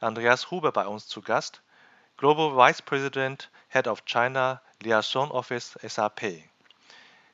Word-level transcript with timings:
Andreas 0.00 0.50
Huber 0.50 0.72
bei 0.72 0.86
uns 0.86 1.06
zu 1.06 1.22
Gast, 1.22 1.62
Global 2.16 2.56
Vice 2.56 2.82
President, 2.82 3.50
Head 3.68 3.88
of 3.88 4.04
China 4.04 4.60
Liaison 4.80 5.30
Office 5.30 5.78
SAP. 5.82 6.44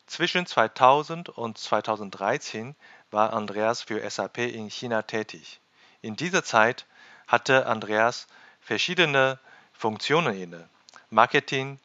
Zwischen 0.07 0.47
2000 0.47 1.29
und 1.29 1.59
2013 1.59 2.75
war 3.11 3.33
Andreas 3.33 3.83
für 3.83 4.09
SAP 4.09 4.39
in 4.39 4.69
China 4.69 5.03
tätig. 5.03 5.61
In 6.03 6.17
dieser 6.17 6.43
Zeit 6.43 6.87
hatte 7.27 7.67
Andreas 7.67 8.27
verschiedene 8.61 9.39
Funktionen 9.73 10.41
inne: 10.41 10.69
Marketing, 11.11 11.79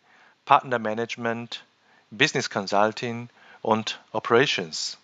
Partnermanagement, 0.46 1.63
Business 2.12 2.49
Consulting 2.49 3.30
und 3.62 3.99
Operations 4.12 4.98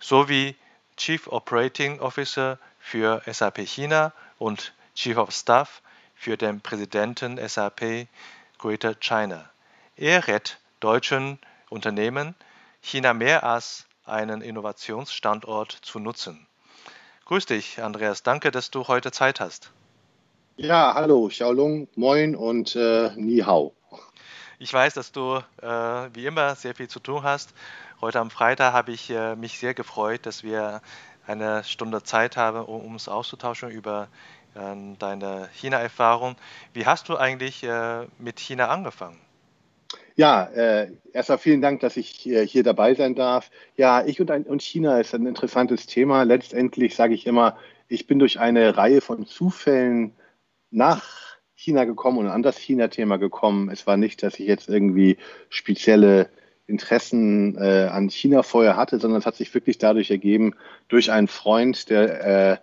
sowie 0.00 0.56
Chief 0.96 1.26
Operating 1.28 2.00
Officer 2.00 2.58
für 2.80 3.22
SAP 3.26 3.66
China 3.66 4.12
und 4.38 4.72
Chief 4.96 5.18
of 5.18 5.30
Staff 5.30 5.82
für 6.14 6.38
den 6.38 6.62
Präsidenten 6.62 7.38
SAP 7.46 8.08
Greater 8.58 8.94
China. 8.94 9.50
Er 9.94 10.26
rät 10.26 10.58
deutschen 10.80 11.38
Unternehmen, 11.68 12.34
China 12.80 13.12
mehr 13.12 13.44
als 13.44 13.84
einen 14.06 14.40
Innovationsstandort 14.40 15.70
zu 15.82 15.98
nutzen. 15.98 16.46
Grüß 17.26 17.44
dich, 17.44 17.82
Andreas. 17.82 18.22
Danke, 18.22 18.50
dass 18.50 18.70
du 18.70 18.88
heute 18.88 19.12
Zeit 19.12 19.38
hast. 19.38 19.70
Ja, 20.56 20.94
hallo, 20.94 21.28
Xiaolong, 21.28 21.88
moin 21.94 22.34
und 22.34 22.74
äh, 22.74 23.10
Ni 23.16 23.40
Hao. 23.40 23.74
Ich 24.58 24.72
weiß, 24.72 24.94
dass 24.94 25.12
du 25.12 25.42
äh, 25.60 25.66
wie 25.66 26.24
immer 26.24 26.54
sehr 26.54 26.74
viel 26.74 26.88
zu 26.88 27.00
tun 27.00 27.22
hast. 27.22 27.52
Heute 28.00 28.20
am 28.20 28.30
Freitag 28.30 28.72
habe 28.72 28.92
ich 28.92 29.10
äh, 29.10 29.36
mich 29.36 29.58
sehr 29.58 29.74
gefreut, 29.74 30.24
dass 30.24 30.42
wir 30.42 30.80
eine 31.26 31.64
Stunde 31.64 32.02
Zeit 32.02 32.36
haben, 32.36 32.64
um 32.64 32.92
uns 32.94 33.08
auszutauschen 33.08 33.70
über 33.70 34.08
deine 34.98 35.48
China-Erfahrung. 35.52 36.36
Wie 36.72 36.86
hast 36.86 37.08
du 37.08 37.16
eigentlich 37.16 37.62
äh, 37.62 38.06
mit 38.18 38.40
China 38.40 38.68
angefangen? 38.68 39.18
Ja, 40.16 40.44
äh, 40.44 40.92
erstmal 41.12 41.38
vielen 41.38 41.60
Dank, 41.60 41.80
dass 41.80 41.98
ich 41.98 42.26
äh, 42.26 42.46
hier 42.46 42.62
dabei 42.62 42.94
sein 42.94 43.14
darf. 43.14 43.50
Ja, 43.76 44.04
ich 44.04 44.18
und, 44.20 44.30
ein, 44.30 44.44
und 44.44 44.62
China 44.62 44.98
ist 44.98 45.14
ein 45.14 45.26
interessantes 45.26 45.86
Thema. 45.86 46.22
Letztendlich 46.22 46.96
sage 46.96 47.12
ich 47.12 47.26
immer, 47.26 47.58
ich 47.88 48.06
bin 48.06 48.18
durch 48.18 48.40
eine 48.40 48.78
Reihe 48.78 49.02
von 49.02 49.26
Zufällen 49.26 50.12
nach 50.70 51.04
China 51.54 51.84
gekommen 51.84 52.18
und 52.18 52.28
an 52.28 52.42
das 52.42 52.56
China-Thema 52.56 53.18
gekommen. 53.18 53.68
Es 53.70 53.86
war 53.86 53.98
nicht, 53.98 54.22
dass 54.22 54.40
ich 54.40 54.46
jetzt 54.46 54.70
irgendwie 54.70 55.18
spezielle 55.50 56.30
Interessen 56.66 57.56
äh, 57.58 57.88
an 57.92 58.08
China 58.08 58.42
vorher 58.42 58.76
hatte, 58.76 58.98
sondern 58.98 59.20
es 59.20 59.26
hat 59.26 59.36
sich 59.36 59.52
wirklich 59.54 59.76
dadurch 59.78 60.10
ergeben, 60.10 60.54
durch 60.88 61.10
einen 61.10 61.28
Freund, 61.28 61.90
der 61.90 62.52
äh, 62.52 62.56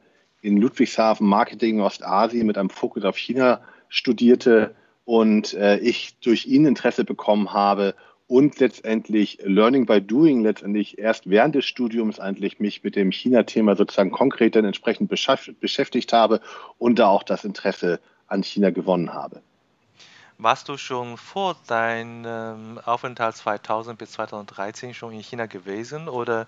in 0.43 0.57
Ludwigshafen 0.57 1.25
Marketing 1.25 1.77
in 1.77 1.81
Ostasien 1.81 2.45
mit 2.45 2.57
einem 2.57 2.69
Fokus 2.69 3.05
auf 3.05 3.17
China 3.17 3.61
studierte 3.87 4.75
und 5.05 5.53
äh, 5.53 5.77
ich 5.77 6.19
durch 6.19 6.45
ihn 6.45 6.65
Interesse 6.65 7.05
bekommen 7.05 7.53
habe 7.53 7.95
und 8.27 8.59
letztendlich 8.59 9.39
Learning 9.43 9.85
by 9.85 10.01
Doing 10.01 10.41
letztendlich 10.43 10.97
erst 10.97 11.29
während 11.29 11.55
des 11.55 11.65
Studiums 11.65 12.19
eigentlich 12.19 12.59
mich 12.59 12.83
mit 12.83 12.95
dem 12.95 13.11
China-Thema 13.11 13.75
sozusagen 13.75 14.11
konkret 14.11 14.55
dann 14.55 14.65
entsprechend 14.65 15.09
beschäftigt 15.09 16.13
habe 16.13 16.41
und 16.77 16.99
da 16.99 17.07
auch 17.07 17.23
das 17.23 17.45
Interesse 17.45 17.99
an 18.27 18.43
China 18.43 18.69
gewonnen 18.69 19.13
habe. 19.13 19.41
Warst 20.37 20.67
du 20.67 20.77
schon 20.77 21.15
vor 21.15 21.55
deinem 21.67 22.79
Aufenthalt 22.83 23.35
2000 23.35 23.97
bis 23.97 24.11
2013 24.13 24.93
schon 24.93 25.13
in 25.13 25.21
China 25.21 25.45
gewesen 25.45 26.09
oder 26.09 26.47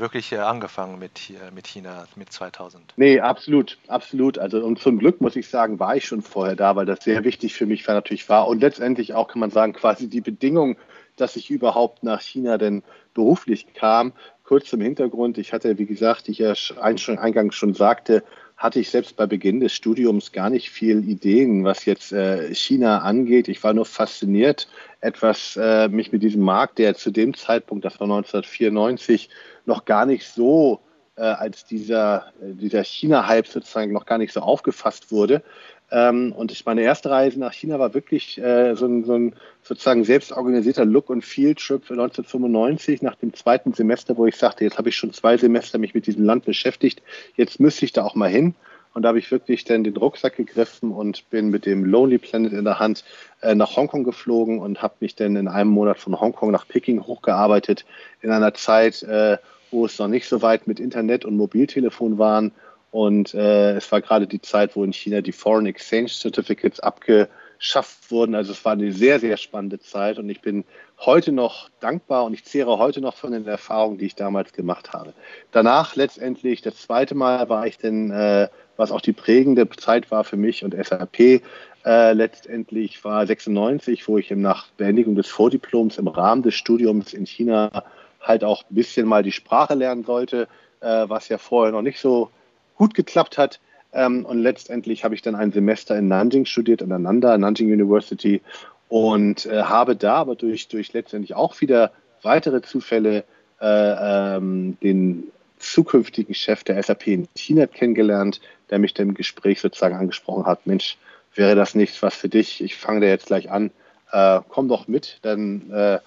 wirklich 0.00 0.32
äh, 0.32 0.38
angefangen 0.38 0.98
mit, 0.98 1.32
mit 1.54 1.66
China, 1.66 2.06
mit 2.16 2.32
2000. 2.32 2.94
Nee, 2.96 3.20
absolut, 3.20 3.78
absolut. 3.88 4.38
Also 4.38 4.64
und 4.64 4.78
zum 4.78 4.98
Glück 4.98 5.20
muss 5.20 5.36
ich 5.36 5.48
sagen, 5.48 5.78
war 5.78 5.96
ich 5.96 6.06
schon 6.06 6.22
vorher 6.22 6.56
da, 6.56 6.76
weil 6.76 6.86
das 6.86 7.04
sehr 7.04 7.24
wichtig 7.24 7.54
für 7.54 7.66
mich 7.66 7.86
natürlich 7.86 8.28
war. 8.28 8.48
Und 8.48 8.60
letztendlich 8.60 9.14
auch, 9.14 9.28
kann 9.28 9.40
man 9.40 9.50
sagen, 9.50 9.72
quasi 9.72 10.08
die 10.08 10.20
Bedingung, 10.20 10.76
dass 11.16 11.36
ich 11.36 11.50
überhaupt 11.50 12.02
nach 12.02 12.20
China 12.20 12.58
denn 12.58 12.82
beruflich 13.14 13.74
kam. 13.74 14.12
Kurz 14.44 14.68
zum 14.68 14.80
Hintergrund, 14.80 15.38
ich 15.38 15.52
hatte, 15.52 15.78
wie 15.78 15.86
gesagt, 15.86 16.28
ich 16.28 16.38
ja 16.38 16.54
eingangs 16.80 17.54
schon 17.54 17.74
sagte, 17.74 18.24
hatte 18.62 18.78
ich 18.78 18.90
selbst 18.90 19.16
bei 19.16 19.26
Beginn 19.26 19.58
des 19.58 19.72
Studiums 19.72 20.30
gar 20.30 20.48
nicht 20.48 20.70
viel 20.70 21.08
Ideen, 21.08 21.64
was 21.64 21.84
jetzt 21.84 22.12
äh, 22.12 22.54
China 22.54 22.98
angeht. 22.98 23.48
Ich 23.48 23.64
war 23.64 23.74
nur 23.74 23.86
fasziniert, 23.86 24.68
etwas 25.00 25.56
äh, 25.56 25.88
mich 25.88 26.12
mit 26.12 26.22
diesem 26.22 26.42
Markt, 26.42 26.78
der 26.78 26.94
zu 26.94 27.10
dem 27.10 27.34
Zeitpunkt, 27.34 27.84
das 27.84 27.98
war 27.98 28.04
1994, 28.04 29.30
noch 29.66 29.84
gar 29.84 30.06
nicht 30.06 30.24
so 30.28 30.80
äh, 31.16 31.22
als 31.22 31.64
dieser, 31.64 32.32
äh, 32.40 32.54
dieser 32.54 32.84
China-Hype 32.84 33.46
sozusagen 33.46 33.92
noch 33.92 34.06
gar 34.06 34.18
nicht 34.18 34.32
so 34.32 34.40
aufgefasst 34.40 35.12
wurde. 35.12 35.42
Ähm, 35.90 36.32
und 36.32 36.50
ich, 36.52 36.64
meine 36.64 36.80
erste 36.82 37.10
Reise 37.10 37.38
nach 37.38 37.52
China 37.52 37.78
war 37.78 37.92
wirklich 37.92 38.38
äh, 38.38 38.74
so, 38.74 38.86
ein, 38.86 39.04
so 39.04 39.12
ein 39.12 39.34
sozusagen 39.62 40.04
selbstorganisierter 40.04 40.86
Look- 40.86 41.10
und 41.10 41.22
Field-Trip 41.22 41.84
für 41.84 41.92
1995 41.92 43.02
nach 43.02 43.16
dem 43.16 43.34
zweiten 43.34 43.74
Semester, 43.74 44.16
wo 44.16 44.26
ich 44.26 44.36
sagte, 44.36 44.64
jetzt 44.64 44.78
habe 44.78 44.88
ich 44.88 44.96
schon 44.96 45.12
zwei 45.12 45.36
Semester 45.36 45.78
mich 45.78 45.92
mit 45.92 46.06
diesem 46.06 46.24
Land 46.24 46.46
beschäftigt, 46.46 47.02
jetzt 47.36 47.60
müsste 47.60 47.84
ich 47.84 47.92
da 47.92 48.04
auch 48.04 48.14
mal 48.14 48.30
hin. 48.30 48.54
Und 48.94 49.02
da 49.02 49.08
habe 49.08 49.18
ich 49.18 49.30
wirklich 49.30 49.64
dann 49.64 49.84
den 49.84 49.96
Rucksack 49.96 50.36
gegriffen 50.36 50.92
und 50.92 51.28
bin 51.30 51.48
mit 51.48 51.64
dem 51.64 51.84
Lonely 51.84 52.18
Planet 52.18 52.52
in 52.52 52.64
der 52.64 52.78
Hand 52.78 53.04
äh, 53.40 53.54
nach 53.54 53.76
Hongkong 53.76 54.04
geflogen 54.04 54.58
und 54.60 54.82
habe 54.82 54.94
mich 55.00 55.14
dann 55.14 55.36
in 55.36 55.48
einem 55.48 55.70
Monat 55.70 55.98
von 55.98 56.18
Hongkong 56.18 56.50
nach 56.50 56.68
Peking 56.68 57.02
hochgearbeitet 57.02 57.84
in 58.20 58.30
einer 58.30 58.52
Zeit, 58.54 59.02
äh, 59.02 59.38
wo 59.72 59.86
es 59.86 59.98
noch 59.98 60.08
nicht 60.08 60.28
so 60.28 60.42
weit 60.42 60.66
mit 60.66 60.80
Internet 60.80 61.24
und 61.24 61.36
Mobiltelefon 61.36 62.18
waren. 62.18 62.52
Und 62.90 63.32
äh, 63.32 63.76
es 63.76 63.90
war 63.90 64.02
gerade 64.02 64.26
die 64.26 64.42
Zeit, 64.42 64.76
wo 64.76 64.84
in 64.84 64.92
China 64.92 65.22
die 65.22 65.32
Foreign 65.32 65.66
Exchange 65.66 66.08
Certificates 66.08 66.78
abgeschafft 66.78 68.10
wurden. 68.10 68.34
Also 68.34 68.52
es 68.52 68.64
war 68.66 68.72
eine 68.72 68.92
sehr, 68.92 69.18
sehr 69.18 69.38
spannende 69.38 69.80
Zeit 69.80 70.18
und 70.18 70.28
ich 70.28 70.42
bin 70.42 70.64
heute 70.98 71.32
noch 71.32 71.70
dankbar 71.80 72.24
und 72.24 72.34
ich 72.34 72.44
zehre 72.44 72.78
heute 72.78 73.00
noch 73.00 73.16
von 73.16 73.32
den 73.32 73.46
Erfahrungen, 73.46 73.96
die 73.96 74.06
ich 74.06 74.14
damals 74.14 74.52
gemacht 74.52 74.92
habe. 74.92 75.14
Danach 75.52 75.96
letztendlich, 75.96 76.60
das 76.60 76.76
zweite 76.76 77.14
Mal 77.14 77.48
war 77.48 77.66
ich 77.66 77.78
dann, 77.78 78.10
äh, 78.10 78.48
was 78.76 78.92
auch 78.92 79.00
die 79.00 79.14
prägende 79.14 79.68
Zeit 79.70 80.10
war 80.10 80.24
für 80.24 80.36
mich 80.36 80.62
und 80.62 80.74
SAP, 80.74 81.42
äh, 81.84 82.12
letztendlich 82.12 83.02
war 83.04 83.26
96, 83.26 84.06
wo 84.06 84.18
ich 84.18 84.30
nach 84.30 84.68
Beendigung 84.76 85.14
des 85.14 85.28
Vordiploms 85.28 85.98
im 85.98 86.08
Rahmen 86.08 86.42
des 86.42 86.54
Studiums 86.54 87.12
in 87.12 87.26
China 87.26 87.84
halt 88.22 88.44
auch 88.44 88.62
ein 88.62 88.74
bisschen 88.74 89.06
mal 89.06 89.22
die 89.22 89.32
Sprache 89.32 89.74
lernen 89.74 90.04
sollte, 90.04 90.48
äh, 90.80 91.04
was 91.08 91.28
ja 91.28 91.38
vorher 91.38 91.72
noch 91.72 91.82
nicht 91.82 92.00
so 92.00 92.30
gut 92.76 92.94
geklappt 92.94 93.38
hat. 93.38 93.60
Ähm, 93.92 94.24
und 94.24 94.38
letztendlich 94.38 95.04
habe 95.04 95.14
ich 95.14 95.22
dann 95.22 95.34
ein 95.34 95.52
Semester 95.52 95.96
in 95.96 96.08
Nanjing 96.08 96.46
studiert, 96.46 96.82
an 96.82 96.88
der 96.88 96.98
Nanda, 96.98 97.36
Nanjing 97.36 97.72
University, 97.72 98.40
und 98.88 99.46
äh, 99.46 99.62
habe 99.62 99.96
da 99.96 100.16
aber 100.16 100.34
durch, 100.34 100.68
durch 100.68 100.92
letztendlich 100.92 101.34
auch 101.34 101.60
wieder 101.60 101.92
weitere 102.22 102.62
Zufälle 102.62 103.24
äh, 103.60 104.36
ähm, 104.36 104.76
den 104.82 105.24
zukünftigen 105.58 106.34
Chef 106.34 106.64
der 106.64 106.82
SAP 106.82 107.06
in 107.06 107.28
China 107.36 107.66
kennengelernt, 107.66 108.40
der 108.70 108.78
mich 108.78 108.94
dann 108.94 109.10
im 109.10 109.14
Gespräch 109.14 109.60
sozusagen 109.60 109.94
angesprochen 109.94 110.46
hat, 110.46 110.66
Mensch, 110.66 110.98
wäre 111.34 111.54
das 111.54 111.74
nichts 111.74 112.02
was 112.02 112.14
für 112.14 112.28
dich? 112.28 112.62
Ich 112.62 112.76
fange 112.76 113.00
da 113.00 113.06
jetzt 113.06 113.26
gleich 113.26 113.50
an, 113.50 113.70
äh, 114.10 114.40
komm 114.48 114.68
doch 114.68 114.88
mit, 114.88 115.18
dann 115.22 115.70
äh, 115.70 115.98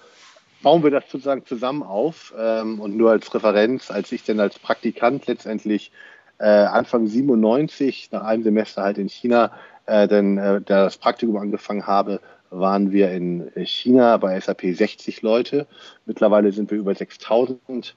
bauen 0.62 0.82
wir 0.82 0.90
das 0.90 1.04
sozusagen 1.10 1.44
zusammen 1.46 1.82
auf. 1.82 2.34
Ähm, 2.38 2.80
und 2.80 2.96
nur 2.96 3.10
als 3.10 3.32
Referenz, 3.34 3.90
als 3.90 4.12
ich 4.12 4.24
dann 4.24 4.40
als 4.40 4.58
Praktikant 4.58 5.26
letztendlich 5.26 5.90
äh, 6.38 6.44
Anfang 6.44 7.06
97 7.06 8.10
nach 8.12 8.24
einem 8.24 8.42
Semester 8.42 8.82
halt 8.82 8.98
in 8.98 9.08
China 9.08 9.52
äh, 9.86 10.08
dann 10.08 10.38
äh, 10.38 10.60
das 10.60 10.98
Praktikum 10.98 11.36
angefangen 11.36 11.86
habe, 11.86 12.20
waren 12.50 12.92
wir 12.92 13.10
in 13.10 13.50
China 13.64 14.16
bei 14.18 14.38
SAP 14.38 14.62
60 14.72 15.22
Leute. 15.22 15.66
Mittlerweile 16.04 16.52
sind 16.52 16.70
wir 16.70 16.78
über 16.78 16.94
6000. 16.94 17.94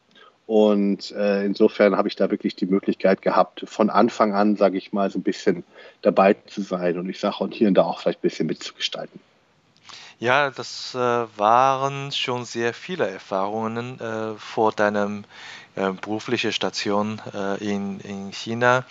Und 0.47 1.11
äh, 1.11 1.45
insofern 1.45 1.95
habe 1.95 2.07
ich 2.07 2.15
da 2.15 2.31
wirklich 2.31 2.55
die 2.55 2.65
Möglichkeit 2.65 3.21
gehabt, 3.21 3.63
von 3.67 3.91
Anfang 3.91 4.33
an, 4.33 4.55
sage 4.55 4.79
ich 4.79 4.91
mal, 4.91 5.11
so 5.11 5.19
ein 5.19 5.23
bisschen 5.23 5.63
dabei 6.01 6.33
zu 6.47 6.63
sein 6.63 6.97
und 6.97 7.07
ich 7.07 7.19
sage, 7.19 7.43
und 7.43 7.53
hier 7.53 7.67
und 7.67 7.75
da 7.75 7.83
auch 7.83 7.99
vielleicht 7.99 8.17
ein 8.19 8.23
bisschen 8.23 8.47
mitzugestalten. 8.47 9.19
Ja, 10.19 10.51
das 10.51 10.93
äh, 10.95 10.97
waren 10.97 12.11
schon 12.11 12.43
sehr 12.43 12.73
viele 12.73 13.07
Erfahrungen 13.07 13.99
äh, 14.01 14.33
vor 14.37 14.73
deinem 14.73 15.23
äh, 15.75 15.91
beruflichen 15.93 16.51
Station 16.51 17.21
äh, 17.33 17.55
in, 17.63 18.01
in 18.01 18.31
China. 18.31 18.83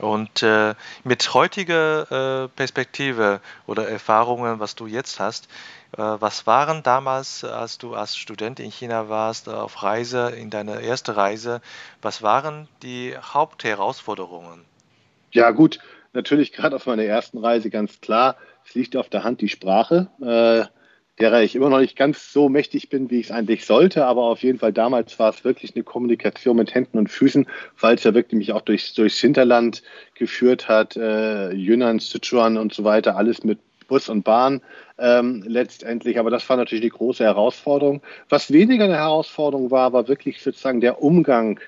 Und 0.00 0.44
äh, 0.44 0.76
mit 1.02 1.34
heutiger 1.34 2.44
äh, 2.44 2.48
Perspektive 2.48 3.40
oder 3.66 3.88
Erfahrungen, 3.88 4.60
was 4.60 4.76
du 4.76 4.86
jetzt 4.86 5.18
hast, 5.18 5.48
was 5.92 6.46
waren 6.46 6.84
damals, 6.84 7.42
als 7.42 7.76
du 7.78 7.96
als 7.96 8.16
Student 8.16 8.60
in 8.60 8.70
China 8.70 9.08
warst, 9.08 9.48
auf 9.48 9.82
Reise, 9.82 10.30
in 10.30 10.48
deiner 10.48 10.80
ersten 10.80 11.10
Reise, 11.10 11.60
was 12.00 12.22
waren 12.22 12.68
die 12.84 13.16
Hauptherausforderungen? 13.20 14.64
Ja 15.32 15.50
gut, 15.50 15.80
natürlich 16.12 16.52
gerade 16.52 16.76
auf 16.76 16.86
meiner 16.86 17.02
ersten 17.02 17.38
Reise 17.38 17.70
ganz 17.70 18.00
klar, 18.00 18.36
es 18.70 18.76
liegt 18.76 18.96
auf 18.96 19.08
der 19.08 19.24
Hand 19.24 19.40
die 19.40 19.48
Sprache. 19.48 20.06
Äh, 20.22 20.70
derer 21.20 21.42
ich 21.42 21.56
immer 21.56 21.70
noch 21.70 21.80
nicht 21.80 21.96
ganz 21.96 22.32
so 22.32 22.48
mächtig 22.48 22.88
bin, 22.88 23.10
wie 23.10 23.18
ich 23.18 23.26
es 23.26 23.32
eigentlich 23.32 23.66
sollte. 23.66 24.06
Aber 24.06 24.22
auf 24.22 24.44
jeden 24.44 24.60
Fall 24.60 24.72
damals 24.72 25.18
war 25.18 25.30
es 25.30 25.42
wirklich 25.42 25.74
eine 25.74 25.82
Kommunikation 25.82 26.56
mit 26.56 26.72
Händen 26.72 26.96
und 26.96 27.08
Füßen, 27.08 27.48
weil 27.80 27.96
es 27.96 28.04
ja 28.04 28.14
wirklich 28.14 28.38
mich 28.38 28.52
auch 28.52 28.60
durchs, 28.60 28.94
durchs 28.94 29.18
Hinterland 29.18 29.82
geführt 30.14 30.68
hat, 30.68 30.96
äh, 30.96 31.50
Yunnan, 31.52 31.98
Sichuan 31.98 32.56
und 32.56 32.72
so 32.72 32.84
weiter, 32.84 33.16
alles 33.16 33.42
mit 33.42 33.58
Bus 33.88 34.08
und 34.08 34.22
Bahn 34.22 34.62
ähm, 34.98 35.42
letztendlich. 35.48 36.20
Aber 36.20 36.30
das 36.30 36.48
war 36.48 36.56
natürlich 36.56 36.82
die 36.82 36.90
große 36.90 37.24
Herausforderung. 37.24 38.02
Was 38.28 38.52
weniger 38.52 38.84
eine 38.84 38.98
Herausforderung 38.98 39.72
war, 39.72 39.92
war 39.92 40.06
wirklich 40.06 40.40
sozusagen 40.40 40.80
der 40.80 41.02
Umgang 41.02 41.58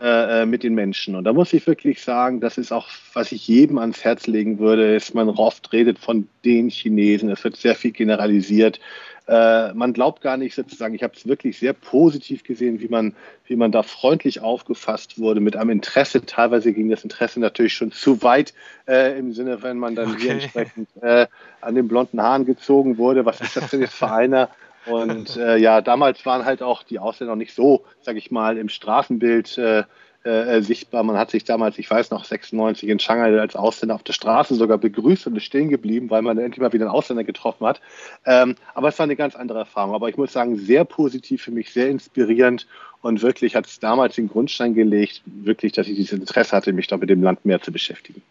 äh, 0.00 0.42
äh, 0.42 0.46
mit 0.46 0.64
den 0.64 0.74
Menschen. 0.74 1.14
Und 1.14 1.22
da 1.22 1.32
muss 1.32 1.52
ich 1.52 1.68
wirklich 1.68 2.02
sagen, 2.02 2.40
das 2.40 2.58
ist 2.58 2.72
auch, 2.72 2.88
was 3.12 3.30
ich 3.30 3.46
jedem 3.46 3.78
ans 3.78 4.02
Herz 4.02 4.26
legen 4.26 4.58
würde, 4.58 4.96
ist, 4.96 5.14
man 5.14 5.28
oft 5.28 5.72
redet 5.72 6.00
von 6.00 6.26
den 6.44 6.68
Chinesen, 6.68 7.30
es 7.30 7.44
wird 7.44 7.56
sehr 7.56 7.76
viel 7.76 7.92
generalisiert. 7.92 8.80
Äh, 9.26 9.72
man 9.72 9.92
glaubt 9.92 10.20
gar 10.20 10.36
nicht 10.36 10.54
sozusagen, 10.54 10.94
ich 10.94 11.02
habe 11.04 11.14
es 11.16 11.28
wirklich 11.28 11.58
sehr 11.58 11.72
positiv 11.72 12.42
gesehen, 12.42 12.80
wie 12.80 12.88
man, 12.88 13.14
wie 13.46 13.54
man 13.54 13.70
da 13.70 13.84
freundlich 13.84 14.40
aufgefasst 14.40 15.18
wurde, 15.18 15.40
mit 15.40 15.54
einem 15.54 15.70
Interesse. 15.70 16.26
Teilweise 16.26 16.72
ging 16.72 16.90
das 16.90 17.04
Interesse 17.04 17.38
natürlich 17.38 17.74
schon 17.74 17.92
zu 17.92 18.20
weit 18.22 18.52
äh, 18.88 19.16
im 19.16 19.32
Sinne, 19.32 19.62
wenn 19.62 19.78
man 19.78 19.94
dann 19.94 20.10
okay. 20.10 20.22
hier 20.22 20.32
entsprechend 20.32 20.88
äh, 21.02 21.26
an 21.60 21.74
den 21.76 21.86
blonden 21.86 22.20
Haaren 22.20 22.44
gezogen 22.44 22.98
wurde. 22.98 23.24
Was 23.24 23.40
ist 23.40 23.56
das 23.56 23.70
denn 23.70 23.80
jetzt 23.80 23.94
für 23.94 24.10
einer? 24.12 24.50
Und 24.86 25.36
äh, 25.36 25.56
ja, 25.56 25.80
damals 25.80 26.24
waren 26.26 26.44
halt 26.44 26.62
auch 26.62 26.82
die 26.82 26.98
Ausländer 26.98 27.32
noch 27.32 27.38
nicht 27.38 27.54
so, 27.54 27.84
sag 28.02 28.16
ich 28.16 28.30
mal, 28.30 28.58
im 28.58 28.68
Straßenbild 28.68 29.58
äh, 29.58 29.84
äh, 30.24 30.62
sichtbar. 30.62 31.02
Man 31.02 31.18
hat 31.18 31.30
sich 31.30 31.44
damals, 31.44 31.78
ich 31.78 31.90
weiß 31.90 32.10
noch, 32.10 32.24
96 32.24 32.88
in 32.88 32.98
Shanghai 32.98 33.38
als 33.38 33.56
Ausländer 33.56 33.94
auf 33.94 34.02
der 34.02 34.14
Straße 34.14 34.54
sogar 34.54 34.78
begrüßt 34.78 35.26
und 35.26 35.36
ist 35.36 35.44
stehen 35.44 35.68
geblieben, 35.68 36.08
weil 36.10 36.22
man 36.22 36.38
endlich 36.38 36.60
mal 36.60 36.72
wieder 36.72 36.86
einen 36.86 36.94
Ausländer 36.94 37.24
getroffen 37.24 37.66
hat. 37.66 37.80
Ähm, 38.24 38.56
aber 38.74 38.88
es 38.88 38.98
war 38.98 39.04
eine 39.04 39.16
ganz 39.16 39.36
andere 39.36 39.60
Erfahrung. 39.60 39.94
Aber 39.94 40.08
ich 40.08 40.16
muss 40.16 40.32
sagen, 40.32 40.56
sehr 40.56 40.84
positiv 40.84 41.42
für 41.42 41.50
mich, 41.50 41.72
sehr 41.72 41.88
inspirierend 41.88 42.66
und 43.02 43.20
wirklich 43.20 43.54
hat 43.54 43.66
es 43.66 43.80
damals 43.80 44.14
den 44.14 44.28
Grundstein 44.28 44.72
gelegt, 44.72 45.20
wirklich, 45.26 45.72
dass 45.72 45.88
ich 45.88 45.96
dieses 45.96 46.18
Interesse 46.18 46.52
hatte, 46.52 46.72
mich 46.72 46.86
da 46.86 46.96
mit 46.96 47.10
dem 47.10 47.22
Land 47.22 47.44
mehr 47.44 47.60
zu 47.60 47.70
beschäftigen. 47.70 48.22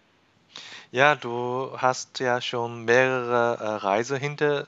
Ja, 0.91 1.13
du 1.13 1.69
hast 1.77 2.19
ja 2.19 2.41
schon 2.41 2.85
mehrere 2.85 3.57
äh, 3.59 3.67
Reise 3.85 4.17
hinter 4.17 4.65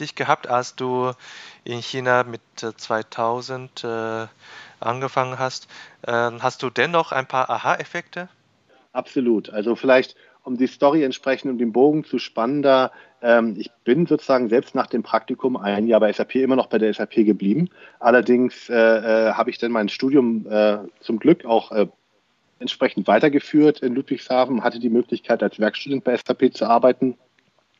dich 0.00 0.14
gehabt, 0.14 0.48
als 0.48 0.76
du 0.76 1.12
in 1.64 1.80
China 1.80 2.24
mit 2.24 2.40
2000 2.56 3.84
äh, 3.84 4.26
angefangen 4.80 5.38
hast. 5.38 5.68
Ähm, 6.06 6.42
hast 6.42 6.62
du 6.62 6.70
dennoch 6.70 7.12
ein 7.12 7.26
paar 7.26 7.50
Aha-Effekte? 7.50 8.28
Absolut. 8.92 9.50
Also 9.50 9.76
vielleicht, 9.76 10.16
um 10.42 10.56
die 10.56 10.66
Story 10.66 11.04
entsprechend 11.04 11.50
um 11.52 11.58
den 11.58 11.72
Bogen 11.72 12.04
zu 12.04 12.18
spannen, 12.18 12.62
da 12.62 12.90
ähm, 13.22 13.56
ich 13.58 13.70
bin 13.84 14.06
sozusagen 14.06 14.48
selbst 14.48 14.74
nach 14.74 14.86
dem 14.86 15.02
Praktikum 15.02 15.56
ein 15.56 15.86
Jahr 15.86 16.00
bei 16.00 16.12
SAP 16.12 16.36
immer 16.36 16.56
noch 16.56 16.68
bei 16.68 16.78
der 16.78 16.92
SAP 16.92 17.26
geblieben. 17.26 17.68
Allerdings 17.98 18.68
äh, 18.68 18.74
äh, 18.74 19.32
habe 19.32 19.50
ich 19.50 19.58
dann 19.58 19.72
mein 19.72 19.88
Studium 19.88 20.46
äh, 20.50 20.78
zum 21.00 21.18
Glück 21.18 21.44
auch 21.44 21.70
äh, 21.72 21.86
entsprechend 22.58 23.06
weitergeführt 23.06 23.80
in 23.80 23.94
Ludwigshafen, 23.94 24.62
hatte 24.62 24.78
die 24.78 24.90
Möglichkeit 24.90 25.42
als 25.42 25.58
Werkstudent 25.58 26.04
bei 26.04 26.16
SAP 26.16 26.54
zu 26.54 26.66
arbeiten. 26.66 27.16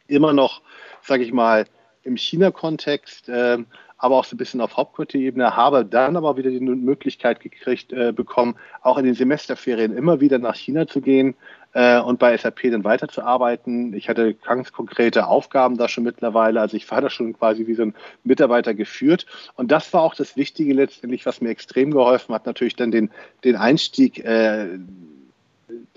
Immer 0.09 0.33
noch, 0.33 0.63
sage 1.03 1.23
ich 1.23 1.33
mal, 1.33 1.67
im 2.02 2.17
China-Kontext, 2.17 3.29
äh, 3.29 3.58
aber 3.99 4.17
auch 4.17 4.25
so 4.25 4.35
ein 4.35 4.38
bisschen 4.38 4.62
auf 4.62 4.76
Hauptquartierebene, 4.76 5.56
habe 5.56 5.85
dann 5.85 6.17
aber 6.17 6.37
wieder 6.37 6.50
die 6.50 6.61
Möglichkeit 6.61 7.41
gekriegt 7.41 7.93
äh, 7.93 8.12
bekommen, 8.12 8.56
auch 8.82 8.97
in 8.97 9.05
den 9.05 9.14
Semesterferien 9.14 9.94
immer 9.94 10.20
wieder 10.20 10.38
nach 10.38 10.55
China 10.55 10.87
zu 10.87 11.02
gehen 11.02 11.35
äh, 11.75 12.00
und 12.00 12.19
bei 12.19 12.37
SAP 12.37 12.62
dann 12.70 12.82
weiterzuarbeiten. 12.82 13.93
Ich 13.93 14.08
hatte 14.08 14.32
ganz 14.35 14.73
konkrete 14.73 15.26
Aufgaben 15.26 15.76
da 15.76 15.87
schon 15.87 16.05
mittlerweile, 16.05 16.62
also 16.62 16.79
ich 16.79 16.91
war 16.91 17.02
da 17.02 17.11
schon 17.11 17.35
quasi 17.35 17.67
wie 17.67 17.75
so 17.75 17.82
ein 17.82 17.94
Mitarbeiter 18.25 18.73
geführt 18.73 19.26
und 19.56 19.70
das 19.70 19.93
war 19.93 20.00
auch 20.00 20.14
das 20.14 20.35
Wichtige 20.35 20.73
letztendlich, 20.73 21.26
was 21.26 21.43
mir 21.43 21.50
extrem 21.50 21.91
geholfen 21.91 22.35
hat, 22.35 22.47
natürlich 22.47 22.76
dann 22.76 22.91
den, 22.91 23.11
den 23.44 23.56
Einstieg 23.56 24.25
äh, 24.25 24.79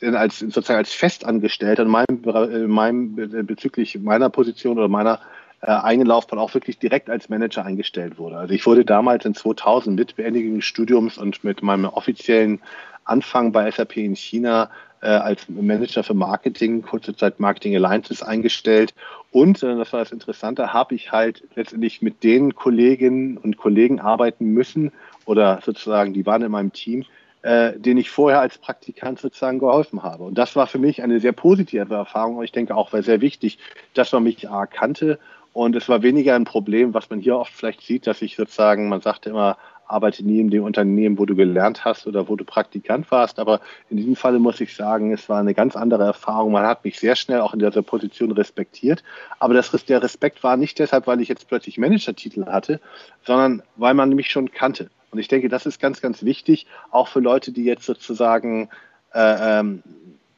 als 0.01 0.39
sozusagen 0.39 0.77
als 0.77 0.91
Festangestellter 0.93 1.83
in 1.83 1.89
meinem, 1.89 2.23
in 2.51 2.69
meinem 2.69 3.15
bezüglich 3.45 3.97
meiner 3.99 4.29
Position 4.29 4.77
oder 4.77 4.89
meiner 4.89 5.21
äh, 5.63 5.67
eigenen 5.67 6.07
Laufbahn 6.07 6.39
auch 6.39 6.53
wirklich 6.53 6.77
direkt 6.77 7.09
als 7.09 7.29
Manager 7.29 7.63
eingestellt 7.63 8.17
wurde. 8.17 8.37
Also 8.37 8.53
ich 8.53 8.65
wurde 8.65 8.83
damals 8.83 9.23
in 9.23 9.33
2000 9.33 9.95
mit 9.95 10.17
Beendigung 10.17 10.55
des 10.55 10.65
Studiums 10.65 11.17
und 11.17 11.43
mit 11.45 11.63
meinem 11.63 11.85
offiziellen 11.85 12.61
Anfang 13.05 13.53
bei 13.53 13.71
SAP 13.71 13.95
in 13.95 14.15
China 14.15 14.69
äh, 15.01 15.07
als 15.07 15.47
Manager 15.47 16.03
für 16.03 16.15
Marketing, 16.15 16.81
kurze 16.81 17.15
Zeit 17.15 17.39
Marketing 17.39 17.75
Alliances 17.77 18.21
eingestellt. 18.21 18.93
Und, 19.31 19.63
äh, 19.63 19.77
das 19.77 19.93
war 19.93 19.99
das 19.99 20.11
Interessante, 20.11 20.73
habe 20.73 20.95
ich 20.95 21.13
halt 21.13 21.43
letztendlich 21.55 22.01
mit 22.01 22.23
den 22.23 22.55
Kolleginnen 22.55 23.37
und 23.37 23.55
Kollegen 23.55 24.01
arbeiten 24.01 24.47
müssen 24.47 24.91
oder 25.25 25.61
sozusagen, 25.63 26.13
die 26.13 26.25
waren 26.25 26.41
in 26.41 26.51
meinem 26.51 26.73
Team, 26.73 27.05
äh, 27.41 27.79
den 27.79 27.97
ich 27.97 28.09
vorher 28.09 28.41
als 28.41 28.57
Praktikant 28.57 29.19
sozusagen 29.19 29.59
geholfen 29.59 30.03
habe. 30.03 30.23
Und 30.23 30.37
das 30.37 30.57
war 30.57 30.67
für 30.67 30.79
mich 30.79 31.03
eine 31.03 31.21
sehr 31.21 31.33
positive 31.33 31.93
Erfahrung. 31.93 32.43
Ich 32.43 32.51
denke 32.51 32.75
auch 32.75 32.91
war 32.91 33.01
sehr 33.01 33.21
wichtig, 33.21 33.59
dass 33.93 34.11
man 34.11 34.23
mich 34.23 34.49
A 34.49 34.65
kannte 34.65 35.19
und 35.53 35.75
es 35.75 35.87
war 35.87 36.01
weniger 36.01 36.35
ein 36.35 36.45
Problem, 36.45 36.93
was 36.93 37.09
man 37.09 37.19
hier 37.19 37.37
oft 37.37 37.53
vielleicht 37.53 37.81
sieht, 37.81 38.07
dass 38.07 38.21
ich 38.21 38.35
sozusagen, 38.35 38.89
man 38.89 39.01
sagte 39.01 39.29
immer, 39.29 39.57
arbeite 39.85 40.23
nie 40.23 40.39
in 40.39 40.49
dem 40.49 40.63
Unternehmen, 40.63 41.19
wo 41.19 41.25
du 41.25 41.35
gelernt 41.35 41.85
hast 41.85 42.07
oder 42.07 42.27
wo 42.27 42.35
du 42.35 42.43
Praktikant 42.43 43.11
warst. 43.11 43.37
Aber 43.37 43.61
in 43.89 43.97
diesem 43.97 44.15
Falle 44.15 44.39
muss 44.39 44.59
ich 44.59 44.75
sagen, 44.75 45.13
es 45.13 45.29
war 45.29 45.39
eine 45.39 45.53
ganz 45.53 45.75
andere 45.75 46.03
Erfahrung. 46.03 46.51
Man 46.51 46.65
hat 46.65 46.83
mich 46.83 46.99
sehr 46.99 47.15
schnell 47.15 47.41
auch 47.41 47.53
in 47.53 47.59
dieser 47.59 47.83
Position 47.83 48.31
respektiert. 48.31 49.03
Aber 49.39 49.53
das, 49.53 49.71
der 49.85 50.01
Respekt 50.01 50.43
war 50.43 50.57
nicht 50.57 50.79
deshalb, 50.79 51.05
weil 51.05 51.21
ich 51.21 51.29
jetzt 51.29 51.47
plötzlich 51.47 51.77
Managertitel 51.77 52.45
hatte, 52.45 52.79
sondern 53.23 53.61
weil 53.75 53.93
man 53.93 54.09
mich 54.09 54.31
schon 54.31 54.51
kannte. 54.51 54.89
Und 55.11 55.19
ich 55.19 55.27
denke, 55.27 55.49
das 55.49 55.67
ist 55.67 55.79
ganz, 55.79 56.01
ganz 56.01 56.23
wichtig, 56.23 56.65
auch 56.89 57.07
für 57.07 57.19
Leute, 57.19 57.51
die 57.51 57.65
jetzt 57.65 57.85
sozusagen 57.85 58.69
äh, 59.13 59.59
ähm, 59.59 59.83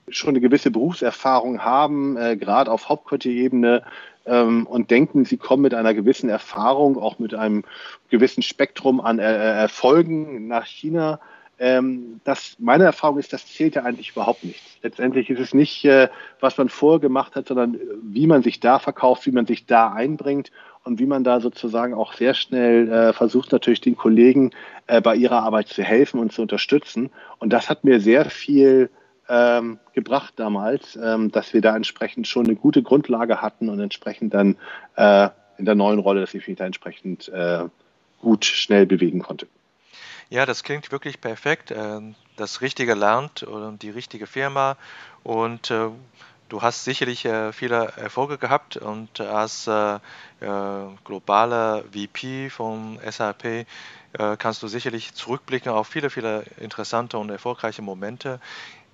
schon 0.10 0.31
eine 0.31 0.42
gewisse 0.42 0.72
Berufserfahrung 0.72 1.63
haben, 1.63 2.18
äh, 2.18 2.38
gerade 2.38 2.72
auf 2.72 2.90
Hauptquartierebene, 2.90 3.84
ähm, 4.25 4.66
und 4.66 4.91
denken, 4.91 5.25
sie 5.25 5.38
kommen 5.38 5.62
mit 5.62 5.74
einer 5.74 5.94
gewissen 5.94 6.29
Erfahrung, 6.29 6.98
auch 6.98 7.20
mit 7.20 7.34
einem 7.34 7.63
gewissen 8.10 8.41
Spektrum 8.41 9.00
an 9.00 9.20
äh, 9.20 9.24
Erfolgen 9.24 10.48
nach 10.48 10.65
China. 10.65 11.20
Ähm, 11.58 12.20
das, 12.24 12.58
meine 12.60 12.84
Erfahrung 12.84 13.18
ist, 13.18 13.32
das 13.32 13.48
zählt 13.48 13.75
ja 13.75 13.84
eigentlich 13.84 14.12
überhaupt 14.12 14.44
nicht. 14.44 14.62
Letztendlich 14.82 15.29
ist 15.29 15.39
es 15.39 15.53
nicht, 15.53 15.86
äh, 15.86 16.10
was 16.39 16.58
man 16.58 16.70
vorher 16.70 17.00
gemacht 17.00 17.36
hat, 17.36 17.48
sondern 17.48 17.75
äh, 17.75 17.79
wie 18.01 18.27
man 18.27 18.44
sich 18.44 18.60
da 18.60 18.79
verkauft, 18.79 19.25
wie 19.25 19.32
man 19.32 19.46
sich 19.46 19.65
da 19.65 19.94
einbringt 19.94 20.51
und 20.84 21.00
wie 21.00 21.06
man 21.06 21.24
da 21.24 21.39
sozusagen 21.39 21.94
auch 21.94 22.13
sehr 22.13 22.34
schnell 22.34 22.91
äh, 22.91 23.13
versucht, 23.13 23.51
natürlich 23.51 23.82
den 23.82 23.96
Kollegen 23.96 24.51
äh, 24.88 25.01
bei 25.01 25.15
ihrer 25.15 25.44
Arbeit 25.44 25.68
zu 25.68 25.82
helfen 25.84 26.20
und 26.20 26.32
zu 26.32 26.41
unterstützen. 26.41 27.10
Und 27.39 27.53
das 27.53 27.70
hat 27.70 27.84
mir 27.84 28.00
sehr 28.01 28.25
viel 28.25 28.89
ähm, 29.29 29.79
gebracht 29.94 30.34
damals, 30.38 30.96
ähm, 30.96 31.32
dass 31.32 31.53
wir 31.53 31.62
da 31.62 31.75
entsprechend 31.75 32.27
schon 32.27 32.46
eine 32.46 32.55
gute 32.55 32.84
Grundlage 32.84 33.41
hatten 33.41 33.70
und 33.70 33.79
entsprechend 33.79 34.34
dann 34.34 34.58
äh, 34.96 35.29
in 35.58 35.65
der 35.65 35.75
neuen 35.75 36.00
Rolle, 36.00 36.22
dass 36.22 36.34
ich 36.34 36.48
mich 36.48 36.58
da 36.58 36.65
entsprechend 36.65 37.29
äh, 37.29 37.65
gut 38.22 38.46
schnell 38.46 38.86
bewegen 38.86 39.22
konnte. 39.22 39.48
Ja, 40.29 40.46
das 40.46 40.63
klingt 40.63 40.91
wirklich 40.91 41.22
perfekt. 41.22 41.72
Ähm, 41.72 42.15
das 42.36 42.62
richtige 42.62 42.96
Land 42.96 43.44
und 43.44 43.82
die 43.82 43.89
richtige 43.89 44.27
Firma 44.27 44.77
und 45.24 45.72
äh, 45.72 45.89
du 46.50 46.62
hast 46.62 46.84
sicherlich 46.84 47.25
äh, 47.25 47.53
viele 47.53 47.94
Erfolge 47.96 48.38
gehabt 48.38 48.77
und 48.77 49.22
als 49.22 49.67
äh, 49.67 50.00
globaler 51.03 51.84
VP 51.91 52.50
von 52.50 53.00
SAP 53.10 53.65
kannst 54.38 54.63
du 54.63 54.67
sicherlich 54.67 55.13
zurückblicken 55.13 55.72
auf 55.72 55.88
viele, 55.88 56.10
viele 56.10 56.46
interessante 56.58 57.17
und 57.17 57.29
erfolgreiche 57.29 57.82
Momente. 57.82 58.39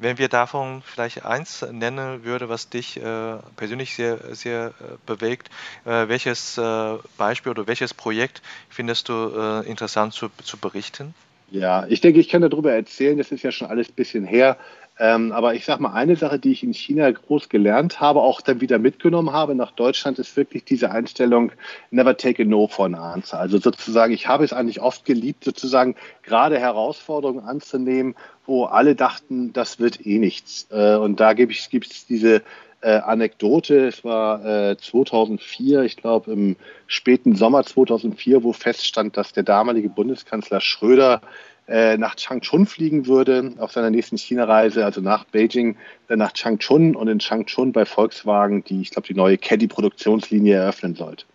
Wenn 0.01 0.17
wir 0.17 0.29
davon 0.29 0.81
vielleicht 0.83 1.25
eins 1.25 1.63
nennen 1.71 2.23
würde, 2.23 2.49
was 2.49 2.69
dich 2.69 2.97
äh, 2.97 3.37
persönlich 3.55 3.93
sehr, 3.93 4.17
sehr 4.35 4.73
äh, 4.79 4.97
bewegt, 5.05 5.51
äh, 5.85 6.07
welches 6.07 6.57
äh, 6.57 6.97
Beispiel 7.19 7.51
oder 7.51 7.67
welches 7.67 7.93
Projekt 7.93 8.41
findest 8.67 9.09
du 9.09 9.13
äh, 9.13 9.69
interessant 9.69 10.13
zu, 10.13 10.29
zu 10.43 10.57
berichten? 10.57 11.13
Ja, 11.51 11.85
ich 11.87 12.01
denke, 12.01 12.19
ich 12.19 12.29
kann 12.29 12.41
darüber 12.41 12.73
erzählen, 12.73 13.17
das 13.17 13.31
ist 13.31 13.43
ja 13.43 13.51
schon 13.51 13.67
alles 13.67 13.89
ein 13.89 13.93
bisschen 13.93 14.25
her. 14.25 14.57
Ähm, 15.01 15.31
aber 15.31 15.55
ich 15.55 15.65
sage 15.65 15.81
mal, 15.81 15.93
eine 15.93 16.15
Sache, 16.15 16.37
die 16.37 16.51
ich 16.51 16.61
in 16.61 16.75
China 16.75 17.09
groß 17.09 17.49
gelernt 17.49 17.99
habe, 17.99 18.21
auch 18.21 18.39
dann 18.39 18.61
wieder 18.61 18.77
mitgenommen 18.77 19.31
habe 19.31 19.55
nach 19.55 19.71
Deutschland, 19.71 20.19
ist 20.19 20.37
wirklich 20.37 20.63
diese 20.63 20.91
Einstellung, 20.91 21.51
never 21.89 22.15
take 22.15 22.43
a 22.43 22.45
no 22.45 22.67
for 22.67 22.85
an 22.85 22.93
answer. 22.93 23.39
Also 23.39 23.57
sozusagen, 23.57 24.13
ich 24.13 24.27
habe 24.27 24.43
es 24.43 24.53
eigentlich 24.53 24.79
oft 24.79 25.03
geliebt, 25.03 25.43
sozusagen 25.43 25.95
gerade 26.21 26.59
Herausforderungen 26.59 27.43
anzunehmen, 27.43 28.13
wo 28.45 28.65
alle 28.65 28.93
dachten, 28.93 29.53
das 29.53 29.79
wird 29.79 30.05
eh 30.05 30.19
nichts. 30.19 30.67
Äh, 30.69 30.97
und 30.97 31.19
da 31.19 31.33
gibt 31.33 31.51
es 31.51 32.05
diese 32.05 32.43
äh, 32.81 32.91
Anekdote, 32.91 33.87
es 33.87 34.03
war 34.03 34.45
äh, 34.45 34.77
2004, 34.77 35.81
ich 35.81 35.97
glaube 35.97 36.31
im 36.31 36.57
späten 36.85 37.35
Sommer 37.35 37.63
2004, 37.63 38.43
wo 38.43 38.53
feststand, 38.53 39.17
dass 39.17 39.33
der 39.33 39.41
damalige 39.41 39.89
Bundeskanzler 39.89 40.61
Schröder 40.61 41.21
nach 41.67 42.15
Changchun 42.15 42.65
fliegen 42.65 43.07
würde 43.07 43.53
auf 43.59 43.71
seiner 43.71 43.89
nächsten 43.89 44.17
China-Reise, 44.17 44.83
also 44.83 44.99
nach 44.99 45.23
Beijing, 45.25 45.77
dann 46.07 46.19
nach 46.19 46.33
Changchun 46.33 46.95
und 46.97 47.07
in 47.07 47.19
Changchun 47.19 47.71
bei 47.71 47.85
Volkswagen 47.85 48.63
die, 48.65 48.81
ich 48.81 48.91
glaube, 48.91 49.07
die 49.07 49.13
neue 49.13 49.37
Caddy-Produktionslinie 49.37 50.57
eröffnen 50.57 50.95
sollte. 50.95 51.25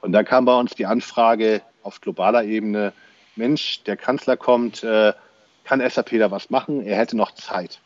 Und 0.00 0.12
da 0.12 0.22
kam 0.22 0.44
bei 0.44 0.54
uns 0.54 0.74
die 0.74 0.86
Anfrage 0.86 1.62
auf 1.82 2.00
globaler 2.00 2.44
Ebene, 2.44 2.92
Mensch, 3.36 3.82
der 3.84 3.96
Kanzler 3.96 4.36
kommt, 4.36 4.82
äh, 4.82 5.12
kann 5.64 5.88
SAP 5.88 6.18
da 6.18 6.30
was 6.30 6.50
machen? 6.50 6.84
Er 6.84 6.96
hätte 6.96 7.16
noch 7.16 7.32
Zeit. 7.32 7.80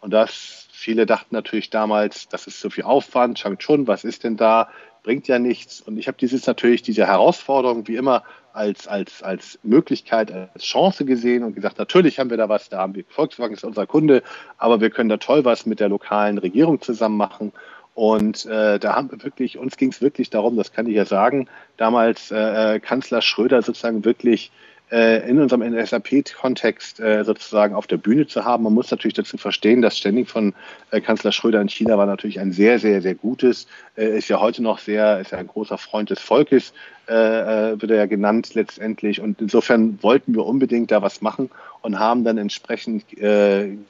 Und 0.00 0.12
das, 0.12 0.68
viele 0.72 1.06
dachten 1.06 1.34
natürlich 1.34 1.70
damals, 1.70 2.28
das 2.28 2.46
ist 2.46 2.60
so 2.60 2.70
viel 2.70 2.84
Aufwand, 2.84 3.38
Changchun, 3.38 3.86
was 3.86 4.04
ist 4.04 4.24
denn 4.24 4.36
da? 4.36 4.70
Bringt 5.02 5.28
ja 5.28 5.38
nichts. 5.38 5.80
Und 5.80 5.98
ich 5.98 6.08
habe 6.08 6.18
dieses 6.18 6.46
natürlich, 6.46 6.82
diese 6.82 7.06
Herausforderung, 7.06 7.88
wie 7.88 7.96
immer, 7.96 8.22
als, 8.52 8.88
als, 8.88 9.22
als 9.22 9.58
Möglichkeit, 9.62 10.32
als 10.32 10.64
Chance 10.64 11.04
gesehen 11.04 11.44
und 11.44 11.54
gesagt, 11.54 11.78
natürlich 11.78 12.18
haben 12.18 12.30
wir 12.30 12.36
da 12.36 12.48
was, 12.48 12.68
da 12.68 12.78
haben 12.78 12.94
wir, 12.94 13.04
Volkswagen 13.08 13.54
ist 13.54 13.64
unser 13.64 13.86
Kunde, 13.86 14.22
aber 14.58 14.80
wir 14.80 14.90
können 14.90 15.08
da 15.08 15.18
toll 15.18 15.44
was 15.44 15.66
mit 15.66 15.80
der 15.80 15.88
lokalen 15.88 16.38
Regierung 16.38 16.80
zusammen 16.80 17.16
machen. 17.16 17.52
Und 17.94 18.46
äh, 18.46 18.78
da 18.78 18.94
haben 18.94 19.10
wir 19.10 19.22
wirklich, 19.22 19.58
uns 19.58 19.76
ging 19.76 19.90
es 19.90 20.00
wirklich 20.00 20.30
darum, 20.30 20.56
das 20.56 20.72
kann 20.72 20.86
ich 20.86 20.94
ja 20.94 21.04
sagen, 21.04 21.48
damals 21.76 22.30
äh, 22.30 22.76
äh 22.76 22.80
Kanzler 22.80 23.20
Schröder 23.20 23.62
sozusagen 23.62 24.04
wirklich 24.04 24.50
in 24.90 25.38
unserem 25.38 25.62
SAP-Kontext 25.86 26.98
äh, 26.98 27.22
sozusagen 27.24 27.74
auf 27.74 27.86
der 27.86 27.96
Bühne 27.96 28.26
zu 28.26 28.44
haben. 28.44 28.64
Man 28.64 28.74
muss 28.74 28.90
natürlich 28.90 29.14
dazu 29.14 29.36
verstehen, 29.36 29.82
das 29.82 29.96
Standing 29.96 30.26
von 30.26 30.52
äh, 30.90 31.00
Kanzler 31.00 31.30
Schröder 31.30 31.60
in 31.60 31.68
China 31.68 31.96
war 31.96 32.06
natürlich 32.06 32.40
ein 32.40 32.50
sehr, 32.50 32.80
sehr, 32.80 33.00
sehr 33.00 33.14
gutes. 33.14 33.68
ist 33.94 34.28
ja 34.28 34.40
heute 34.40 34.62
noch 34.62 34.80
sehr, 34.80 35.20
ist 35.20 35.30
ja 35.30 35.38
ein 35.38 35.46
großer 35.46 35.78
Freund 35.78 36.10
des 36.10 36.18
Volkes, 36.18 36.72
wird 37.06 37.90
er 37.90 37.96
ja 37.96 38.06
genannt 38.06 38.54
letztendlich. 38.54 39.20
Und 39.20 39.40
insofern 39.40 39.98
wollten 40.02 40.34
wir 40.34 40.46
unbedingt 40.46 40.90
da 40.90 41.02
was 41.02 41.20
machen 41.22 41.50
und 41.82 41.98
haben 41.98 42.24
dann 42.24 42.38
entsprechend 42.38 43.04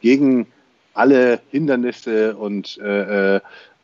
gegen 0.00 0.47
alle 0.95 1.40
Hindernisse 1.50 2.37
und 2.37 2.78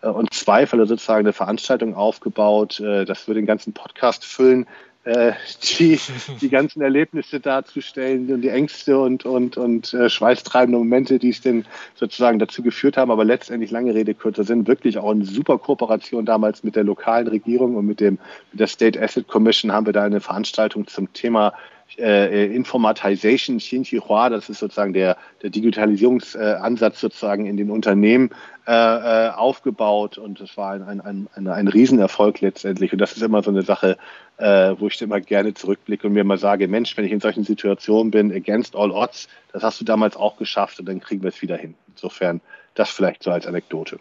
und 0.00 0.34
Zweifel 0.34 0.86
sozusagen 0.86 1.20
eine 1.20 1.32
Veranstaltung 1.32 1.94
aufgebaut. 1.94 2.80
Das 2.80 3.26
würde 3.26 3.40
den 3.40 3.46
ganzen 3.46 3.72
Podcast 3.72 4.24
füllen 4.24 4.66
äh, 5.06 5.34
die, 5.78 6.00
die 6.40 6.48
ganzen 6.48 6.82
Erlebnisse 6.82 7.38
darzustellen 7.38 8.28
und 8.32 8.42
die 8.42 8.48
Ängste 8.48 8.98
und, 8.98 9.24
und, 9.24 9.56
und 9.56 9.94
äh, 9.94 10.10
schweißtreibende 10.10 10.78
Momente, 10.78 11.20
die 11.20 11.28
es 11.28 11.40
denn 11.40 11.64
sozusagen 11.94 12.40
dazu 12.40 12.60
geführt 12.60 12.96
haben. 12.96 13.12
Aber 13.12 13.24
letztendlich, 13.24 13.70
lange 13.70 13.94
Rede, 13.94 14.14
kürzer 14.14 14.42
sind 14.42 14.66
wirklich 14.66 14.98
auch 14.98 15.12
eine 15.12 15.24
super 15.24 15.58
Kooperation 15.58 16.26
damals 16.26 16.64
mit 16.64 16.74
der 16.74 16.82
lokalen 16.82 17.28
Regierung 17.28 17.76
und 17.76 17.86
mit, 17.86 18.00
dem, 18.00 18.18
mit 18.50 18.58
der 18.58 18.66
State 18.66 19.00
Asset 19.00 19.28
Commission 19.28 19.70
haben 19.70 19.86
wir 19.86 19.92
da 19.92 20.02
eine 20.02 20.20
Veranstaltung 20.20 20.88
zum 20.88 21.12
Thema 21.12 21.52
äh, 21.98 22.46
Informatization, 22.46 23.58
Xinjiahua, 23.58 24.28
das 24.28 24.48
ist 24.48 24.58
sozusagen 24.58 24.92
der, 24.92 25.16
der 25.42 25.50
Digitalisierungsansatz 25.50 27.00
sozusagen 27.00 27.46
in 27.46 27.56
den 27.56 27.70
Unternehmen 27.70 28.30
äh, 28.66 28.72
äh, 28.72 29.30
aufgebaut 29.30 30.18
und 30.18 30.40
das 30.40 30.56
war 30.56 30.72
ein, 30.72 31.00
ein, 31.00 31.28
ein, 31.34 31.48
ein, 31.48 31.68
Riesenerfolg 31.68 32.40
letztendlich 32.40 32.92
und 32.92 32.98
das 32.98 33.12
ist 33.12 33.22
immer 33.22 33.42
so 33.42 33.50
eine 33.50 33.62
Sache, 33.62 33.96
äh, 34.38 34.74
wo 34.78 34.88
ich 34.88 35.00
immer 35.00 35.20
gerne 35.20 35.54
zurückblicke 35.54 36.06
und 36.06 36.14
mir 36.14 36.24
mal 36.24 36.38
sage, 36.38 36.66
Mensch, 36.66 36.96
wenn 36.96 37.04
ich 37.04 37.12
in 37.12 37.20
solchen 37.20 37.44
Situationen 37.44 38.10
bin, 38.10 38.32
against 38.32 38.74
all 38.74 38.90
odds, 38.90 39.28
das 39.52 39.62
hast 39.62 39.80
du 39.80 39.84
damals 39.84 40.16
auch 40.16 40.36
geschafft 40.36 40.80
und 40.80 40.86
dann 40.86 41.00
kriegen 41.00 41.22
wir 41.22 41.28
es 41.28 41.40
wieder 41.42 41.56
hin. 41.56 41.74
Insofern 41.88 42.40
das 42.74 42.90
vielleicht 42.90 43.22
so 43.22 43.30
als 43.30 43.46
Anekdote. 43.46 43.98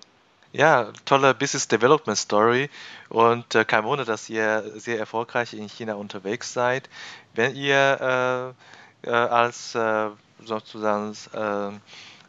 Ja, 0.58 0.94
tolle 1.04 1.34
Business 1.34 1.68
Development 1.68 2.18
Story 2.18 2.70
und 3.10 3.56
äh, 3.56 3.66
kein 3.66 3.84
Wunder, 3.84 4.06
dass 4.06 4.30
ihr 4.30 4.64
sehr 4.76 4.98
erfolgreich 4.98 5.54
in 5.54 5.68
China 5.68 5.96
unterwegs 5.96 6.54
seid. 6.54 6.90
Wenn 7.34 7.54
ihr 7.58 8.56
äh, 9.04 9.10
äh, 9.10 9.12
als 9.12 9.76
äh, 9.76 10.08
sozusagen 10.46 11.12
äh, 11.34 11.78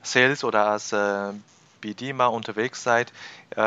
Sales 0.03 0.43
oder 0.43 0.67
als 0.67 0.93
äh, 0.93 1.35
BD 1.81 2.13
mal 2.13 2.27
unterwegs 2.27 2.83
seid, 2.83 3.13
äh, 3.51 3.63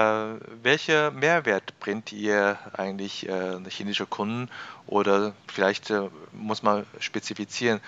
welche 0.61 1.11
Mehrwert 1.11 1.79
bringt 1.79 2.11
ihr 2.11 2.57
eigentlich 2.73 3.29
äh, 3.29 3.59
chinesische 3.69 4.07
Kunden 4.07 4.49
oder 4.87 5.31
vielleicht 5.47 5.89
äh, 5.89 6.09
muss 6.33 6.63
man 6.63 6.85
spezifizieren, 6.99 7.79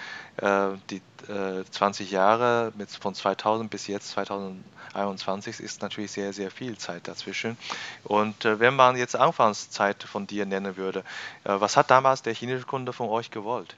äh, 1.30 1.64
die 1.64 1.72
20 1.72 2.12
Jahre 2.12 2.72
mit, 2.76 2.90
von 2.90 3.16
2000 3.16 3.70
bis 3.70 3.88
jetzt 3.88 4.10
2021 4.12 5.60
ist 5.60 5.82
natürlich 5.82 6.12
sehr, 6.12 6.34
sehr 6.34 6.52
viel 6.52 6.78
Zeit 6.78 7.08
dazwischen. 7.08 7.58
Und 8.04 8.44
wenn 8.44 8.76
man 8.76 8.96
jetzt 8.98 9.16
Anfangszeit 9.16 10.04
von 10.04 10.28
dir 10.28 10.46
nennen 10.46 10.78
würde, 10.78 11.04
was 11.44 11.78
hat 11.78 11.92
damals 11.92 12.22
der 12.22 12.34
chinesische 12.34 12.68
Kunde 12.68 12.94
von 12.94 13.10
euch 13.10 13.32
gewollt? 13.32 13.76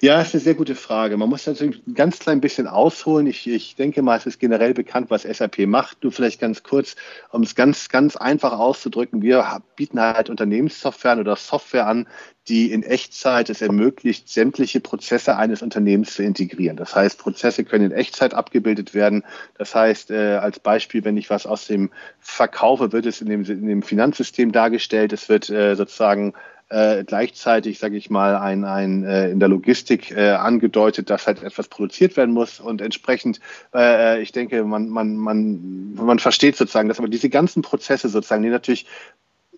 Ja, 0.00 0.18
das 0.18 0.28
ist 0.28 0.34
eine 0.34 0.42
sehr 0.42 0.54
gute 0.54 0.74
Frage. 0.74 1.16
Man 1.16 1.28
muss 1.28 1.46
natürlich 1.46 1.84
ein 1.86 1.94
ganz 1.94 2.18
klein 2.18 2.40
bisschen 2.40 2.66
ausholen. 2.66 3.26
Ich, 3.26 3.46
ich 3.48 3.74
denke 3.74 4.02
mal, 4.02 4.16
es 4.16 4.26
ist 4.26 4.38
generell 4.38 4.74
bekannt, 4.74 5.10
was 5.10 5.22
SAP 5.22 5.66
macht. 5.66 6.02
Nur 6.02 6.12
vielleicht 6.12 6.40
ganz 6.40 6.62
kurz, 6.62 6.94
um 7.30 7.42
es 7.42 7.54
ganz, 7.54 7.88
ganz 7.88 8.16
einfach 8.16 8.52
auszudrücken. 8.52 9.22
Wir 9.22 9.62
bieten 9.76 10.00
halt 10.00 10.30
Unternehmenssoftware 10.30 11.18
oder 11.18 11.36
Software 11.36 11.86
an, 11.86 12.06
die 12.48 12.70
in 12.72 12.82
Echtzeit 12.82 13.48
es 13.48 13.62
ermöglicht, 13.62 14.28
sämtliche 14.28 14.80
Prozesse 14.80 15.36
eines 15.36 15.62
Unternehmens 15.62 16.14
zu 16.14 16.22
integrieren. 16.22 16.76
Das 16.76 16.94
heißt, 16.94 17.18
Prozesse 17.18 17.64
können 17.64 17.86
in 17.86 17.92
Echtzeit 17.92 18.34
abgebildet 18.34 18.94
werden. 18.94 19.24
Das 19.56 19.74
heißt, 19.74 20.10
äh, 20.10 20.36
als 20.36 20.60
Beispiel, 20.60 21.04
wenn 21.04 21.16
ich 21.16 21.30
was 21.30 21.46
aus 21.46 21.66
dem 21.66 21.90
verkaufe, 22.20 22.92
wird 22.92 23.06
es 23.06 23.20
in 23.22 23.28
dem, 23.28 23.44
in 23.44 23.66
dem 23.66 23.82
Finanzsystem 23.82 24.52
dargestellt. 24.52 25.12
Es 25.12 25.28
wird 25.28 25.48
äh, 25.48 25.74
sozusagen 25.74 26.34
äh, 26.68 27.04
gleichzeitig, 27.04 27.78
sage 27.78 27.96
ich 27.96 28.10
mal, 28.10 28.36
ein, 28.36 28.64
ein 28.64 29.04
äh, 29.04 29.30
in 29.30 29.40
der 29.40 29.48
Logistik 29.48 30.10
äh, 30.10 30.30
angedeutet, 30.30 31.10
dass 31.10 31.26
halt 31.26 31.42
etwas 31.42 31.68
produziert 31.68 32.16
werden 32.16 32.32
muss. 32.34 32.60
Und 32.60 32.80
entsprechend, 32.80 33.40
äh, 33.74 34.20
ich 34.22 34.32
denke, 34.32 34.64
man, 34.64 34.88
man, 34.88 35.16
man, 35.16 35.94
man 35.94 36.18
versteht 36.18 36.56
sozusagen, 36.56 36.88
dass 36.88 36.98
aber 36.98 37.08
diese 37.08 37.30
ganzen 37.30 37.62
Prozesse 37.62 38.08
sozusagen, 38.08 38.42
die 38.42 38.48
natürlich 38.48 38.86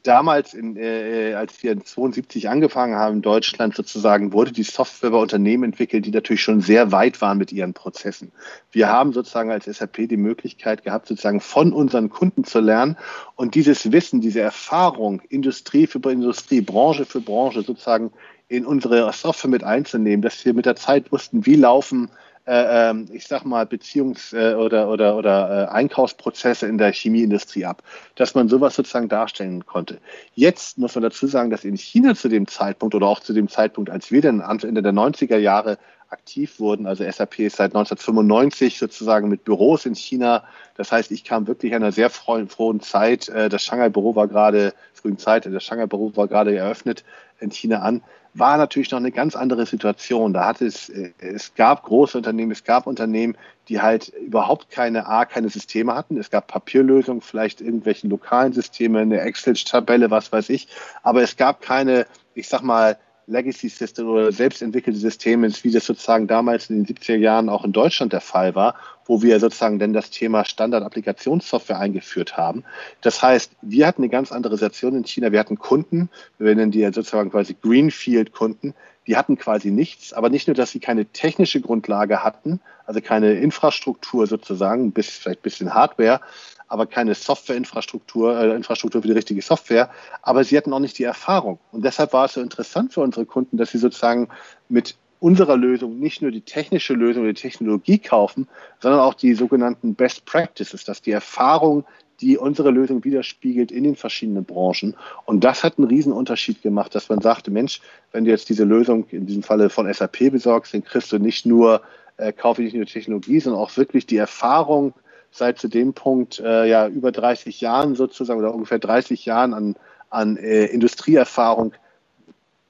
damals, 0.06 0.54
in, 0.54 0.76
äh, 0.76 1.34
als 1.34 1.62
wir 1.62 1.72
in 1.72 1.84
72 1.84 2.48
angefangen 2.48 2.94
haben 2.94 3.16
in 3.16 3.22
Deutschland 3.22 3.74
sozusagen, 3.74 4.32
wurde 4.32 4.52
die 4.52 4.62
Software 4.62 5.10
bei 5.10 5.18
Unternehmen 5.18 5.64
entwickelt, 5.64 6.06
die 6.06 6.10
natürlich 6.10 6.42
schon 6.42 6.60
sehr 6.60 6.92
weit 6.92 7.20
waren 7.20 7.38
mit 7.38 7.52
ihren 7.52 7.74
Prozessen. 7.74 8.32
Wir 8.72 8.88
haben 8.88 9.12
sozusagen 9.12 9.50
als 9.50 9.66
SAP 9.66 10.08
die 10.08 10.16
Möglichkeit 10.16 10.84
gehabt, 10.84 11.08
sozusagen 11.08 11.40
von 11.40 11.72
unseren 11.72 12.10
Kunden 12.10 12.44
zu 12.44 12.60
lernen 12.60 12.96
und 13.34 13.54
dieses 13.54 13.92
Wissen, 13.92 14.20
diese 14.20 14.40
Erfahrung, 14.40 15.20
Industrie 15.28 15.86
für 15.86 16.00
Industrie, 16.10 16.60
Branche 16.60 17.04
für 17.04 17.20
Branche 17.20 17.62
sozusagen 17.62 18.12
in 18.48 18.64
unsere 18.64 19.12
Software 19.12 19.50
mit 19.50 19.64
einzunehmen, 19.64 20.22
dass 20.22 20.44
wir 20.44 20.54
mit 20.54 20.66
der 20.66 20.76
Zeit 20.76 21.10
wussten, 21.10 21.46
wie 21.46 21.56
laufen 21.56 22.08
äh, 22.08 22.25
ähm, 22.46 23.06
ich 23.12 23.26
sag 23.26 23.44
mal, 23.44 23.64
Beziehungs- 23.64 24.32
äh, 24.36 24.54
oder, 24.54 24.88
oder, 24.88 25.16
oder 25.16 25.68
äh, 25.68 25.72
Einkaufsprozesse 25.72 26.66
in 26.66 26.78
der 26.78 26.92
Chemieindustrie 26.92 27.64
ab, 27.64 27.82
dass 28.14 28.34
man 28.34 28.48
sowas 28.48 28.76
sozusagen 28.76 29.08
darstellen 29.08 29.66
konnte. 29.66 29.98
Jetzt 30.34 30.78
muss 30.78 30.94
man 30.94 31.02
dazu 31.02 31.26
sagen, 31.26 31.50
dass 31.50 31.64
in 31.64 31.76
China 31.76 32.14
zu 32.14 32.28
dem 32.28 32.46
Zeitpunkt 32.46 32.94
oder 32.94 33.06
auch 33.06 33.20
zu 33.20 33.32
dem 33.32 33.48
Zeitpunkt, 33.48 33.90
als 33.90 34.10
wir 34.10 34.22
dann 34.22 34.40
Ende 34.40 34.82
der 34.82 34.92
90er 34.92 35.38
Jahre 35.38 35.78
aktiv 36.08 36.60
wurden. 36.60 36.86
Also 36.86 37.02
SAP 37.02 37.40
ist 37.40 37.56
seit 37.56 37.74
1995 37.74 38.78
sozusagen 38.78 39.28
mit 39.28 39.44
Büros 39.44 39.86
in 39.86 39.96
China. 39.96 40.44
Das 40.76 40.92
heißt, 40.92 41.10
ich 41.10 41.24
kam 41.24 41.48
wirklich 41.48 41.72
in 41.72 41.82
einer 41.82 41.90
sehr 41.90 42.10
frohen 42.10 42.80
Zeit. 42.80 43.28
Das 43.28 43.62
Shanghai-Büro 43.64 44.14
war 44.14 44.28
gerade, 44.28 44.72
frühen 44.94 45.18
Zeit, 45.18 45.46
das 45.46 45.64
Shanghai-Büro 45.64 46.12
war 46.14 46.28
gerade 46.28 46.54
eröffnet 46.54 47.02
in 47.40 47.50
China 47.50 47.80
an 47.80 48.02
war 48.38 48.56
natürlich 48.58 48.90
noch 48.90 48.98
eine 48.98 49.12
ganz 49.12 49.34
andere 49.34 49.66
Situation. 49.66 50.32
Da 50.32 50.46
hat 50.46 50.60
es, 50.60 50.88
äh, 50.88 51.12
es 51.18 51.54
gab 51.54 51.82
große 51.84 52.18
Unternehmen, 52.18 52.52
es 52.52 52.64
gab 52.64 52.86
Unternehmen, 52.86 53.36
die 53.68 53.80
halt 53.80 54.08
überhaupt 54.08 54.70
keine 54.70 55.06
A, 55.06 55.24
keine 55.24 55.48
Systeme 55.48 55.94
hatten. 55.94 56.18
Es 56.18 56.30
gab 56.30 56.46
Papierlösungen, 56.46 57.22
vielleicht 57.22 57.60
irgendwelche 57.60 58.06
lokalen 58.06 58.52
Systeme, 58.52 59.00
eine 59.00 59.20
Excel-Tabelle, 59.20 60.10
was 60.10 60.32
weiß 60.32 60.50
ich. 60.50 60.68
Aber 61.02 61.22
es 61.22 61.36
gab 61.36 61.62
keine, 61.62 62.06
ich 62.34 62.48
sag 62.48 62.62
mal, 62.62 62.98
Legacy-System 63.26 64.08
oder 64.08 64.30
selbstentwickelte 64.32 64.98
Systeme, 64.98 65.50
wie 65.62 65.70
das 65.72 65.84
sozusagen 65.84 66.26
damals 66.26 66.70
in 66.70 66.84
den 66.84 66.96
70er 66.96 67.16
Jahren 67.16 67.48
auch 67.48 67.64
in 67.64 67.72
Deutschland 67.72 68.12
der 68.12 68.20
Fall 68.20 68.54
war, 68.54 68.76
wo 69.04 69.22
wir 69.22 69.40
sozusagen 69.40 69.78
dann 69.78 69.92
das 69.92 70.10
Thema 70.10 70.44
Standard-Applikationssoftware 70.44 71.78
eingeführt 71.78 72.36
haben. 72.36 72.64
Das 73.00 73.22
heißt, 73.22 73.52
wir 73.62 73.86
hatten 73.86 74.02
eine 74.02 74.10
ganz 74.10 74.32
andere 74.32 74.56
Situation 74.56 74.96
in 74.96 75.04
China. 75.04 75.32
Wir 75.32 75.40
hatten 75.40 75.58
Kunden, 75.58 76.08
wir 76.38 76.54
nennen 76.54 76.70
die 76.70 76.84
sozusagen 76.84 77.30
quasi 77.30 77.56
Greenfield-Kunden, 77.60 78.74
die 79.06 79.16
hatten 79.16 79.38
quasi 79.38 79.70
nichts, 79.70 80.12
aber 80.12 80.30
nicht 80.30 80.48
nur, 80.48 80.54
dass 80.54 80.70
sie 80.70 80.80
keine 80.80 81.06
technische 81.06 81.60
Grundlage 81.60 82.24
hatten, 82.24 82.60
also 82.86 83.00
keine 83.00 83.32
Infrastruktur 83.34 84.26
sozusagen, 84.26 84.92
bis 84.92 85.10
vielleicht 85.10 85.40
ein 85.40 85.42
bisschen 85.42 85.74
Hardware, 85.74 86.20
aber 86.68 86.86
keine 86.86 87.14
Softwareinfrastruktur, 87.14 88.38
äh, 88.38 88.54
Infrastruktur 88.54 89.02
für 89.02 89.08
die 89.08 89.14
richtige 89.14 89.42
Software. 89.42 89.90
Aber 90.22 90.44
sie 90.44 90.56
hatten 90.56 90.72
auch 90.72 90.80
nicht 90.80 90.98
die 90.98 91.04
Erfahrung. 91.04 91.58
Und 91.72 91.84
deshalb 91.84 92.12
war 92.12 92.26
es 92.26 92.34
so 92.34 92.40
interessant 92.40 92.92
für 92.92 93.00
unsere 93.00 93.26
Kunden, 93.26 93.56
dass 93.56 93.70
sie 93.70 93.78
sozusagen 93.78 94.28
mit 94.68 94.96
unserer 95.20 95.56
Lösung 95.56 95.98
nicht 95.98 96.22
nur 96.22 96.30
die 96.30 96.42
technische 96.42 96.94
Lösung 96.94 97.22
oder 97.22 97.32
die 97.32 97.40
Technologie 97.40 97.98
kaufen, 97.98 98.48
sondern 98.80 99.00
auch 99.00 99.14
die 99.14 99.34
sogenannten 99.34 99.94
Best 99.94 100.26
Practices, 100.26 100.84
dass 100.84 101.00
die 101.00 101.12
Erfahrung, 101.12 101.84
die 102.20 102.38
unsere 102.38 102.70
Lösung 102.70 103.04
widerspiegelt 103.04 103.70
in 103.70 103.84
den 103.84 103.96
verschiedenen 103.96 104.44
Branchen. 104.44 104.96
Und 105.24 105.44
das 105.44 105.64
hat 105.64 105.78
einen 105.78 105.88
Riesenunterschied 105.88 106.62
gemacht, 106.62 106.94
dass 106.94 107.08
man 107.08 107.20
sagte, 107.20 107.50
Mensch, 107.50 107.80
wenn 108.12 108.24
du 108.24 108.30
jetzt 108.30 108.48
diese 108.48 108.64
Lösung 108.64 109.06
in 109.10 109.26
diesem 109.26 109.42
Falle 109.42 109.70
von 109.70 109.92
SAP 109.92 110.30
besorgst, 110.30 110.74
dann 110.74 110.84
kriegst 110.84 111.12
du 111.12 111.18
nicht 111.18 111.46
nur, 111.46 111.82
äh, 112.16 112.32
kaufe 112.32 112.62
nicht 112.62 112.74
nur 112.74 112.86
Technologie, 112.86 113.40
sondern 113.40 113.60
auch 113.60 113.76
wirklich 113.76 114.06
die 114.06 114.16
Erfahrung 114.16 114.94
seit 115.36 115.58
zu 115.58 115.68
dem 115.68 115.92
Punkt 115.92 116.38
äh, 116.38 116.66
ja 116.66 116.88
über 116.88 117.12
30 117.12 117.60
Jahren 117.60 117.94
sozusagen 117.94 118.38
oder 118.38 118.54
ungefähr 118.54 118.78
30 118.78 119.24
Jahren 119.24 119.54
an, 119.54 119.76
an 120.10 120.36
äh, 120.36 120.66
Industrieerfahrung 120.66 121.72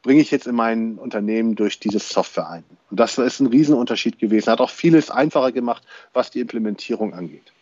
bringe 0.07 0.21
ich 0.21 0.31
jetzt 0.31 0.47
in 0.47 0.55
mein 0.55 0.99
Unternehmen 0.99 1.57
durch 1.57 1.81
dieses 1.81 2.09
Software 2.09 2.49
ein. 2.49 2.65
Und 2.91 3.01
das 3.01 3.19
ist 3.19 3.41
ein 3.41 3.49
Riesenunterschied 3.49 4.21
gewesen. 4.21 4.53
Hat 4.53 4.61
auch 4.61 4.71
vieles 4.71 5.11
einfacher 5.11 5.51
gemacht, 5.51 5.83
was 6.13 6.31
die 6.31 6.39
Implementierung 6.39 7.13
angeht. 7.13 7.53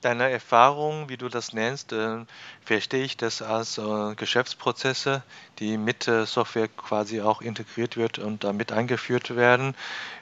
Deine 0.00 0.30
Erfahrung, 0.30 1.08
wie 1.08 1.16
du 1.16 1.28
das 1.28 1.52
nennst, 1.52 1.92
äh, 1.92 2.18
verstehe 2.64 3.04
ich 3.04 3.16
das 3.16 3.42
als 3.42 3.78
äh, 3.78 4.14
Geschäftsprozesse, 4.14 5.22
die 5.58 5.76
mit 5.76 6.06
äh, 6.06 6.24
Software 6.24 6.68
quasi 6.68 7.20
auch 7.20 7.40
integriert 7.40 7.96
wird 7.96 8.18
und 8.18 8.44
damit 8.44 8.70
eingeführt 8.70 9.34
werden. 9.34 9.74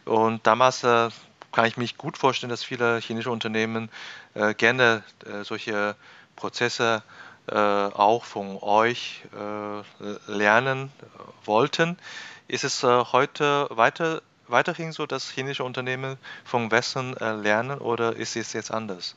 Und 0.07 0.47
damals 0.47 0.83
äh, 0.85 1.09
kann 1.53 1.67
ich 1.67 1.77
mich 1.77 1.97
gut 1.97 2.17
vorstellen, 2.17 2.51
dass 2.51 2.63
viele 2.63 2.99
chinesische 2.99 3.31
Unternehmen 3.31 3.91
äh, 4.35 4.55
gerne 4.55 5.03
äh, 5.25 5.45
solche 5.45 5.97
Prozesse 6.37 7.03
äh, 7.49 7.55
auch 7.55 8.25
von 8.25 8.59
euch 8.61 9.23
äh, 9.35 10.33
lernen 10.33 10.91
wollten. 11.45 11.99
Ist 12.49 12.65
es 12.65 12.83
äh, 12.83 12.87
heute 12.87 13.67
weiter, 13.71 14.23
weiterhin 14.49 14.93
so, 14.93 15.07
dass 15.07 15.31
chinesische 15.31 15.65
Unternehmen 15.65 16.17
vom 16.45 16.71
Westen 16.71 17.15
lernen 17.43 17.79
oder 17.79 18.17
ist 18.17 18.37
es 18.37 18.53
jetzt 18.53 18.73
anders? 18.73 19.15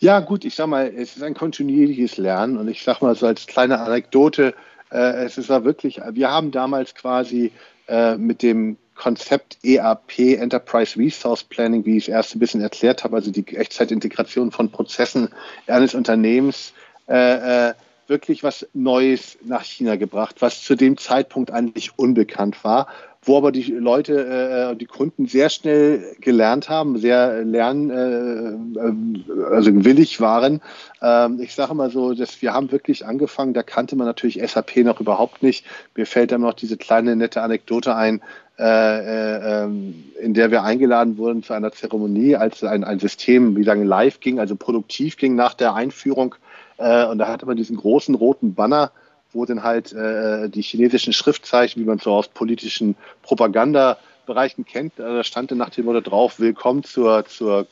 Ja, 0.00 0.20
gut, 0.20 0.44
ich 0.44 0.54
sag 0.54 0.66
mal, 0.66 0.92
es 0.94 1.16
ist 1.16 1.22
ein 1.22 1.34
kontinuierliches 1.34 2.18
Lernen 2.18 2.58
und 2.58 2.68
ich 2.68 2.82
sag 2.82 3.00
mal 3.00 3.14
so 3.14 3.26
als 3.26 3.46
kleine 3.46 3.80
Anekdote, 3.80 4.54
äh, 4.90 5.24
es 5.24 5.38
ist 5.38 5.48
ja 5.48 5.64
wirklich, 5.64 6.00
wir 6.10 6.30
haben 6.30 6.50
damals 6.50 6.94
quasi 6.94 7.52
äh, 7.88 8.16
mit 8.16 8.42
dem 8.42 8.76
Konzept 8.94 9.58
EAP, 9.62 10.36
Enterprise 10.38 10.98
Resource 10.98 11.44
Planning, 11.44 11.84
wie 11.84 11.96
ich 11.96 12.04
es 12.04 12.08
erst 12.08 12.34
ein 12.34 12.38
bisschen 12.38 12.60
erklärt 12.60 13.04
habe, 13.04 13.16
also 13.16 13.30
die 13.30 13.46
Echtzeitintegration 13.56 14.50
von 14.50 14.70
Prozessen 14.70 15.28
eines 15.66 15.94
Unternehmens, 15.94 16.72
äh, 17.08 17.70
äh, 17.70 17.74
wirklich 18.06 18.42
was 18.42 18.66
Neues 18.74 19.38
nach 19.44 19.64
China 19.64 19.96
gebracht, 19.96 20.36
was 20.40 20.62
zu 20.62 20.74
dem 20.74 20.98
Zeitpunkt 20.98 21.50
eigentlich 21.50 21.98
unbekannt 21.98 22.62
war, 22.64 22.88
wo 23.24 23.36
aber 23.36 23.52
die 23.52 23.62
Leute, 23.62 24.72
äh, 24.72 24.76
die 24.76 24.86
Kunden 24.86 25.26
sehr 25.26 25.48
schnell 25.48 26.16
gelernt 26.20 26.68
haben, 26.68 26.98
sehr 26.98 27.44
lernen, 27.44 27.90
äh, 27.90 29.44
also 29.44 29.84
willig 29.84 30.20
waren. 30.20 30.60
Ähm, 31.00 31.38
ich 31.40 31.54
sage 31.54 31.74
mal 31.74 31.90
so, 31.90 32.14
dass 32.14 32.42
wir 32.42 32.52
haben 32.52 32.72
wirklich 32.72 33.06
angefangen, 33.06 33.54
da 33.54 33.62
kannte 33.62 33.94
man 33.94 34.08
natürlich 34.08 34.40
SAP 34.44 34.78
noch 34.78 35.00
überhaupt 35.00 35.42
nicht. 35.42 35.64
Mir 35.94 36.06
fällt 36.06 36.32
dann 36.32 36.40
noch 36.40 36.54
diese 36.54 36.76
kleine 36.76 37.14
nette 37.14 37.42
Anekdote 37.42 37.94
ein, 37.94 38.20
äh, 38.58 38.64
äh, 38.64 39.64
ähm, 39.64 40.04
in 40.20 40.34
der 40.34 40.50
wir 40.50 40.62
eingeladen 40.62 41.16
wurden 41.16 41.42
zu 41.42 41.52
einer 41.54 41.72
Zeremonie, 41.72 42.36
als 42.36 42.62
ein, 42.62 42.84
ein 42.84 42.98
System, 42.98 43.56
wie 43.56 43.62
lange 43.62 43.84
live 43.84 44.20
ging, 44.20 44.38
also 44.38 44.56
produktiv 44.56 45.16
ging 45.16 45.34
nach 45.34 45.54
der 45.54 45.74
Einführung 45.74 46.34
äh, 46.82 47.06
und 47.06 47.18
da 47.18 47.28
hatte 47.28 47.46
man 47.46 47.56
diesen 47.56 47.76
großen 47.76 48.14
roten 48.14 48.54
Banner, 48.54 48.90
wo 49.32 49.46
dann 49.46 49.62
halt 49.62 49.92
äh, 49.92 50.48
die 50.48 50.62
chinesischen 50.62 51.12
Schriftzeichen, 51.12 51.80
wie 51.80 51.86
man 51.86 51.98
so 51.98 52.12
aus 52.12 52.28
politischen 52.28 52.96
Propagandabereichen 53.22 54.64
kennt, 54.64 54.98
äh, 54.98 55.02
da 55.02 55.24
stand 55.24 55.50
dann 55.50 55.58
nach 55.58 55.70
dem 55.70 55.84
Motto 55.84 56.00
drauf, 56.00 56.40
willkommen 56.40 56.82
zur, 56.84 57.24
zur 57.26 57.66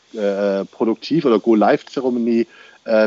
Produktiv- 0.72 1.24
oder 1.24 1.38
Go-Live-Zeremonie 1.38 2.46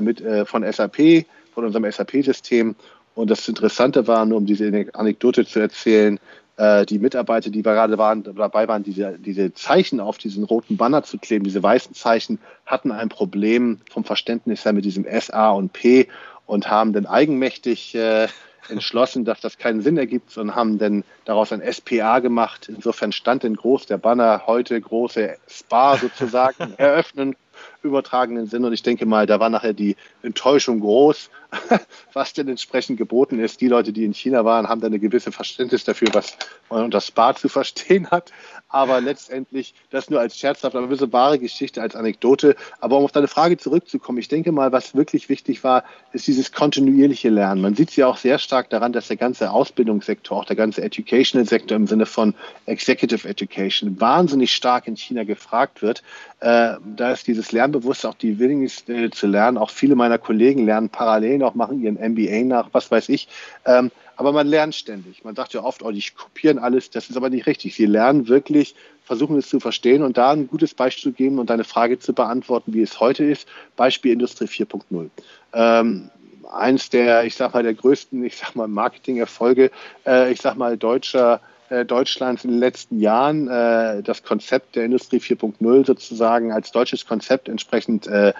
mit 0.01 0.23
von 0.45 0.71
SAP, 0.71 1.25
von 1.53 1.65
unserem 1.65 1.91
SAP-System. 1.91 2.75
Und 3.15 3.29
das 3.29 3.47
Interessante 3.47 4.07
war, 4.07 4.25
nur 4.25 4.37
um 4.37 4.45
diese 4.45 4.87
Anekdote 4.93 5.45
zu 5.45 5.59
erzählen, 5.59 6.19
äh, 6.63 6.85
die 6.85 6.99
Mitarbeiter, 6.99 7.49
die 7.49 7.61
gerade 7.61 7.97
waren, 7.97 8.23
dabei 8.23 8.67
waren, 8.67 8.83
diese, 8.83 9.19
diese 9.19 9.53
Zeichen 9.53 9.99
auf 9.99 10.17
diesen 10.17 10.45
roten 10.45 10.77
Banner 10.77 11.03
zu 11.03 11.17
kleben, 11.17 11.43
diese 11.43 11.61
weißen 11.61 11.93
Zeichen, 11.93 12.39
hatten 12.65 12.91
ein 12.91 13.09
Problem 13.09 13.81
vom 13.91 14.05
Verständnis 14.05 14.63
her 14.63 14.71
mit 14.71 14.85
diesem 14.85 15.05
S, 15.05 15.29
A 15.29 15.51
und 15.51 15.73
P 15.73 16.07
und 16.45 16.69
haben 16.69 16.93
dann 16.93 17.05
eigenmächtig 17.05 17.95
äh, 17.95 18.27
entschlossen, 18.69 19.25
dass 19.25 19.41
das 19.41 19.57
keinen 19.57 19.81
Sinn 19.81 19.97
ergibt 19.97 20.37
und 20.37 20.55
haben 20.55 20.77
dann 20.77 21.03
daraus 21.25 21.51
ein 21.51 21.61
SPA 21.69 22.19
gemacht. 22.19 22.69
Insofern 22.69 23.11
stand 23.11 23.43
denn 23.43 23.55
groß 23.55 23.87
der 23.87 23.97
Banner 23.97 24.43
heute 24.47 24.79
große 24.79 25.35
Spa 25.47 25.97
sozusagen 25.97 26.73
eröffnen 26.77 27.35
übertragenen 27.81 28.47
Sinn. 28.47 28.63
Und 28.63 28.73
ich 28.73 28.83
denke 28.83 29.05
mal, 29.05 29.25
da 29.25 29.39
war 29.39 29.49
nachher 29.49 29.73
die 29.73 29.95
Enttäuschung 30.21 30.79
groß, 30.79 31.29
was 32.13 32.33
denn 32.33 32.47
entsprechend 32.47 32.97
geboten 32.97 33.39
ist. 33.39 33.61
Die 33.61 33.67
Leute, 33.67 33.93
die 33.93 34.05
in 34.05 34.13
China 34.13 34.45
waren, 34.45 34.67
haben 34.67 34.81
dann 34.81 34.91
eine 34.91 34.99
gewisse 34.99 35.31
Verständnis 35.31 35.83
dafür, 35.83 36.09
was 36.13 36.37
man 36.69 36.83
unter 36.83 37.01
Spa 37.01 37.35
zu 37.35 37.49
verstehen 37.49 38.09
hat. 38.11 38.31
Aber 38.69 39.01
letztendlich, 39.01 39.75
das 39.91 40.09
nur 40.09 40.19
als 40.19 40.37
scherzhaft, 40.37 40.75
aber 40.75 40.85
ein 40.85 40.89
bisschen 40.89 41.13
wahre 41.13 41.37
Geschichte, 41.37 41.81
als 41.81 41.95
Anekdote. 41.95 42.55
Aber 42.79 42.97
um 42.97 43.05
auf 43.05 43.11
deine 43.11 43.27
Frage 43.27 43.57
zurückzukommen, 43.57 44.17
ich 44.17 44.29
denke 44.29 44.51
mal, 44.51 44.71
was 44.71 44.95
wirklich 44.95 45.29
wichtig 45.29 45.63
war, 45.63 45.83
ist 46.11 46.25
dieses 46.25 46.51
kontinuierliche 46.51 47.29
Lernen. 47.29 47.61
Man 47.61 47.75
sieht 47.75 47.89
es 47.89 47.95
ja 47.97 48.07
auch 48.07 48.17
sehr 48.17 48.39
stark 48.39 48.71
daran, 48.71 48.91
dass 48.91 49.09
der 49.09 49.17
ganze 49.17 49.51
Ausbildungssektor, 49.51 50.37
auch 50.37 50.45
der 50.45 50.55
ganze 50.55 50.81
Educational 50.81 51.47
Sektor 51.47 51.75
im 51.75 51.85
Sinne 51.85 52.07
von 52.07 52.33
Executive 52.65 53.27
Education 53.27 54.01
wahnsinnig 54.01 54.51
stark 54.51 54.87
in 54.87 54.97
China 54.97 55.23
gefragt 55.23 55.83
wird. 55.83 56.01
Äh, 56.39 56.77
da 56.95 57.11
ist 57.11 57.27
dieses 57.27 57.51
Lernbewusstsein, 57.51 58.11
auch 58.11 58.15
die 58.15 58.39
Willingness 58.39 58.89
äh, 58.89 59.11
zu 59.11 59.27
lernen. 59.27 59.57
Auch 59.57 59.69
viele 59.69 59.95
meiner 59.95 60.17
Kollegen 60.17 60.65
lernen 60.65 60.89
parallel 60.89 61.42
noch, 61.43 61.55
machen 61.55 61.81
ihren 61.81 61.95
MBA 61.95 62.43
nach, 62.45 62.69
was 62.71 62.89
weiß 62.89 63.09
ich. 63.09 63.27
Ähm, 63.65 63.91
aber 64.15 64.31
man 64.31 64.47
lernt 64.47 64.75
ständig. 64.75 65.23
Man 65.23 65.35
sagt 65.35 65.53
ja 65.53 65.63
oft, 65.63 65.83
oh, 65.83 65.91
die 65.91 66.03
kopieren 66.15 66.59
alles. 66.59 66.89
Das 66.89 67.09
ist 67.09 67.17
aber 67.17 67.29
nicht 67.29 67.47
richtig. 67.47 67.75
Sie 67.75 67.85
lernen 67.85 68.27
wirklich, 68.27 68.75
versuchen 69.03 69.37
es 69.37 69.49
zu 69.49 69.59
verstehen 69.59 70.03
und 70.03 70.17
da 70.17 70.31
ein 70.31 70.47
gutes 70.47 70.73
Beispiel 70.73 71.11
zu 71.11 71.11
geben 71.11 71.39
und 71.39 71.49
deine 71.49 71.63
Frage 71.63 71.99
zu 71.99 72.13
beantworten, 72.13 72.73
wie 72.73 72.81
es 72.81 72.99
heute 72.99 73.23
ist. 73.23 73.47
Beispiel 73.75 74.13
Industrie 74.13 74.45
4.0. 74.45 75.09
Ähm, 75.53 76.09
eins 76.51 76.89
der, 76.89 77.25
ich 77.25 77.35
sag 77.35 77.53
mal, 77.53 77.63
der 77.63 77.73
größten, 77.73 78.23
ich 78.23 78.37
sag 78.37 78.55
mal, 78.55 78.67
Marketingerfolge, 78.67 79.71
äh, 80.05 80.31
ich 80.31 80.41
sag 80.41 80.55
mal, 80.57 80.77
deutscher 80.77 81.41
äh, 81.69 81.85
Deutschlands 81.85 82.43
in 82.43 82.51
den 82.51 82.59
letzten 82.59 82.99
Jahren 82.99 83.47
äh, 83.47 84.03
das 84.03 84.23
Konzept 84.23 84.75
der 84.75 84.85
Industrie 84.85 85.17
4.0 85.17 85.85
sozusagen 85.85 86.51
als 86.51 86.71
deutsches 86.71 87.07
Konzept 87.07 87.49
entsprechend 87.49 88.05
äh, 88.05 88.33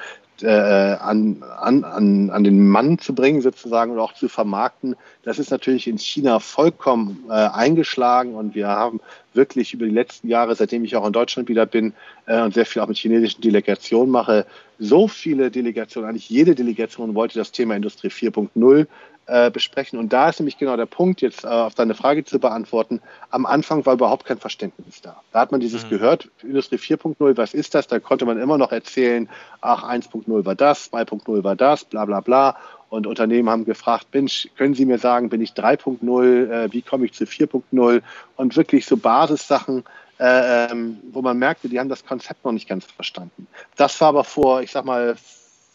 äh, 0.44 0.98
an, 1.00 1.44
an, 1.60 1.84
an, 1.84 2.30
an 2.30 2.44
den 2.44 2.68
Mann 2.68 3.00
zu 3.00 3.16
bringen 3.16 3.42
sozusagen 3.42 3.92
oder 3.92 4.04
auch 4.04 4.14
zu 4.14 4.28
vermarkten. 4.28 4.96
Das 5.24 5.40
ist 5.40 5.52
natürlich 5.52 5.88
in 5.88 5.98
China 5.98 6.40
vollkommen 6.40 7.26
äh, 7.30 7.34
eingeschlagen 7.34 8.36
und 8.36 8.54
wir 8.56 8.68
haben 8.68 9.00
wirklich 9.34 9.74
über 9.74 9.86
die 9.86 9.92
letzten 9.92 10.28
Jahre, 10.28 10.56
seitdem 10.56 10.84
ich 10.84 10.96
auch 10.96 11.08
in 11.08 11.14
Deutschland 11.14 11.50
wieder 11.50 11.66
bin 11.66 11.94
äh, 12.26 12.42
und 12.42 12.54
sehr 12.54 12.66
viel 12.66 12.82
auch 12.82 12.88
mit 12.88 12.98
chinesischen 12.98 13.42
Delegationen 13.42 14.12
mache, 14.12 14.46
so 14.80 15.08
viele 15.08 15.50
Delegationen, 15.50 16.10
eigentlich 16.10 16.30
jede 16.30 16.56
Delegation 16.56 17.16
wollte 17.16 17.40
das 17.40 17.52
Thema 17.52 17.76
Industrie 17.76 18.10
4.0 18.10 18.88
äh, 19.26 19.50
besprechen. 19.52 20.00
Und 20.00 20.12
da 20.12 20.30
ist 20.30 20.40
nämlich 20.40 20.58
genau 20.58 20.76
der 20.76 20.86
Punkt, 20.86 21.22
jetzt 21.22 21.44
äh, 21.44 21.48
auf 21.48 21.76
deine 21.76 21.96
Frage 21.96 22.26
zu 22.26 22.40
beantworten. 22.40 23.02
Am 23.30 23.46
Anfang 23.46 23.86
war 23.86 23.94
überhaupt 23.94 24.26
kein 24.26 24.38
Verständnis 24.38 25.02
da. 25.02 25.22
Da 25.32 25.40
hat 25.40 25.52
man 25.52 25.62
dieses 25.62 25.86
mhm. 25.86 25.90
gehört, 25.90 26.30
Industrie 26.42 26.78
4.0, 26.78 27.38
was 27.38 27.54
ist 27.54 27.76
das? 27.76 27.88
Da 27.88 28.00
konnte 28.00 28.26
man 28.26 28.38
immer 28.38 28.58
noch 28.58 28.72
erzählen, 28.72 29.30
ach, 29.62 29.84
1.0 29.84 30.46
war 30.46 30.56
das, 30.56 30.92
2.0 30.92 31.44
war 31.44 31.56
das, 31.56 31.86
bla 31.86 32.06
bla 32.06 32.20
bla. 32.20 32.58
Und 32.90 33.08
Unternehmen 33.08 33.50
haben 33.50 33.66
gefragt, 33.66 34.08
Mensch, 34.14 34.50
können 34.56 34.76
Sie 34.76 34.86
mir 34.86 35.00
sagen, 35.00 35.30
bin 35.30 35.42
ich 35.42 35.52
3.0, 35.52 36.52
äh, 36.52 36.74
wie 36.74 36.82
komme 36.82 37.06
ich 37.06 37.14
zu 37.14 37.24
4.0? 37.24 38.02
Und 38.36 38.56
wirklich 38.56 38.86
so 38.86 38.98
Basissachen, 38.98 39.84
äh, 40.20 40.72
ähm, 40.72 41.00
wo 41.12 41.22
man 41.22 41.40
merkte, 41.40 41.70
die 41.70 41.80
haben 41.80 41.90
das 41.90 42.06
Konzept 42.06 42.46
noch 42.46 42.52
nicht 42.52 42.68
ganz 42.68 42.86
verstanden. 42.86 43.48
Das 43.78 44.00
war 44.00 44.10
aber 44.10 44.24
vor, 44.24 44.62
ich 44.62 44.72
sag 44.72 44.86
mal, 44.86 45.16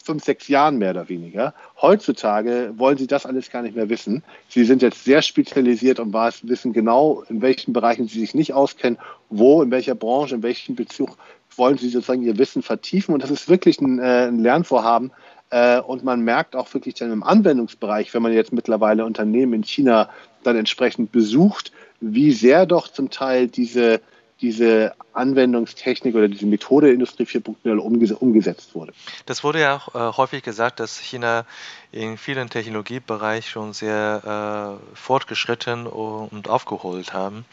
fünf, 0.09 0.25
sechs 0.25 0.49
Jahren 0.49 0.79
mehr 0.79 0.93
oder 0.93 1.11
weniger. 1.11 1.53
Heutzutage 1.83 2.73
wollen 2.77 2.97
sie 2.97 3.07
das 3.07 3.27
alles 3.27 3.51
gar 3.51 3.61
nicht 3.61 3.77
mehr 3.77 3.91
wissen. 3.91 4.23
Sie 4.49 4.65
sind 4.65 4.81
jetzt 4.81 5.05
sehr 5.05 5.21
spezialisiert 5.21 6.01
und 6.01 6.15
wissen 6.15 6.73
genau, 6.73 7.25
in 7.29 7.43
welchen 7.43 7.75
Bereichen 7.75 8.09
sie 8.09 8.21
sich 8.21 8.35
nicht 8.35 8.55
auskennen, 8.55 8.99
wo, 9.29 9.61
in 9.61 9.71
welcher 9.71 9.95
Branche, 9.95 10.37
in 10.37 10.43
welchem 10.43 10.77
Bezug 10.77 11.19
wollen 11.57 11.77
sie 11.77 11.91
sozusagen 11.91 12.23
ihr 12.23 12.39
Wissen 12.39 12.63
vertiefen. 12.63 13.13
Und 13.13 13.23
das 13.23 13.31
ist 13.31 13.51
wirklich 13.51 13.83
ein, 13.83 13.99
äh, 13.99 14.29
ein 14.29 14.39
Lernvorhaben. 14.39 15.13
Äh, 15.51 15.81
und 15.81 16.05
man 16.05 16.23
merkt 16.23 16.57
auch 16.57 16.73
wirklich 16.73 16.95
dann 16.95 17.13
im 17.13 17.23
Anwendungsbereich, 17.23 18.15
wenn 18.15 18.23
man 18.23 18.33
jetzt 18.33 18.55
mittlerweile 18.55 19.05
Unternehmen 19.05 19.53
in 19.53 19.63
China 19.63 20.09
dann 20.43 20.57
entsprechend 20.57 21.13
besucht, 21.13 21.71
wie 22.01 22.33
sehr 22.33 22.65
doch 22.65 22.89
zum 22.89 23.11
Teil 23.11 23.47
diese 23.47 24.01
diese 24.41 24.95
Anwendungstechnik 25.13 26.15
oder 26.15 26.29
diese 26.29 26.47
Methode 26.47 26.93
Industrie 26.93 27.25
4.0 27.25 28.13
umgesetzt 28.15 28.75
wurde. 28.75 28.93
Das 29.27 29.43
wurde 29.43 29.61
ja 29.61 29.77
auch 29.77 29.95
äh, 29.95 30.17
häufig 30.17 30.43
gesagt, 30.43 30.81
dass 30.81 30.99
China 30.99 31.45
in 31.91 32.17
vielen 32.17 32.49
Technologiebereichen 32.49 33.51
schon 33.51 33.73
sehr 33.73 34.79
äh, 34.79 34.97
fortgeschritten 34.97 35.87
und 35.87 36.49
aufgeholt 36.49 37.13
haben. 37.13 37.45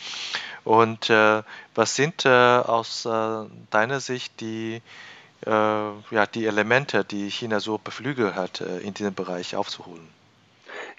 Und 0.64 1.10
äh, 1.10 1.42
was 1.74 1.96
sind 1.96 2.26
äh, 2.26 2.30
aus 2.30 3.06
äh, 3.06 3.46
deiner 3.72 4.00
Sicht 4.00 4.40
die, 4.42 4.82
äh, 5.46 5.50
ja, 5.50 6.26
die 6.34 6.46
Elemente, 6.46 7.04
die 7.04 7.30
China 7.30 7.60
so 7.60 7.78
beflügelt 7.78 8.36
hat, 8.36 8.62
in 8.62 8.94
diesem 8.94 9.14
Bereich 9.14 9.56
aufzuholen? 9.56 10.15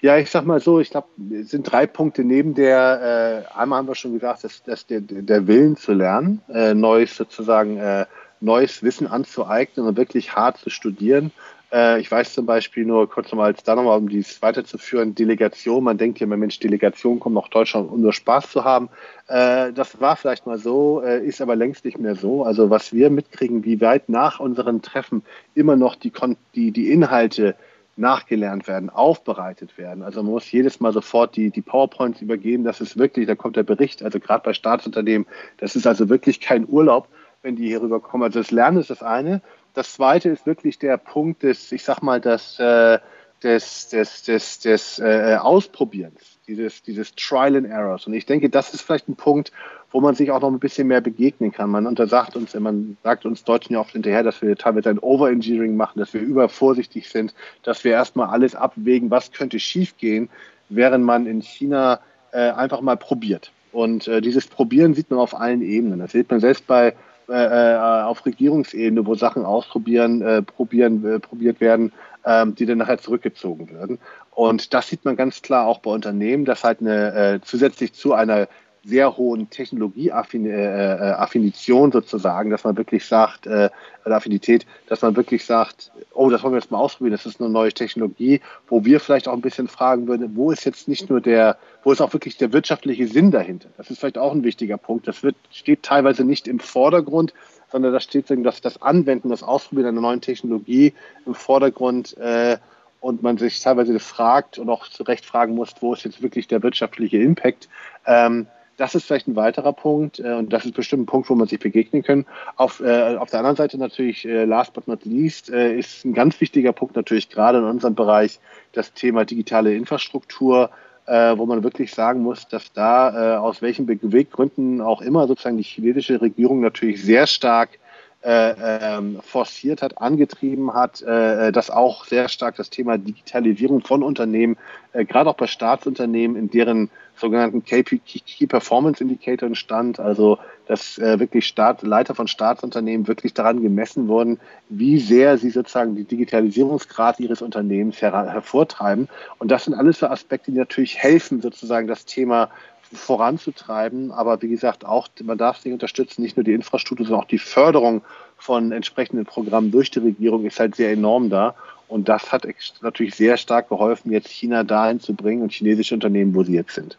Ja, 0.01 0.17
ich 0.17 0.29
sag 0.29 0.45
mal 0.45 0.59
so, 0.59 0.79
ich 0.79 0.91
glaube, 0.91 1.07
es 1.31 1.49
sind 1.49 1.71
drei 1.71 1.87
Punkte 1.87 2.23
neben 2.23 2.53
der, 2.53 3.45
äh, 3.51 3.57
einmal 3.57 3.79
haben 3.79 3.87
wir 3.87 3.95
schon 3.95 4.13
gesagt, 4.13 4.43
dass, 4.43 4.61
dass 4.63 4.85
der, 4.85 5.01
der 5.01 5.47
Willen 5.47 5.75
zu 5.75 5.93
lernen, 5.93 6.41
äh, 6.53 6.75
neues 6.75 7.17
sozusagen, 7.17 7.77
äh, 7.77 8.05
neues 8.39 8.83
Wissen 8.83 9.07
anzueignen 9.07 9.87
und 9.87 9.97
wirklich 9.97 10.35
hart 10.35 10.57
zu 10.59 10.69
studieren. 10.69 11.31
Äh, 11.71 11.99
ich 11.99 12.11
weiß 12.11 12.33
zum 12.33 12.45
Beispiel 12.45 12.85
nur 12.85 13.09
kurz 13.09 13.31
nochmal, 13.31 13.55
da 13.63 13.75
nochmal, 13.75 13.97
um 13.97 14.07
dies 14.07 14.39
weiterzuführen, 14.43 15.15
Delegation. 15.15 15.83
Man 15.83 15.97
denkt 15.97 16.19
ja 16.19 16.25
immer, 16.25 16.37
Mensch, 16.37 16.59
Delegation 16.59 17.19
kommt 17.19 17.33
nach 17.35 17.49
Deutschland, 17.49 17.91
um 17.91 18.01
nur 18.01 18.13
Spaß 18.13 18.51
zu 18.51 18.63
haben. 18.63 18.89
Äh, 19.27 19.73
das 19.73 19.99
war 19.99 20.15
vielleicht 20.15 20.45
mal 20.45 20.59
so, 20.59 21.01
äh, 21.01 21.25
ist 21.25 21.41
aber 21.41 21.55
längst 21.55 21.85
nicht 21.85 21.97
mehr 21.97 22.15
so. 22.15 22.43
Also 22.43 22.69
was 22.69 22.93
wir 22.93 23.09
mitkriegen, 23.09 23.65
wie 23.65 23.81
weit 23.81 24.09
nach 24.09 24.39
unseren 24.39 24.83
Treffen 24.83 25.23
immer 25.55 25.75
noch 25.75 25.95
die, 25.95 26.11
die, 26.53 26.71
die 26.71 26.91
Inhalte 26.91 27.55
nachgelernt 27.97 28.67
werden, 28.67 28.89
aufbereitet 28.89 29.77
werden. 29.77 30.03
Also 30.03 30.21
man 30.23 30.31
muss 30.31 30.51
jedes 30.51 30.79
Mal 30.79 30.93
sofort 30.93 31.35
die, 31.35 31.49
die 31.49 31.61
PowerPoints 31.61 32.21
übergeben. 32.21 32.63
Das 32.63 32.81
ist 32.81 32.97
wirklich, 32.97 33.27
da 33.27 33.35
kommt 33.35 33.55
der 33.55 33.63
Bericht, 33.63 34.03
also 34.03 34.19
gerade 34.19 34.43
bei 34.43 34.53
Staatsunternehmen, 34.53 35.27
das 35.57 35.75
ist 35.75 35.87
also 35.87 36.09
wirklich 36.09 36.39
kein 36.39 36.67
Urlaub, 36.67 37.07
wenn 37.41 37.55
die 37.55 37.67
hier 37.67 37.81
rüberkommen. 37.81 38.25
Also 38.25 38.39
das 38.39 38.51
Lernen 38.51 38.79
ist 38.79 38.89
das 38.89 39.03
eine. 39.03 39.41
Das 39.73 39.93
zweite 39.93 40.29
ist 40.29 40.45
wirklich 40.45 40.79
der 40.79 40.97
Punkt 40.97 41.43
des, 41.43 41.71
ich 41.71 41.83
sag 41.83 42.01
mal, 42.01 42.21
des, 42.21 42.59
äh, 42.59 42.99
des, 43.43 43.89
des, 43.89 44.23
des, 44.23 44.59
des 44.59 44.99
äh, 44.99 45.37
Ausprobierens, 45.39 46.36
dieses, 46.47 46.81
dieses 46.81 47.13
Trial 47.15 47.55
and 47.55 47.67
Errors. 47.67 48.07
Und 48.07 48.13
ich 48.13 48.25
denke, 48.25 48.49
das 48.49 48.73
ist 48.73 48.81
vielleicht 48.81 49.09
ein 49.09 49.15
Punkt, 49.15 49.51
wo 49.91 50.01
man 50.01 50.15
sich 50.15 50.31
auch 50.31 50.41
noch 50.41 50.51
ein 50.51 50.59
bisschen 50.59 50.87
mehr 50.87 51.01
begegnen 51.01 51.51
kann. 51.51 51.69
Man 51.69 51.85
untersagt 51.85 52.35
uns, 52.35 52.53
man 52.55 52.97
sagt 53.03 53.25
uns 53.25 53.43
Deutschen 53.43 53.73
ja 53.73 53.79
oft 53.79 53.91
hinterher, 53.91 54.23
dass 54.23 54.41
wir 54.41 54.55
teilweise 54.55 54.89
ein 54.89 54.99
Overengineering 54.99 55.75
machen, 55.75 55.99
dass 55.99 56.13
wir 56.13 56.21
übervorsichtig 56.21 57.09
sind, 57.09 57.33
dass 57.63 57.83
wir 57.83 57.91
erstmal 57.91 58.29
alles 58.29 58.55
abwägen, 58.55 59.11
was 59.11 59.31
könnte 59.31 59.59
schiefgehen, 59.59 60.29
während 60.69 61.05
man 61.05 61.25
in 61.25 61.41
China 61.41 61.99
äh, 62.31 62.51
einfach 62.51 62.81
mal 62.81 62.97
probiert. 62.97 63.51
Und 63.71 64.07
äh, 64.07 64.21
dieses 64.21 64.47
Probieren 64.47 64.93
sieht 64.93 65.09
man 65.11 65.19
auf 65.19 65.35
allen 65.39 65.61
Ebenen. 65.61 65.99
Das 65.99 66.11
sieht 66.11 66.29
man 66.31 66.39
selbst 66.39 66.65
bei 66.67 66.95
äh, 67.29 67.33
äh, 67.33 68.03
auf 68.03 68.25
Regierungsebene, 68.25 69.05
wo 69.05 69.13
Sachen 69.15 69.43
ausprobieren, 69.43 70.21
äh, 70.21 70.41
probieren, 70.41 71.05
äh, 71.05 71.19
probiert 71.19 71.59
werden, 71.59 71.91
ähm, 72.25 72.55
die 72.55 72.65
dann 72.65 72.77
nachher 72.77 72.99
zurückgezogen 72.99 73.69
werden. 73.69 73.99
Und 74.37 74.73
das 74.75 74.87
sieht 74.87 75.03
man 75.03 75.15
ganz 75.15 75.41
klar 75.41 75.65
auch 75.65 75.79
bei 75.79 75.89
Unternehmen, 75.89 76.45
dass 76.45 76.63
halt 76.63 76.79
eine 76.79 77.15
äh, 77.15 77.39
zusätzlich 77.43 77.93
zu 77.93 78.13
einer 78.13 78.47
sehr 78.83 79.17
hohen 79.17 79.49
Technologieaffinition 79.49 81.89
äh, 81.89 81.91
sozusagen, 81.91 82.51
dass 82.51 82.63
man 82.63 82.77
wirklich 82.77 83.03
sagt, 83.03 83.47
äh, 83.47 83.71
Affinität, 84.05 84.67
dass 84.89 85.01
man 85.01 85.15
wirklich 85.15 85.43
sagt, 85.43 85.91
oh, 86.13 86.29
das 86.29 86.43
wollen 86.43 86.53
wir 86.53 86.59
jetzt 86.59 86.69
mal 86.69 86.77
ausprobieren, 86.77 87.13
das 87.13 87.25
ist 87.25 87.41
eine 87.41 87.49
neue 87.49 87.73
Technologie, 87.73 88.41
wo 88.67 88.85
wir 88.85 88.99
vielleicht 88.99 89.27
auch 89.27 89.33
ein 89.33 89.41
bisschen 89.41 89.67
fragen 89.67 90.07
würden, 90.07 90.35
wo 90.35 90.51
ist 90.51 90.65
jetzt 90.65 90.87
nicht 90.87 91.09
nur 91.09 91.19
der, 91.19 91.57
wo 91.81 91.91
ist 91.91 91.99
auch 91.99 92.13
wirklich 92.13 92.37
der 92.37 92.53
wirtschaftliche 92.53 93.07
Sinn 93.07 93.31
dahinter? 93.31 93.69
Das 93.75 93.89
ist 93.89 93.97
vielleicht 93.97 94.19
auch 94.19 94.33
ein 94.33 94.43
wichtiger 94.43 94.77
Punkt. 94.77 95.07
Das 95.07 95.23
wird, 95.23 95.35
steht 95.49 95.81
teilweise 95.81 96.23
nicht 96.23 96.47
im 96.47 96.59
Vordergrund, 96.59 97.33
sondern 97.71 97.91
da 97.91 97.99
steht 97.99 98.29
dass 98.45 98.61
das 98.61 98.83
Anwenden, 98.83 99.29
das 99.29 99.41
Ausprobieren 99.41 99.87
einer 99.87 100.01
neuen 100.01 100.21
Technologie 100.21 100.93
im 101.25 101.33
Vordergrund 101.33 102.15
äh, 102.17 102.57
und 103.07 103.23
man 103.23 103.37
sich 103.37 103.61
teilweise 103.61 103.97
fragt 103.99 104.59
und 104.59 104.69
auch 104.69 104.85
zu 104.89 105.03
Recht 105.03 105.25
fragen 105.25 105.55
muss, 105.55 105.73
wo 105.79 105.93
ist 105.93 106.03
jetzt 106.03 106.21
wirklich 106.21 106.49
der 106.49 106.61
wirtschaftliche 106.61 107.17
Impact. 107.17 107.69
Ähm, 108.05 108.47
das 108.75 108.95
ist 108.95 109.05
vielleicht 109.05 109.29
ein 109.29 109.37
weiterer 109.37 109.71
Punkt 109.71 110.19
äh, 110.19 110.33
und 110.33 110.51
das 110.51 110.65
ist 110.65 110.73
bestimmt 110.73 111.03
ein 111.03 111.05
Punkt, 111.05 111.29
wo 111.29 111.35
man 111.35 111.47
sich 111.47 111.59
begegnen 111.59 112.03
kann. 112.03 112.25
Auf, 112.57 112.81
äh, 112.81 113.15
auf 113.15 113.29
der 113.29 113.39
anderen 113.39 113.55
Seite 113.55 113.77
natürlich, 113.77 114.25
äh, 114.25 114.43
last 114.43 114.73
but 114.73 114.89
not 114.89 115.05
least, 115.05 115.49
äh, 115.49 115.77
ist 115.79 116.03
ein 116.03 116.13
ganz 116.13 116.41
wichtiger 116.41 116.73
Punkt 116.73 116.97
natürlich 116.97 117.29
gerade 117.29 117.59
in 117.59 117.63
unserem 117.63 117.95
Bereich 117.95 118.41
das 118.73 118.91
Thema 118.91 119.23
digitale 119.23 119.73
Infrastruktur, 119.73 120.69
äh, 121.05 121.37
wo 121.37 121.45
man 121.45 121.63
wirklich 121.63 121.93
sagen 121.93 122.21
muss, 122.23 122.49
dass 122.49 122.73
da 122.73 123.35
äh, 123.35 123.37
aus 123.37 123.61
welchen 123.61 123.85
Beweggründen 123.85 124.81
auch 124.81 125.01
immer 125.01 125.27
sozusagen 125.27 125.55
die 125.55 125.63
chinesische 125.63 126.19
Regierung 126.19 126.59
natürlich 126.59 127.01
sehr 127.01 127.25
stark 127.25 127.79
äh, 128.23 128.97
ähm, 128.97 129.19
forciert 129.21 129.81
hat, 129.81 130.01
angetrieben 130.01 130.73
hat, 130.73 131.01
äh, 131.01 131.51
dass 131.51 131.69
auch 131.69 132.05
sehr 132.05 132.29
stark 132.29 132.55
das 132.55 132.69
Thema 132.69 132.97
Digitalisierung 132.97 133.81
von 133.81 134.01
Unternehmen, 134.03 134.57
äh, 134.93 135.05
gerade 135.05 135.29
auch 135.29 135.35
bei 135.35 135.47
Staatsunternehmen, 135.47 136.35
in 136.35 136.49
deren 136.49 136.89
sogenannten 137.15 137.63
KP, 137.63 137.99
Key 137.99 138.47
Performance 138.47 139.03
Indicatoren 139.03 139.55
stand, 139.55 139.99
also 139.99 140.39
dass 140.67 140.97
äh, 140.97 141.19
wirklich 141.19 141.45
Staat, 141.47 141.81
Leiter 141.83 142.15
von 142.15 142.27
Staatsunternehmen 142.27 143.07
wirklich 143.07 143.33
daran 143.33 143.61
gemessen 143.61 144.07
wurden, 144.07 144.39
wie 144.69 144.99
sehr 144.99 145.37
sie 145.37 145.49
sozusagen 145.49 145.95
die 145.95 146.03
Digitalisierungsgrad 146.03 147.19
ihres 147.19 147.41
Unternehmens 147.41 148.01
her 148.01 148.11
hervortreiben. 148.11 149.07
Und 149.39 149.51
das 149.51 149.65
sind 149.65 149.73
alles 149.73 149.99
so 149.99 150.07
Aspekte, 150.07 150.51
die 150.51 150.57
natürlich 150.57 150.97
helfen, 150.97 151.41
sozusagen 151.41 151.87
das 151.87 152.05
Thema 152.05 152.49
voranzutreiben. 152.93 154.11
Aber 154.11 154.41
wie 154.41 154.49
gesagt, 154.49 154.85
auch 154.85 155.07
man 155.23 155.37
darf 155.37 155.59
sich 155.59 155.73
unterstützen, 155.73 156.21
nicht 156.21 156.37
nur 156.37 156.43
die 156.43 156.53
Infrastruktur, 156.53 157.05
sondern 157.05 157.23
auch 157.23 157.27
die 157.27 157.39
Förderung 157.39 158.01
von 158.37 158.71
entsprechenden 158.71 159.25
Programmen 159.25 159.71
durch 159.71 159.91
die 159.91 159.99
Regierung 159.99 160.45
ist 160.45 160.59
halt 160.59 160.75
sehr 160.75 160.91
enorm 160.91 161.29
da. 161.29 161.55
Und 161.87 162.09
das 162.09 162.31
hat 162.31 162.45
natürlich 162.81 163.15
sehr 163.15 163.37
stark 163.37 163.69
geholfen, 163.69 164.11
jetzt 164.11 164.29
China 164.29 164.63
dahin 164.63 164.99
zu 164.99 165.13
bringen 165.13 165.41
und 165.41 165.51
chinesische 165.51 165.95
Unternehmen, 165.95 166.35
wo 166.35 166.43
sie 166.43 166.53
jetzt 166.53 166.75
sind. 166.75 166.97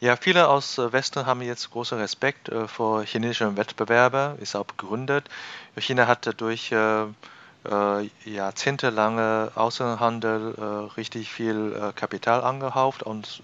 Ja, 0.00 0.16
viele 0.16 0.48
aus 0.48 0.78
äh, 0.78 0.92
Westen 0.92 1.26
haben 1.26 1.42
jetzt 1.42 1.70
großen 1.70 1.98
Respekt 1.98 2.48
äh, 2.48 2.68
vor 2.68 3.02
chinesischen 3.04 3.56
Wettbewerbern, 3.56 4.38
ist 4.38 4.54
auch 4.54 4.64
begründet. 4.64 5.24
China 5.76 6.06
hat 6.06 6.40
durch 6.40 6.72
äh, 6.72 7.02
äh, 7.02 8.08
jahrzehntelange 8.24 9.52
Außenhandel 9.54 10.54
äh, 10.56 10.62
richtig 10.96 11.30
viel 11.32 11.92
Kapital 11.96 12.42
angehauft 12.42 13.02
und 13.02 13.42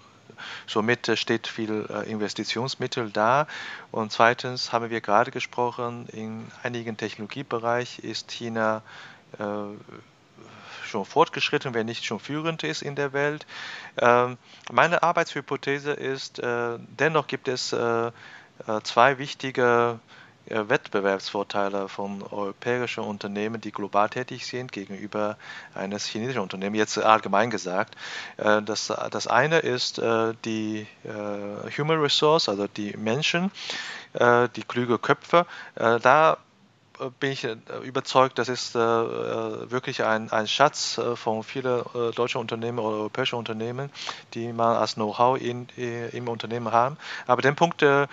somit 0.67 1.11
steht 1.15 1.47
viel 1.47 1.85
Investitionsmittel 2.07 3.09
da. 3.11 3.47
Und 3.91 4.11
zweitens 4.11 4.71
haben 4.71 4.89
wir 4.89 5.01
gerade 5.01 5.31
gesprochen, 5.31 6.07
in 6.11 6.47
einigen 6.63 6.97
Technologiebereichen 6.97 8.03
ist 8.03 8.31
China 8.31 8.81
schon 10.85 11.05
fortgeschritten, 11.05 11.73
wenn 11.73 11.85
nicht 11.85 12.05
schon 12.05 12.19
führend 12.19 12.63
ist 12.63 12.81
in 12.81 12.95
der 12.95 13.11
Welt. 13.13 13.45
Ähm, 13.97 14.37
meine 14.71 15.03
Arbeitshypothese 15.03 15.91
ist, 15.91 16.39
äh, 16.39 16.77
dennoch 16.79 17.27
gibt 17.27 17.47
es 17.47 17.73
äh, 17.73 18.07
äh 18.07 18.11
zwei 18.83 19.17
wichtige 19.17 19.99
äh, 19.99 20.24
Wettbewerbsvorteile 20.47 21.87
von 21.87 22.23
europäischen 22.23 23.03
Unternehmen, 23.03 23.61
die 23.61 23.71
global 23.71 24.09
tätig 24.09 24.45
sind, 24.45 24.71
gegenüber 24.71 25.37
eines 25.73 26.05
chinesischen 26.05 26.41
Unternehmens, 26.41 26.77
jetzt 26.77 26.97
allgemein 26.97 27.49
gesagt. 27.49 27.95
Äh, 28.37 28.61
das, 28.61 28.93
das 29.11 29.27
eine 29.27 29.59
ist 29.59 30.01
die 30.45 30.87
Human 31.77 31.99
Resource, 31.99 32.49
also 32.49 32.67
die 32.67 32.95
Menschen, 32.97 33.51
die 34.13 34.63
kluge 34.63 34.97
Köpfe. 34.97 35.45
Da 35.75 36.37
bin 37.19 37.31
ich 37.31 37.43
äh, 37.43 37.57
überzeugt, 37.83 38.39
das 38.39 38.49
ist 38.49 38.75
äh, 38.75 38.79
äh, 38.79 39.71
wirklich 39.71 40.03
ein, 40.03 40.31
ein 40.31 40.47
Schatz 40.47 40.99
von 41.15 41.43
vielen 41.43 41.83
deutschen 42.15 42.41
Unternehmen 42.41 42.79
oder 42.79 42.97
europäischen 42.97 43.35
Unternehmen, 43.35 43.89
die 44.33 44.51
man 44.53 44.77
als 44.77 44.95
Know-how 44.95 45.39
im 45.39 46.27
Unternehmen 46.27 46.71
haben. 46.71 46.97
Aber 47.27 47.41
den 47.41 47.55
Punkt 47.55 47.81
äh, 47.81 48.07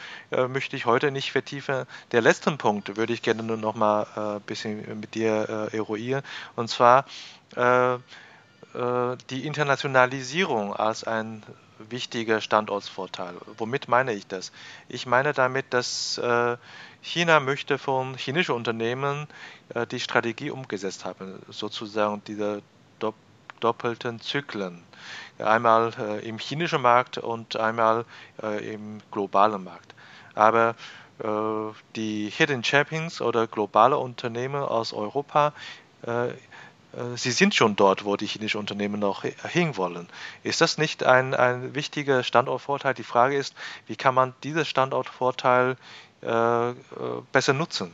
möchte 0.49 0.77
ich 0.77 0.87
heute 0.87 1.11
nicht 1.11 1.33
vertiefen. 1.33 1.87
Der 2.12 2.21
letzte 2.21 2.51
Punkt 2.53 2.97
würde 2.97 3.12
ich 3.12 3.23
gerne 3.23 3.42
nur 3.42 3.57
noch 3.57 3.75
mal 3.75 4.07
ein 4.14 4.40
bisschen 4.42 5.01
mit 5.01 5.14
dir 5.14 5.71
äh, 5.73 5.77
eruieren. 5.77 6.23
Und 6.57 6.68
zwar 6.68 7.05
äh, 7.57 7.99
die 9.29 9.47
Internationalisierung 9.47 10.75
als 10.75 11.05
ein 11.05 11.42
wichtiger 11.90 12.40
Standortsvorteil. 12.40 13.35
Womit 13.59 13.88
meine 13.88 14.12
ich 14.12 14.27
das? 14.27 14.53
Ich 14.88 15.07
meine 15.07 15.33
damit, 15.33 15.66
dass 15.71 16.18
äh, 16.18 16.57
China 17.01 17.40
möchte 17.40 17.79
von 17.79 18.16
chinesischen 18.16 18.55
Unternehmen 18.55 19.27
äh, 19.75 19.87
die 19.87 20.01
Strategie 20.01 20.51
umgesetzt 20.51 21.05
haben, 21.05 21.42
sozusagen 21.49 22.23
diese 22.27 22.62
dopp 22.99 23.14
doppelten 23.61 24.21
Zyklen. 24.21 24.83
Einmal 25.38 25.92
äh, 25.99 26.29
im 26.29 26.38
chinesischen 26.38 26.83
Markt 26.83 27.18
und 27.18 27.57
einmal 27.57 28.05
im 28.61 29.01
globalen 29.11 29.62
Markt. 29.62 29.95
Aber 30.35 30.75
die 31.95 32.31
Hidden 32.31 32.64
Champions 32.64 33.21
oder 33.21 33.47
globale 33.47 33.97
Unternehmen 33.99 34.62
aus 34.62 34.92
Europa 34.92 35.53
sie 37.16 37.31
sind 37.31 37.55
schon 37.55 37.76
dort, 37.76 38.05
wo 38.05 38.16
die 38.16 38.26
chinesischen 38.26 38.59
Unternehmen 38.59 39.00
noch 39.00 39.24
hinwollen. 39.24 40.09
Ist 40.42 40.61
das 40.61 40.78
nicht 40.78 41.05
ein, 41.05 41.35
ein 41.35 41.74
wichtiger 41.74 42.22
Standortvorteil? 42.22 42.94
Die 42.94 43.02
Frage 43.02 43.37
ist, 43.37 43.55
wie 43.87 43.96
kann 43.96 44.14
man 44.14 44.35
diesen 44.42 44.64
Standortvorteil 44.64 45.76
äh, 46.22 46.70
äh 46.70 46.74
besser 47.33 47.52
nutzen? 47.55 47.92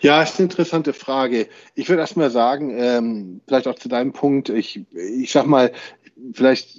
Ja, 0.00 0.22
ist 0.22 0.38
eine 0.38 0.44
interessante 0.44 0.92
Frage. 0.92 1.48
Ich 1.74 1.88
würde 1.88 2.02
erst 2.02 2.16
mal 2.16 2.30
sagen, 2.30 2.76
ähm, 2.78 3.40
vielleicht 3.46 3.66
auch 3.66 3.76
zu 3.76 3.88
deinem 3.88 4.12
Punkt, 4.12 4.50
ich, 4.50 4.80
ich 4.92 5.32
sag 5.32 5.46
mal, 5.46 5.72
vielleicht 6.32 6.78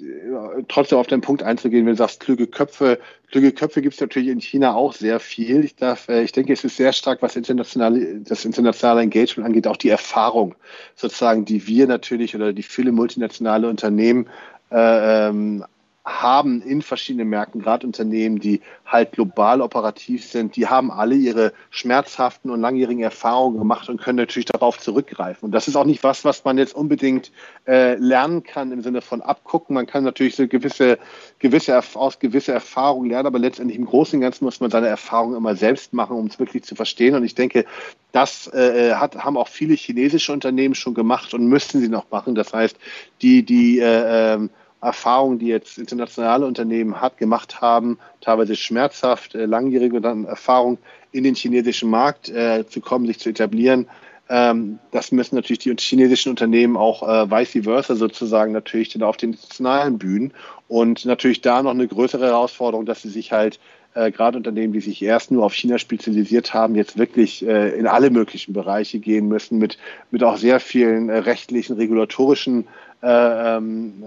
trotzdem 0.67 0.97
auf 0.97 1.07
den 1.07 1.21
Punkt 1.21 1.43
einzugehen, 1.43 1.85
wenn 1.85 1.93
du 1.93 1.97
sagst, 1.97 2.19
kluge 2.19 2.47
Köpfe, 2.47 2.99
kluge 3.31 3.51
Köpfe 3.51 3.81
gibt 3.81 3.95
es 3.95 4.01
natürlich 4.01 4.29
in 4.29 4.39
China 4.39 4.73
auch 4.75 4.93
sehr 4.93 5.19
viel. 5.19 5.63
Ich, 5.65 5.75
darf, 5.75 6.07
äh, 6.07 6.23
ich 6.23 6.31
denke, 6.31 6.53
es 6.53 6.63
ist 6.63 6.77
sehr 6.77 6.93
stark, 6.93 7.21
was 7.21 7.35
internationale, 7.35 8.21
das 8.21 8.45
internationale 8.45 9.01
Engagement 9.01 9.45
angeht, 9.45 9.67
auch 9.67 9.77
die 9.77 9.89
Erfahrung 9.89 10.55
sozusagen, 10.95 11.45
die 11.45 11.67
wir 11.67 11.87
natürlich 11.87 12.35
oder 12.35 12.53
die 12.53 12.63
viele 12.63 12.91
multinationale 12.91 13.67
Unternehmen 13.67 14.27
äh, 14.71 15.27
ähm, 15.27 15.65
haben 16.05 16.61
in 16.61 16.83
verschiedenen 16.83 17.29
Märkten, 17.29 17.61
gerade 17.61 17.87
Unternehmen, 17.87 18.39
die 18.39 18.61
halt 18.85 19.11
global 19.13 19.59
operativ 19.61 20.23
sind, 20.23 20.55
die 20.55 20.67
haben 20.67 20.91
alle 20.91 21.15
ihre 21.15 21.51
schmerzhaften 21.71 22.51
und 22.51 22.61
langjährigen 22.61 23.01
Erfahrungen 23.01 23.57
gemacht 23.57 23.89
und 23.89 23.99
können 23.99 24.17
natürlich 24.17 24.45
darauf 24.45 24.77
zurückgreifen. 24.77 25.47
Und 25.47 25.51
das 25.51 25.67
ist 25.67 25.75
auch 25.75 25.85
nicht 25.85 26.03
was, 26.03 26.23
was 26.23 26.45
man 26.45 26.59
jetzt 26.59 26.75
unbedingt 26.75 27.31
äh, 27.67 27.95
lernen 27.95 28.43
kann 28.43 28.71
im 28.71 28.81
Sinne 28.81 29.01
von 29.01 29.21
abgucken. 29.21 29.73
Man 29.73 29.87
kann 29.87 30.03
natürlich 30.03 30.35
so 30.35 30.47
gewisse, 30.47 30.99
gewisse 31.39 31.81
aus 31.95 32.19
gewisse 32.19 32.51
Erfahrungen 32.51 33.09
lernen, 33.09 33.25
aber 33.25 33.39
letztendlich 33.39 33.79
im 33.79 33.85
Großen 33.85 34.17
und 34.17 34.21
Ganzen 34.21 34.45
muss 34.45 34.59
man 34.59 34.69
seine 34.69 34.87
Erfahrungen 34.87 35.35
immer 35.35 35.55
selbst 35.55 35.91
machen, 35.91 36.15
um 36.15 36.27
es 36.27 36.37
wirklich 36.37 36.63
zu 36.63 36.75
verstehen. 36.75 37.15
Und 37.15 37.23
ich 37.23 37.33
denke, 37.33 37.65
das 38.11 38.47
äh, 38.53 38.93
hat, 38.93 39.15
haben 39.15 39.37
auch 39.37 39.47
viele 39.47 39.73
chinesische 39.73 40.31
Unternehmen 40.31 40.75
schon 40.75 40.93
gemacht 40.93 41.33
und 41.33 41.47
müssten 41.47 41.79
sie 41.79 41.89
noch 41.89 42.11
machen. 42.11 42.35
Das 42.35 42.53
heißt, 42.53 42.77
die, 43.23 43.43
die 43.43 43.79
äh, 43.79 44.35
ähm, 44.35 44.51
Erfahrungen, 44.85 45.39
die 45.39 45.47
jetzt 45.47 45.77
internationale 45.77 46.45
Unternehmen 46.45 47.01
hat, 47.01 47.17
gemacht 47.17 47.61
haben, 47.61 47.97
teilweise 48.21 48.55
schmerzhaft, 48.55 49.35
äh, 49.35 49.45
langjährige 49.45 50.01
Erfahrung 50.27 50.77
in 51.11 51.23
den 51.23 51.35
chinesischen 51.35 51.89
Markt 51.89 52.29
äh, 52.29 52.65
zu 52.67 52.81
kommen, 52.81 53.05
sich 53.07 53.19
zu 53.19 53.29
etablieren. 53.29 53.87
Ähm, 54.27 54.79
das 54.91 55.11
müssen 55.11 55.35
natürlich 55.35 55.59
die 55.59 55.75
chinesischen 55.77 56.29
Unternehmen 56.29 56.77
auch 56.77 57.03
äh, 57.07 57.29
vice 57.29 57.63
versa 57.63 57.95
sozusagen 57.95 58.53
natürlich 58.53 58.89
dann 58.89 59.03
auf 59.03 59.17
den 59.17 59.31
internationalen 59.31 59.97
Bühnen 59.99 60.33
und 60.67 61.05
natürlich 61.05 61.41
da 61.41 61.61
noch 61.61 61.71
eine 61.71 61.87
größere 61.87 62.25
Herausforderung, 62.25 62.85
dass 62.85 63.03
sie 63.03 63.09
sich 63.09 63.31
halt 63.31 63.59
äh, 63.95 64.11
gerade 64.11 64.37
Unternehmen, 64.37 64.73
die 64.73 64.81
sich 64.81 65.01
erst 65.01 65.31
nur 65.31 65.45
auf 65.45 65.53
China 65.53 65.77
spezialisiert 65.77 66.53
haben, 66.53 66.75
jetzt 66.75 66.97
wirklich 66.97 67.45
äh, 67.47 67.77
in 67.77 67.87
alle 67.87 68.09
möglichen 68.09 68.53
Bereiche 68.53 68.99
gehen 68.99 69.27
müssen, 69.27 69.57
mit, 69.57 69.77
mit 70.11 70.23
auch 70.23 70.37
sehr 70.37 70.59
vielen 70.59 71.09
äh, 71.09 71.19
rechtlichen, 71.19 71.77
regulatorischen 71.77 72.67
äh, 73.01 73.57
ähm, 73.57 74.03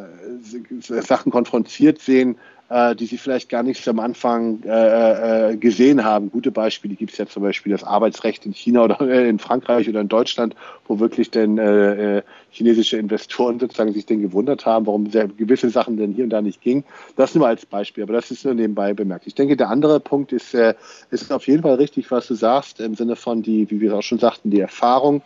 Sachen 0.80 1.30
konfrontiert 1.30 2.00
sehen, 2.00 2.36
äh, 2.70 2.94
die 2.94 3.06
sie 3.06 3.18
vielleicht 3.18 3.48
gar 3.48 3.62
nicht 3.62 3.86
am 3.88 3.98
Anfang 3.98 4.62
äh, 4.64 5.52
äh 5.52 5.56
gesehen 5.56 6.04
haben. 6.04 6.30
Gute 6.30 6.50
Beispiele 6.50 6.94
gibt 6.94 7.12
es 7.12 7.18
ja 7.18 7.26
zum 7.26 7.42
Beispiel 7.42 7.72
das 7.72 7.84
Arbeitsrecht 7.84 8.44
in 8.44 8.52
China 8.52 8.84
oder 8.84 9.00
in 9.26 9.38
Frankreich 9.38 9.88
oder 9.88 10.00
in 10.00 10.08
Deutschland, 10.08 10.54
wo 10.86 10.98
wirklich 10.98 11.30
denn 11.30 11.58
äh, 11.58 12.18
äh, 12.18 12.22
chinesische 12.50 12.98
Investoren 12.98 13.58
sozusagen 13.58 13.92
sich 13.92 14.06
denn 14.06 14.20
gewundert 14.20 14.66
haben, 14.66 14.86
warum 14.86 15.10
gewisse 15.10 15.70
Sachen 15.70 15.96
denn 15.96 16.12
hier 16.12 16.24
und 16.24 16.30
da 16.30 16.42
nicht 16.42 16.60
gingen. 16.60 16.84
Das 17.16 17.34
nur 17.34 17.46
als 17.46 17.64
Beispiel, 17.64 18.02
aber 18.02 18.12
das 18.12 18.30
ist 18.30 18.44
nur 18.44 18.54
nebenbei 18.54 18.92
bemerkt. 18.92 19.26
Ich 19.26 19.34
denke, 19.34 19.56
der 19.56 19.70
andere 19.70 20.00
Punkt 20.00 20.32
ist, 20.32 20.54
äh, 20.54 20.74
ist 21.10 21.32
auf 21.32 21.46
jeden 21.46 21.62
Fall 21.62 21.76
richtig, 21.76 22.10
was 22.10 22.26
du 22.26 22.34
sagst, 22.34 22.80
im 22.80 22.94
Sinne 22.94 23.16
von 23.16 23.42
die, 23.42 23.70
wie 23.70 23.80
wir 23.80 23.94
auch 23.94 24.02
schon 24.02 24.18
sagten, 24.18 24.50
die 24.50 24.60
Erfahrung 24.60 25.22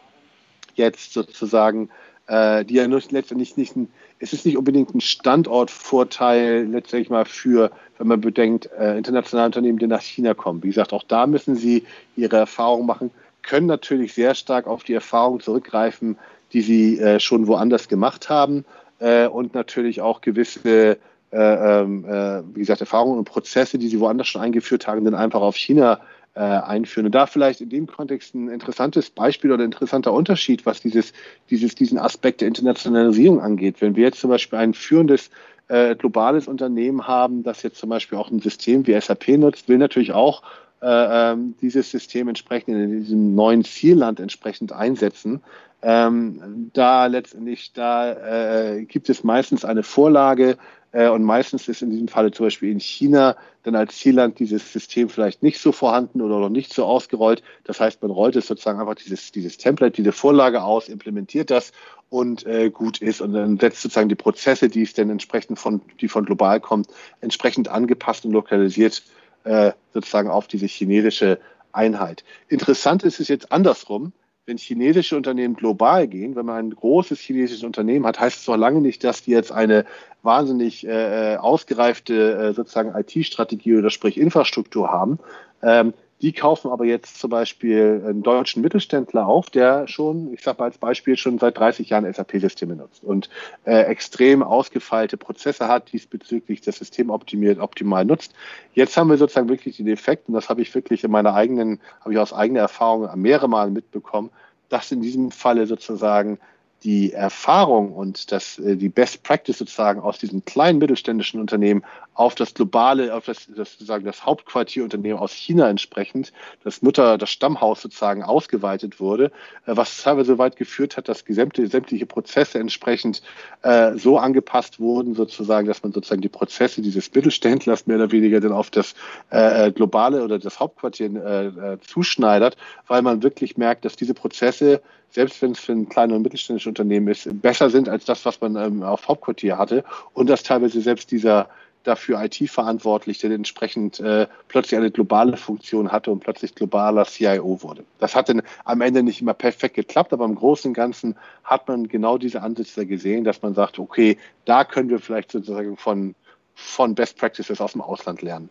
jetzt 0.74 1.12
sozusagen 1.12 1.90
äh, 2.32 2.64
die 2.64 2.74
ja 2.74 2.86
letztendlich 2.86 3.58
nicht 3.58 3.76
ein, 3.76 3.88
es 4.18 4.32
ist 4.32 4.46
nicht 4.46 4.56
unbedingt 4.56 4.94
ein 4.94 5.02
Standortvorteil 5.02 6.66
letztendlich 6.66 7.10
mal 7.10 7.26
für, 7.26 7.70
wenn 7.98 8.06
man 8.06 8.22
bedenkt, 8.22 8.70
äh, 8.78 8.96
internationale 8.96 9.46
Unternehmen, 9.46 9.78
die 9.78 9.86
nach 9.86 10.00
China 10.00 10.32
kommen. 10.32 10.62
Wie 10.62 10.68
gesagt, 10.68 10.94
auch 10.94 11.02
da 11.02 11.26
müssen 11.26 11.56
sie 11.56 11.84
ihre 12.16 12.38
Erfahrungen 12.38 12.86
machen, 12.86 13.10
können 13.42 13.66
natürlich 13.66 14.14
sehr 14.14 14.34
stark 14.34 14.66
auf 14.66 14.82
die 14.82 14.94
Erfahrungen 14.94 15.40
zurückgreifen, 15.40 16.16
die 16.54 16.62
sie 16.62 16.98
äh, 16.98 17.20
schon 17.20 17.48
woanders 17.48 17.88
gemacht 17.88 18.30
haben 18.30 18.64
äh, 18.98 19.26
und 19.26 19.52
natürlich 19.52 20.00
auch 20.00 20.22
gewisse 20.22 20.96
äh, 21.32 21.36
ähm, 21.36 22.04
äh, 22.06 22.42
wie 22.54 22.60
gesagt, 22.60 22.80
Erfahrungen 22.80 23.18
und 23.18 23.24
Prozesse, 23.24 23.78
die 23.78 23.88
sie 23.88 24.00
woanders 24.00 24.28
schon 24.28 24.40
eingeführt 24.40 24.86
haben, 24.86 25.04
dann 25.04 25.14
einfach 25.14 25.40
auf 25.40 25.56
China 25.56 26.00
äh, 26.34 26.40
einführen. 26.40 27.06
Und 27.06 27.14
da 27.14 27.26
vielleicht 27.26 27.60
in 27.60 27.68
dem 27.68 27.86
Kontext 27.86 28.34
ein 28.34 28.48
interessantes 28.48 29.10
Beispiel 29.10 29.52
oder 29.52 29.64
interessanter 29.64 30.12
Unterschied, 30.12 30.64
was 30.66 30.80
dieses, 30.80 31.12
dieses, 31.50 31.74
diesen 31.74 31.98
Aspekt 31.98 32.40
der 32.40 32.48
Internationalisierung 32.48 33.40
angeht. 33.40 33.80
Wenn 33.80 33.96
wir 33.96 34.04
jetzt 34.04 34.20
zum 34.20 34.30
Beispiel 34.30 34.58
ein 34.58 34.74
führendes 34.74 35.30
äh, 35.68 35.94
globales 35.94 36.48
Unternehmen 36.48 37.06
haben, 37.06 37.42
das 37.42 37.62
jetzt 37.62 37.78
zum 37.78 37.90
Beispiel 37.90 38.18
auch 38.18 38.30
ein 38.30 38.40
System 38.40 38.86
wie 38.86 38.98
SAP 39.00 39.28
nutzt, 39.28 39.68
will 39.68 39.78
natürlich 39.78 40.12
auch 40.12 40.42
äh, 40.82 41.32
ähm, 41.32 41.54
dieses 41.60 41.90
System 41.90 42.28
entsprechend 42.28 42.76
in 42.76 43.00
diesem 43.00 43.34
neuen 43.34 43.64
Zielland 43.64 44.18
entsprechend 44.18 44.72
einsetzen. 44.72 45.40
Ähm, 45.82 46.70
da 46.72 47.06
letztendlich, 47.06 47.72
da 47.72 48.72
äh, 48.72 48.84
gibt 48.84 49.08
es 49.08 49.24
meistens 49.24 49.64
eine 49.64 49.82
Vorlage, 49.82 50.56
und 50.92 51.22
meistens 51.22 51.68
ist 51.68 51.80
in 51.82 51.90
diesem 51.90 52.08
Falle 52.08 52.30
zum 52.32 52.46
Beispiel 52.46 52.70
in 52.70 52.80
China 52.80 53.36
dann 53.62 53.74
als 53.74 53.96
Zielland 53.96 54.38
dieses 54.38 54.72
System 54.72 55.08
vielleicht 55.08 55.42
nicht 55.42 55.58
so 55.58 55.72
vorhanden 55.72 56.20
oder 56.20 56.38
noch 56.38 56.50
nicht 56.50 56.74
so 56.74 56.84
ausgerollt. 56.84 57.42
Das 57.64 57.80
heißt, 57.80 58.02
man 58.02 58.10
rollt 58.10 58.36
es 58.36 58.46
sozusagen 58.46 58.78
einfach 58.78 58.96
dieses, 58.96 59.32
dieses 59.32 59.56
Template, 59.56 59.92
diese 59.92 60.12
Vorlage 60.12 60.62
aus, 60.62 60.88
implementiert 60.88 61.50
das 61.50 61.72
und 62.10 62.44
äh, 62.44 62.68
gut 62.68 63.00
ist 63.00 63.22
und 63.22 63.32
dann 63.32 63.58
setzt 63.58 63.80
sozusagen 63.80 64.10
die 64.10 64.14
Prozesse, 64.14 64.68
die 64.68 64.82
es 64.82 64.92
denn 64.92 65.08
entsprechend 65.08 65.58
von, 65.58 65.80
die 66.00 66.08
von 66.08 66.26
global 66.26 66.60
kommt, 66.60 66.88
entsprechend 67.22 67.68
angepasst 67.68 68.26
und 68.26 68.32
lokalisiert 68.32 69.02
äh, 69.44 69.72
sozusagen 69.94 70.28
auf 70.28 70.46
diese 70.46 70.66
chinesische 70.66 71.38
Einheit. 71.72 72.22
Interessant 72.48 73.02
ist 73.02 73.18
es 73.18 73.28
jetzt 73.28 73.50
andersrum 73.50 74.12
wenn 74.52 74.58
chinesische 74.58 75.16
Unternehmen 75.16 75.54
global 75.54 76.06
gehen, 76.06 76.36
wenn 76.36 76.44
man 76.44 76.66
ein 76.66 76.74
großes 76.74 77.18
chinesisches 77.18 77.64
Unternehmen 77.64 78.04
hat, 78.04 78.20
heißt 78.20 78.40
es 78.40 78.46
noch 78.46 78.58
lange 78.58 78.82
nicht, 78.82 79.02
dass 79.02 79.22
die 79.22 79.30
jetzt 79.30 79.50
eine 79.50 79.86
wahnsinnig 80.22 80.86
äh, 80.86 81.36
ausgereifte 81.36 82.34
äh, 82.34 82.52
sozusagen 82.52 82.94
IT-Strategie 82.94 83.76
oder 83.78 83.88
sprich 83.88 84.18
Infrastruktur 84.18 84.90
haben. 84.90 85.18
Ähm, 85.62 85.94
die 86.22 86.32
kaufen 86.32 86.70
aber 86.70 86.84
jetzt 86.84 87.18
zum 87.18 87.30
Beispiel 87.30 88.00
einen 88.06 88.22
deutschen 88.22 88.62
Mittelständler 88.62 89.26
auf, 89.26 89.50
der 89.50 89.88
schon, 89.88 90.32
ich 90.32 90.40
sage 90.40 90.58
mal 90.60 90.66
als 90.66 90.78
Beispiel, 90.78 91.16
schon 91.16 91.40
seit 91.40 91.58
30 91.58 91.90
Jahren 91.90 92.10
SAP-Systeme 92.10 92.76
nutzt 92.76 93.02
und 93.02 93.28
äh, 93.64 93.82
extrem 93.82 94.44
ausgefeilte 94.44 95.16
Prozesse 95.16 95.66
hat, 95.66 95.92
diesbezüglich 95.92 96.60
das 96.60 96.76
System 96.76 97.10
optimiert, 97.10 97.58
optimal 97.58 98.04
nutzt. 98.04 98.34
Jetzt 98.72 98.96
haben 98.96 99.10
wir 99.10 99.16
sozusagen 99.16 99.48
wirklich 99.48 99.78
den 99.78 99.88
Effekt, 99.88 100.28
und 100.28 100.34
das 100.34 100.48
habe 100.48 100.62
ich 100.62 100.72
wirklich 100.76 101.02
in 101.02 101.10
meiner 101.10 101.34
eigenen, 101.34 101.80
habe 102.00 102.12
ich 102.12 102.20
aus 102.20 102.32
eigener 102.32 102.60
Erfahrung 102.60 103.10
mehrere 103.20 103.48
Mal 103.48 103.70
mitbekommen, 103.70 104.30
dass 104.68 104.92
in 104.92 105.02
diesem 105.02 105.32
Falle 105.32 105.66
sozusagen 105.66 106.38
die 106.84 107.12
Erfahrung 107.12 107.92
und 107.92 108.32
das, 108.32 108.58
äh, 108.58 108.76
die 108.76 108.88
Best 108.88 109.22
Practice 109.22 109.58
sozusagen 109.58 110.00
aus 110.00 110.18
diesen 110.18 110.44
kleinen 110.44 110.78
mittelständischen 110.78 111.40
Unternehmen 111.40 111.84
auf 112.14 112.34
das 112.34 112.54
globale, 112.54 113.14
auf 113.14 113.24
das, 113.24 113.46
das 113.54 113.72
sozusagen 113.72 114.04
das 114.04 114.26
Hauptquartierunternehmen 114.26 115.18
aus 115.18 115.32
China 115.32 115.68
entsprechend, 115.68 116.32
das 116.62 116.82
Mutter, 116.82 117.16
das 117.18 117.30
Stammhaus 117.30 117.82
sozusagen 117.82 118.22
ausgeweitet 118.22 119.00
wurde, 119.00 119.26
äh, 119.66 119.76
was 119.76 120.02
teilweise 120.02 120.32
so 120.32 120.38
weit 120.38 120.56
geführt 120.56 120.96
hat, 120.96 121.08
dass 121.08 121.24
gesamte, 121.24 121.66
sämtliche 121.68 122.06
Prozesse 122.06 122.58
entsprechend 122.58 123.22
äh, 123.62 123.96
so 123.96 124.18
angepasst 124.18 124.80
wurden, 124.80 125.14
sozusagen, 125.14 125.66
dass 125.66 125.82
man 125.82 125.92
sozusagen 125.92 126.22
die 126.22 126.28
Prozesse 126.28 126.82
dieses 126.82 127.12
Mittelständlers 127.14 127.86
mehr 127.86 127.96
oder 127.96 128.12
weniger 128.12 128.40
dann 128.40 128.52
auf 128.52 128.70
das 128.70 128.94
äh, 129.30 129.70
globale 129.70 130.22
oder 130.22 130.38
das 130.38 130.58
Hauptquartier 130.60 131.02
äh, 131.14 131.46
äh 131.46 131.78
zuschneidert, 131.80 132.56
weil 132.86 133.02
man 133.02 133.22
wirklich 133.22 133.56
merkt, 133.56 133.84
dass 133.84 133.96
diese 133.96 134.14
Prozesse 134.14 134.82
selbst 135.12 135.40
wenn 135.42 135.52
es 135.52 135.60
für 135.60 135.72
ein 135.72 135.88
kleines 135.88 136.16
und 136.16 136.22
mittelständisches 136.22 136.68
Unternehmen 136.68 137.08
ist, 137.08 137.28
besser 137.40 137.70
sind 137.70 137.88
als 137.88 138.04
das, 138.04 138.24
was 138.24 138.40
man 138.40 138.56
ähm, 138.56 138.82
auf 138.82 139.06
Hauptquartier 139.06 139.58
hatte 139.58 139.84
und 140.14 140.28
dass 140.28 140.42
teilweise 140.42 140.80
selbst 140.80 141.10
dieser 141.10 141.48
dafür 141.84 142.22
IT-Verantwortliche 142.22 143.32
entsprechend 143.32 144.00
äh, 144.00 144.26
plötzlich 144.48 144.78
eine 144.78 144.90
globale 144.90 145.36
Funktion 145.36 145.90
hatte 145.90 146.10
und 146.10 146.20
plötzlich 146.20 146.54
globaler 146.54 147.04
CIO 147.04 147.62
wurde. 147.62 147.84
Das 147.98 148.14
hat 148.14 148.28
dann 148.28 148.42
am 148.64 148.80
Ende 148.80 149.02
nicht 149.02 149.20
immer 149.20 149.34
perfekt 149.34 149.74
geklappt, 149.74 150.12
aber 150.12 150.24
im 150.24 150.36
Großen 150.36 150.70
und 150.70 150.74
Ganzen 150.74 151.16
hat 151.44 151.68
man 151.68 151.88
genau 151.88 152.18
diese 152.18 152.40
Ansätze 152.40 152.86
gesehen, 152.86 153.24
dass 153.24 153.42
man 153.42 153.54
sagt, 153.54 153.78
okay, 153.78 154.16
da 154.44 154.64
können 154.64 154.88
wir 154.88 155.00
vielleicht 155.00 155.32
sozusagen 155.32 155.76
von, 155.76 156.14
von 156.54 156.94
Best 156.94 157.18
Practices 157.18 157.60
aus 157.60 157.72
dem 157.72 157.80
Ausland 157.80 158.22
lernen. 158.22 158.48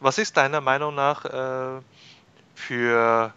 Was 0.00 0.18
ist 0.18 0.36
deiner 0.36 0.60
Meinung 0.60 0.94
nach 0.94 1.24
äh, 1.24 1.80
für 2.54 3.32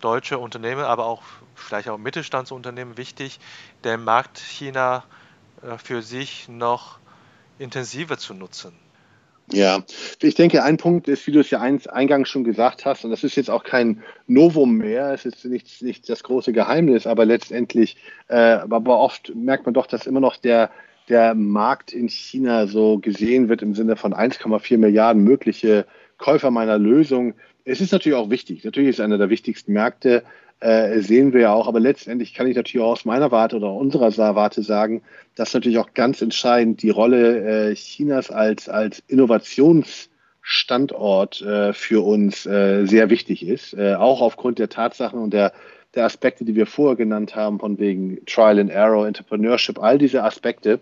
deutsche 0.00 0.38
Unternehmen, 0.38 0.82
aber 0.82 1.06
auch 1.06 1.22
vielleicht 1.54 1.88
auch 1.88 1.98
Mittelstandsunternehmen 1.98 2.96
wichtig, 2.96 3.40
den 3.84 4.04
Markt 4.04 4.38
China 4.38 5.04
äh, 5.62 5.78
für 5.78 6.02
sich 6.02 6.48
noch 6.48 6.98
intensiver 7.58 8.18
zu 8.18 8.34
nutzen. 8.34 8.72
Ja, 9.52 9.82
ich 10.22 10.34
denke, 10.34 10.62
ein 10.62 10.78
Punkt 10.78 11.06
ist, 11.06 11.26
wie 11.26 11.32
du 11.32 11.40
es 11.40 11.50
ja 11.50 11.60
eingangs 11.60 12.30
schon 12.30 12.44
gesagt 12.44 12.86
hast, 12.86 13.04
und 13.04 13.10
das 13.10 13.24
ist 13.24 13.36
jetzt 13.36 13.50
auch 13.50 13.62
kein 13.62 14.02
Novum 14.26 14.78
mehr, 14.78 15.12
es 15.12 15.26
ist 15.26 15.44
nicht, 15.44 15.82
nicht 15.82 16.08
das 16.08 16.22
große 16.22 16.54
Geheimnis, 16.54 17.06
aber 17.06 17.26
letztendlich, 17.26 17.98
äh, 18.28 18.36
aber 18.36 18.98
oft 18.98 19.34
merkt 19.34 19.66
man 19.66 19.74
doch, 19.74 19.86
dass 19.86 20.06
immer 20.06 20.20
noch 20.20 20.38
der, 20.38 20.70
der 21.10 21.34
Markt 21.34 21.92
in 21.92 22.08
China 22.08 22.66
so 22.66 22.98
gesehen 22.98 23.50
wird 23.50 23.60
im 23.60 23.74
Sinne 23.74 23.96
von 23.96 24.14
1,4 24.14 24.78
Milliarden 24.78 25.22
mögliche 25.22 25.84
Käufer 26.16 26.50
meiner 26.50 26.78
Lösung. 26.78 27.34
Es 27.64 27.80
ist 27.80 27.92
natürlich 27.92 28.16
auch 28.16 28.30
wichtig. 28.30 28.64
Natürlich 28.64 28.90
ist 28.90 29.00
einer 29.00 29.18
der 29.18 29.30
wichtigsten 29.30 29.72
Märkte. 29.72 30.22
äh, 30.60 31.00
sehen 31.00 31.32
wir 31.32 31.40
ja 31.42 31.52
auch. 31.52 31.68
Aber 31.68 31.80
letztendlich 31.80 32.34
kann 32.34 32.46
ich 32.46 32.56
natürlich 32.56 32.84
auch 32.84 32.92
aus 32.92 33.04
meiner 33.04 33.30
Warte 33.30 33.56
oder 33.56 33.72
unserer 33.72 34.34
Warte 34.34 34.62
sagen, 34.62 35.02
dass 35.34 35.52
natürlich 35.52 35.78
auch 35.78 35.92
ganz 35.94 36.22
entscheidend 36.22 36.82
die 36.82 36.90
Rolle 36.90 37.70
äh, 37.70 37.74
Chinas 37.74 38.30
als, 38.30 38.68
als 38.68 39.02
Innovationsstandort 39.08 41.42
äh, 41.42 41.72
für 41.72 42.04
uns 42.04 42.46
äh, 42.46 42.86
sehr 42.86 43.10
wichtig 43.10 43.46
ist. 43.46 43.74
Äh, 43.74 43.94
auch 43.96 44.20
aufgrund 44.20 44.58
der 44.58 44.68
Tatsachen 44.68 45.20
und 45.20 45.32
der, 45.34 45.52
der 45.94 46.04
Aspekte, 46.04 46.44
die 46.44 46.54
wir 46.54 46.66
vorher 46.66 46.96
genannt 46.96 47.36
haben, 47.36 47.58
von 47.60 47.78
wegen 47.78 48.24
Trial 48.26 48.58
and 48.58 48.70
Error, 48.70 49.06
Entrepreneurship, 49.06 49.78
all 49.78 49.98
diese 49.98 50.22
Aspekte 50.22 50.80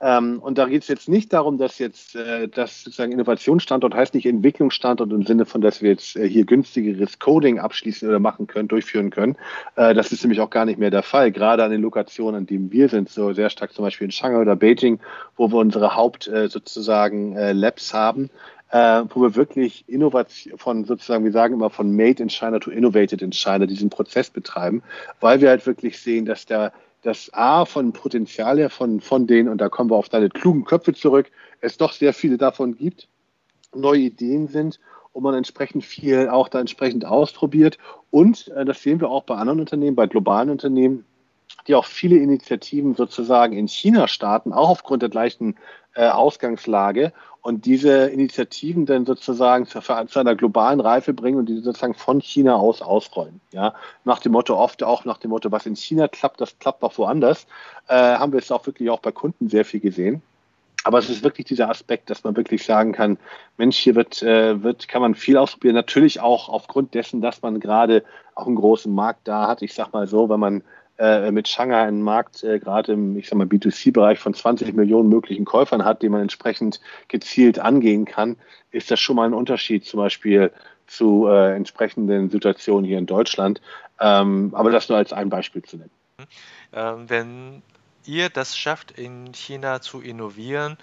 und 0.00 0.56
da 0.56 0.66
geht 0.66 0.82
es 0.82 0.88
jetzt 0.88 1.08
nicht 1.10 1.30
darum, 1.32 1.58
dass 1.58 1.78
jetzt 1.78 2.16
äh, 2.16 2.48
das 2.48 2.84
sozusagen 2.84 3.12
Innovationsstandort 3.12 3.94
heißt 3.94 4.14
nicht 4.14 4.24
Entwicklungsstandort 4.24 5.12
im 5.12 5.24
Sinne 5.24 5.44
von, 5.44 5.60
dass 5.60 5.82
wir 5.82 5.90
jetzt 5.90 6.16
äh, 6.16 6.26
hier 6.26 6.46
günstigeres 6.46 7.18
Coding 7.18 7.58
abschließen 7.58 8.08
oder 8.08 8.18
machen 8.18 8.46
können, 8.46 8.68
durchführen 8.68 9.10
können. 9.10 9.36
Äh, 9.76 9.92
das 9.92 10.10
ist 10.10 10.22
nämlich 10.22 10.40
auch 10.40 10.48
gar 10.48 10.64
nicht 10.64 10.78
mehr 10.78 10.90
der 10.90 11.02
Fall. 11.02 11.32
Gerade 11.32 11.64
an 11.64 11.70
den 11.70 11.82
Lokationen, 11.82 12.40
an 12.40 12.46
denen 12.46 12.72
wir 12.72 12.88
sind, 12.88 13.10
so 13.10 13.34
sehr 13.34 13.50
stark 13.50 13.74
zum 13.74 13.84
Beispiel 13.84 14.06
in 14.06 14.10
Shanghai 14.10 14.40
oder 14.40 14.56
Beijing, 14.56 15.00
wo 15.36 15.52
wir 15.52 15.58
unsere 15.58 15.94
Haupt 15.94 16.28
äh, 16.28 16.48
sozusagen 16.48 17.36
äh, 17.36 17.52
Labs 17.52 17.92
haben, 17.92 18.30
äh, 18.70 19.02
wo 19.10 19.20
wir 19.20 19.34
wirklich 19.34 19.84
Innovation 19.86 20.56
von 20.56 20.84
sozusagen, 20.84 21.24
wir 21.24 21.32
sagen 21.32 21.54
immer 21.54 21.70
von 21.70 21.94
Made 21.94 22.22
in 22.22 22.30
China 22.30 22.58
to 22.58 22.70
Innovated 22.70 23.20
in 23.20 23.32
China 23.32 23.66
diesen 23.66 23.90
Prozess 23.90 24.30
betreiben, 24.30 24.82
weil 25.20 25.42
wir 25.42 25.50
halt 25.50 25.66
wirklich 25.66 25.98
sehen, 25.98 26.24
dass 26.24 26.46
der 26.46 26.72
das 27.02 27.32
A 27.32 27.64
von 27.64 27.92
Potenzial 27.92 28.58
her 28.58 28.70
von, 28.70 29.00
von 29.00 29.26
denen, 29.26 29.48
und 29.48 29.58
da 29.60 29.68
kommen 29.68 29.90
wir 29.90 29.96
auf 29.96 30.08
deine 30.08 30.28
klugen 30.28 30.64
Köpfe 30.64 30.92
zurück, 30.92 31.30
es 31.60 31.76
doch 31.76 31.92
sehr 31.92 32.12
viele 32.12 32.36
davon 32.36 32.76
gibt, 32.76 33.08
neue 33.74 34.00
Ideen 34.00 34.48
sind 34.48 34.80
und 35.12 35.22
man 35.22 35.34
entsprechend 35.34 35.84
viel 35.84 36.28
auch 36.28 36.48
da 36.48 36.60
entsprechend 36.60 37.04
ausprobiert. 37.04 37.78
Und 38.10 38.48
äh, 38.48 38.64
das 38.64 38.82
sehen 38.82 39.00
wir 39.00 39.10
auch 39.10 39.24
bei 39.24 39.36
anderen 39.36 39.60
Unternehmen, 39.60 39.96
bei 39.96 40.06
globalen 40.06 40.50
Unternehmen, 40.50 41.04
die 41.66 41.74
auch 41.74 41.84
viele 41.84 42.16
Initiativen 42.16 42.94
sozusagen 42.94 43.56
in 43.56 43.68
China 43.68 44.08
starten, 44.08 44.52
auch 44.52 44.70
aufgrund 44.70 45.02
der 45.02 45.08
gleichen 45.08 45.56
äh, 45.94 46.08
Ausgangslage 46.08 47.12
und 47.42 47.64
diese 47.64 48.06
Initiativen 48.06 48.86
dann 48.86 49.06
sozusagen 49.06 49.66
zu, 49.66 49.80
zu, 49.80 50.20
einer 50.20 50.34
globalen 50.34 50.80
Reife 50.80 51.14
bringen 51.14 51.38
und 51.38 51.46
die 51.46 51.60
sozusagen 51.60 51.94
von 51.94 52.20
China 52.20 52.56
aus 52.56 52.82
ausrollen. 52.82 53.40
Ja, 53.52 53.74
nach 54.04 54.20
dem 54.20 54.32
Motto, 54.32 54.56
oft 54.56 54.82
auch 54.82 55.04
nach 55.04 55.18
dem 55.18 55.30
Motto, 55.30 55.50
was 55.50 55.66
in 55.66 55.76
China 55.76 56.08
klappt, 56.08 56.40
das 56.40 56.58
klappt 56.58 56.82
auch 56.82 56.96
woanders, 56.98 57.46
äh, 57.88 57.94
haben 57.94 58.32
wir 58.32 58.40
es 58.40 58.52
auch 58.52 58.66
wirklich 58.66 58.90
auch 58.90 59.00
bei 59.00 59.12
Kunden 59.12 59.48
sehr 59.48 59.64
viel 59.64 59.80
gesehen. 59.80 60.22
Aber 60.82 60.98
es 60.98 61.10
ist 61.10 61.22
wirklich 61.22 61.46
dieser 61.46 61.68
Aspekt, 61.68 62.08
dass 62.08 62.24
man 62.24 62.36
wirklich 62.36 62.64
sagen 62.64 62.92
kann, 62.92 63.18
Mensch, 63.58 63.76
hier 63.76 63.94
wird, 63.94 64.22
äh, 64.22 64.62
wird, 64.62 64.88
kann 64.88 65.02
man 65.02 65.14
viel 65.14 65.36
ausprobieren. 65.36 65.74
Natürlich 65.74 66.20
auch 66.20 66.48
aufgrund 66.48 66.94
dessen, 66.94 67.20
dass 67.20 67.42
man 67.42 67.60
gerade 67.60 68.02
auch 68.34 68.46
einen 68.46 68.56
großen 68.56 68.94
Markt 68.94 69.28
da 69.28 69.46
hat. 69.46 69.60
Ich 69.60 69.74
sag 69.74 69.92
mal 69.92 70.06
so, 70.06 70.30
wenn 70.30 70.40
man 70.40 70.62
äh, 71.00 71.30
mit 71.30 71.48
Shanghai 71.48 71.82
einen 71.82 72.02
Markt 72.02 72.44
äh, 72.44 72.58
gerade 72.58 72.92
im, 72.92 73.16
ich 73.16 73.28
sag 73.28 73.38
mal, 73.38 73.46
B2C-Bereich 73.46 74.18
von 74.18 74.34
20 74.34 74.74
Millionen 74.74 75.08
möglichen 75.08 75.46
Käufern 75.46 75.84
hat, 75.84 76.02
den 76.02 76.12
man 76.12 76.20
entsprechend 76.20 76.80
gezielt 77.08 77.58
angehen 77.58 78.04
kann, 78.04 78.36
ist 78.70 78.90
das 78.90 79.00
schon 79.00 79.16
mal 79.16 79.26
ein 79.26 79.34
Unterschied 79.34 79.86
zum 79.86 79.98
Beispiel 79.98 80.52
zu 80.86 81.26
äh, 81.26 81.56
entsprechenden 81.56 82.28
Situationen 82.28 82.84
hier 82.84 82.98
in 82.98 83.06
Deutschland. 83.06 83.62
Ähm, 83.98 84.50
aber 84.52 84.70
das 84.70 84.88
nur 84.90 84.98
als 84.98 85.12
ein 85.12 85.30
Beispiel 85.30 85.62
zu 85.62 85.78
nennen. 85.78 85.90
Ähm, 86.74 87.08
wenn 87.08 87.62
ihr 88.04 88.28
das 88.28 88.56
schafft, 88.56 88.92
in 88.92 89.32
China 89.32 89.80
zu 89.80 90.00
innovieren, 90.02 90.76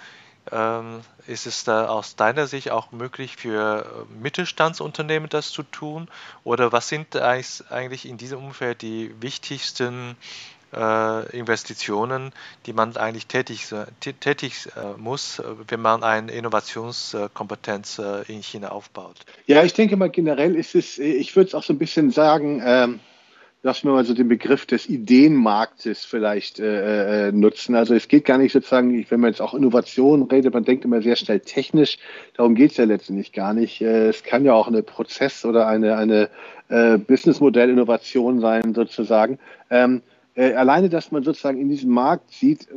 ist 1.27 1.45
es 1.45 1.63
da 1.63 1.87
aus 1.87 2.15
deiner 2.15 2.47
Sicht 2.47 2.71
auch 2.71 2.91
möglich 2.91 3.35
für 3.35 3.85
äh, 3.85 4.21
Mittelstandsunternehmen 4.21 5.29
das 5.29 5.51
zu 5.51 5.63
tun? 5.63 6.07
Oder 6.43 6.71
was 6.71 6.87
sind 6.87 7.15
eigentlich 7.15 8.07
in 8.07 8.17
diesem 8.17 8.39
Umfeld 8.39 8.81
die 8.81 9.13
wichtigsten 9.21 10.15
äh, 10.73 11.37
Investitionen, 11.37 12.31
die 12.65 12.73
man 12.73 12.95
eigentlich 12.97 13.27
tätig, 13.27 13.67
tätig 13.99 14.69
äh, 14.75 14.97
muss, 14.97 15.41
wenn 15.67 15.81
man 15.81 16.03
eine 16.03 16.31
Innovationskompetenz 16.31 18.01
in 18.27 18.41
China 18.41 18.69
aufbaut? 18.69 19.17
Ja, 19.45 19.63
ich 19.63 19.73
denke 19.73 19.97
mal 19.97 20.09
generell 20.09 20.55
ist 20.55 20.75
es, 20.75 20.97
ich 20.97 21.35
würde 21.35 21.49
es 21.49 21.55
auch 21.55 21.63
so 21.63 21.73
ein 21.73 21.79
bisschen 21.79 22.11
sagen, 22.11 22.61
ähm, 22.65 22.99
lassen 23.67 23.89
wir 23.89 23.93
mal 23.93 24.05
so 24.05 24.13
den 24.13 24.29
Begriff 24.29 24.65
des 24.65 24.87
Ideenmarktes 24.87 26.05
vielleicht 26.05 26.57
äh, 26.57 27.27
äh, 27.27 27.31
nutzen. 27.33 27.75
Also 27.75 27.95
es 27.95 28.07
geht 28.07 28.23
gar 28.23 28.37
nicht 28.37 28.53
sozusagen, 28.53 29.05
wenn 29.09 29.19
man 29.19 29.31
jetzt 29.31 29.41
auch 29.41 29.53
Innovation 29.53 30.23
redet, 30.23 30.53
man 30.53 30.63
denkt 30.63 30.85
immer 30.85 31.01
sehr 31.01 31.17
schnell 31.17 31.41
technisch, 31.41 31.97
darum 32.37 32.55
geht 32.55 32.71
es 32.71 32.77
ja 32.77 32.85
letztendlich 32.85 33.33
gar 33.33 33.53
nicht. 33.53 33.81
Äh, 33.81 34.07
es 34.07 34.23
kann 34.23 34.45
ja 34.45 34.53
auch 34.53 34.69
eine 34.69 34.83
Prozess- 34.83 35.43
oder 35.43 35.67
eine, 35.67 35.97
eine 35.97 36.29
äh, 36.69 36.97
Businessmodell-Innovation 36.97 38.39
sein 38.39 38.73
sozusagen. 38.73 39.37
Ähm, 39.69 40.01
äh, 40.35 40.53
alleine, 40.53 40.87
dass 40.87 41.11
man 41.11 41.23
sozusagen 41.23 41.59
in 41.59 41.67
diesem 41.67 41.91
Markt 41.91 42.31
sieht, 42.31 42.69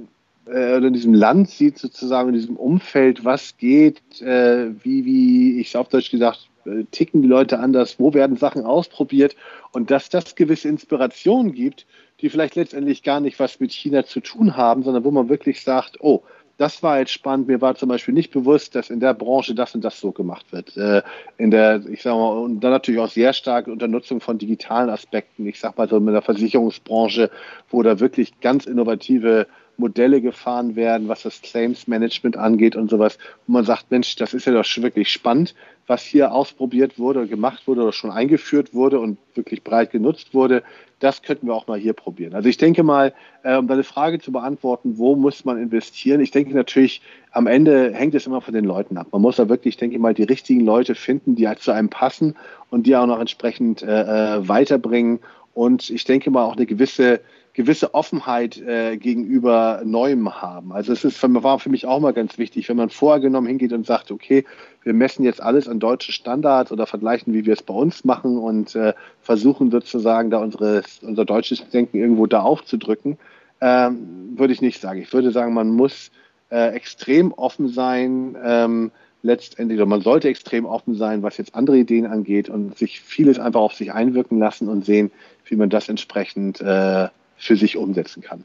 äh, 0.46 0.76
oder 0.76 0.88
in 0.88 0.92
diesem 0.92 1.14
Land 1.14 1.50
sieht, 1.50 1.78
sozusagen 1.78 2.30
in 2.30 2.34
diesem 2.34 2.56
Umfeld, 2.56 3.24
was 3.24 3.56
geht, 3.58 4.20
äh, 4.22 4.70
wie, 4.82 5.04
wie 5.04 5.60
ich 5.60 5.76
auf 5.76 5.88
Deutsch 5.88 6.10
gesagt, 6.10 6.48
ticken 6.90 7.22
die 7.22 7.28
Leute 7.28 7.58
anders, 7.58 7.98
wo 7.98 8.14
werden 8.14 8.36
Sachen 8.36 8.64
ausprobiert 8.64 9.36
und 9.72 9.90
dass 9.90 10.08
das 10.08 10.34
gewisse 10.34 10.68
Inspirationen 10.68 11.52
gibt, 11.52 11.86
die 12.20 12.28
vielleicht 12.28 12.56
letztendlich 12.56 13.02
gar 13.02 13.20
nicht 13.20 13.38
was 13.38 13.60
mit 13.60 13.72
China 13.72 14.04
zu 14.04 14.20
tun 14.20 14.56
haben, 14.56 14.82
sondern 14.82 15.04
wo 15.04 15.10
man 15.10 15.28
wirklich 15.28 15.62
sagt, 15.62 15.98
oh, 16.00 16.22
das 16.60 16.82
war 16.82 16.98
jetzt 16.98 17.12
spannend. 17.12 17.48
Mir 17.48 17.62
war 17.62 17.74
zum 17.74 17.88
Beispiel 17.88 18.12
nicht 18.12 18.32
bewusst, 18.32 18.74
dass 18.74 18.90
in 18.90 19.00
der 19.00 19.14
Branche 19.14 19.54
das 19.54 19.74
und 19.74 19.82
das 19.82 19.98
so 19.98 20.12
gemacht 20.12 20.52
wird. 20.52 20.76
Äh, 20.76 21.00
in 21.38 21.50
der, 21.50 21.82
ich 21.88 22.02
sag 22.02 22.12
mal, 22.12 22.36
und 22.36 22.60
dann 22.60 22.72
natürlich 22.72 23.00
auch 23.00 23.08
sehr 23.08 23.32
stark 23.32 23.66
unter 23.66 23.88
Nutzung 23.88 24.20
von 24.20 24.36
digitalen 24.36 24.90
Aspekten. 24.90 25.46
Ich 25.46 25.58
sag 25.58 25.78
mal 25.78 25.88
so 25.88 25.96
in 25.96 26.04
der 26.04 26.20
Versicherungsbranche, 26.20 27.30
wo 27.70 27.82
da 27.82 27.98
wirklich 27.98 28.40
ganz 28.40 28.66
innovative 28.66 29.46
Modelle 29.80 30.20
gefahren 30.20 30.76
werden, 30.76 31.08
was 31.08 31.22
das 31.22 31.42
Claims 31.42 31.88
Management 31.88 32.36
angeht 32.36 32.76
und 32.76 32.90
sowas, 32.90 33.18
wo 33.46 33.54
man 33.54 33.64
sagt, 33.64 33.90
Mensch, 33.90 34.14
das 34.16 34.34
ist 34.34 34.46
ja 34.46 34.52
doch 34.52 34.64
wirklich 34.76 35.10
spannend, 35.10 35.54
was 35.88 36.02
hier 36.02 36.32
ausprobiert 36.32 36.98
wurde, 37.00 37.26
gemacht 37.26 37.66
wurde 37.66 37.82
oder 37.82 37.92
schon 37.92 38.12
eingeführt 38.12 38.72
wurde 38.72 39.00
und 39.00 39.18
wirklich 39.34 39.64
breit 39.64 39.90
genutzt 39.90 40.34
wurde. 40.34 40.62
Das 41.00 41.22
könnten 41.22 41.48
wir 41.48 41.54
auch 41.54 41.66
mal 41.66 41.78
hier 41.78 41.94
probieren. 41.94 42.34
Also 42.34 42.48
ich 42.48 42.58
denke 42.58 42.82
mal, 42.82 43.12
äh, 43.42 43.56
um 43.56 43.66
deine 43.66 43.82
Frage 43.82 44.20
zu 44.20 44.30
beantworten, 44.30 44.98
wo 44.98 45.16
muss 45.16 45.44
man 45.44 45.58
investieren? 45.58 46.20
Ich 46.20 46.30
denke 46.30 46.54
natürlich, 46.54 47.00
am 47.32 47.46
Ende 47.48 47.92
hängt 47.92 48.14
es 48.14 48.26
immer 48.26 48.40
von 48.40 48.54
den 48.54 48.64
Leuten 48.64 48.98
ab. 48.98 49.08
Man 49.10 49.22
muss 49.22 49.36
da 49.36 49.48
wirklich, 49.48 49.78
denke 49.78 49.96
ich 49.96 50.02
mal, 50.02 50.14
die 50.14 50.22
richtigen 50.22 50.60
Leute 50.60 50.94
finden, 50.94 51.34
die 51.34 51.48
halt 51.48 51.60
zu 51.60 51.72
einem 51.72 51.88
passen 51.88 52.36
und 52.68 52.86
die 52.86 52.94
auch 52.94 53.06
noch 53.06 53.18
entsprechend 53.18 53.82
äh, 53.82 54.36
äh 54.36 54.48
weiterbringen. 54.48 55.20
Und 55.54 55.90
ich 55.90 56.04
denke 56.04 56.30
mal 56.30 56.44
auch 56.44 56.56
eine 56.56 56.66
gewisse 56.66 57.20
gewisse 57.52 57.94
Offenheit 57.94 58.58
äh, 58.58 58.96
gegenüber 58.96 59.82
Neuem 59.84 60.40
haben. 60.40 60.72
Also 60.72 60.92
es 60.92 61.04
ist, 61.04 61.22
war 61.22 61.58
für 61.58 61.70
mich 61.70 61.86
auch 61.86 62.00
mal 62.00 62.12
ganz 62.12 62.38
wichtig, 62.38 62.68
wenn 62.68 62.76
man 62.76 62.90
vorgenommen 62.90 63.46
hingeht 63.46 63.72
und 63.72 63.86
sagt, 63.86 64.10
okay, 64.10 64.44
wir 64.82 64.94
messen 64.94 65.24
jetzt 65.24 65.42
alles 65.42 65.68
an 65.68 65.80
deutsche 65.80 66.12
Standards 66.12 66.72
oder 66.72 66.86
vergleichen, 66.86 67.34
wie 67.34 67.44
wir 67.46 67.52
es 67.52 67.62
bei 67.62 67.74
uns 67.74 68.04
machen 68.04 68.38
und 68.38 68.74
äh, 68.76 68.94
versuchen 69.20 69.70
sozusagen 69.70 70.30
da 70.30 70.38
unsere, 70.38 70.82
unser 71.02 71.24
deutsches 71.24 71.68
Denken 71.70 71.98
irgendwo 71.98 72.26
da 72.26 72.40
aufzudrücken, 72.40 73.18
ähm, 73.60 74.34
würde 74.36 74.52
ich 74.52 74.62
nicht 74.62 74.80
sagen. 74.80 75.00
Ich 75.00 75.12
würde 75.12 75.32
sagen, 75.32 75.52
man 75.52 75.70
muss 75.70 76.10
äh, 76.50 76.74
extrem 76.74 77.32
offen 77.32 77.68
sein, 77.68 78.36
ähm, 78.42 78.90
letztendlich, 79.22 79.78
oder 79.78 79.86
man 79.86 80.00
sollte 80.00 80.28
extrem 80.28 80.64
offen 80.64 80.94
sein, 80.94 81.22
was 81.22 81.36
jetzt 81.36 81.54
andere 81.54 81.78
Ideen 81.78 82.06
angeht 82.06 82.48
und 82.48 82.78
sich 82.78 83.00
vieles 83.00 83.38
einfach 83.38 83.60
auf 83.60 83.74
sich 83.74 83.92
einwirken 83.92 84.38
lassen 84.38 84.68
und 84.68 84.84
sehen, 84.84 85.10
wie 85.44 85.56
man 85.56 85.68
das 85.68 85.88
entsprechend 85.88 86.60
äh, 86.60 87.08
für 87.40 87.56
sich 87.56 87.76
umsetzen 87.76 88.22
kann. 88.22 88.44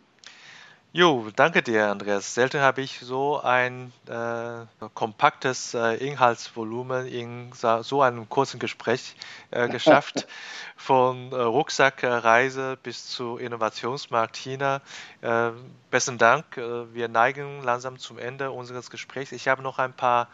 Jo, 0.98 1.28
danke 1.36 1.62
dir, 1.62 1.88
Andreas. 1.88 2.36
Selten 2.36 2.62
habe 2.62 2.82
ich 2.82 3.00
so 3.02 3.42
ein 3.42 3.92
äh, 4.08 4.88
kompaktes 4.94 5.74
äh, 5.74 5.96
Inhaltsvolumen 5.96 7.06
in 7.06 7.52
so 7.82 8.02
einem 8.02 8.30
kurzen 8.30 8.62
Gespräch 8.62 9.18
äh, 9.52 9.68
geschafft. 9.68 10.26
Von 10.78 11.34
äh, 11.34 11.36
Rucksackreise 11.36 12.78
bis 12.82 13.08
zu 13.08 13.36
Innovationsmarkt 13.36 14.38
China. 14.38 14.82
Äh, 15.20 15.52
besten 15.92 16.18
Dank. 16.18 16.56
Äh, 16.56 16.94
wir 16.94 17.10
neigen 17.10 17.62
langsam 17.62 18.00
zum 18.00 18.18
Ende 18.18 18.52
unseres 18.52 18.90
Gesprächs. 18.90 19.34
Ich 19.34 19.50
habe 19.50 19.62
noch 19.62 19.80
ein 19.80 19.92
paar 19.92 20.30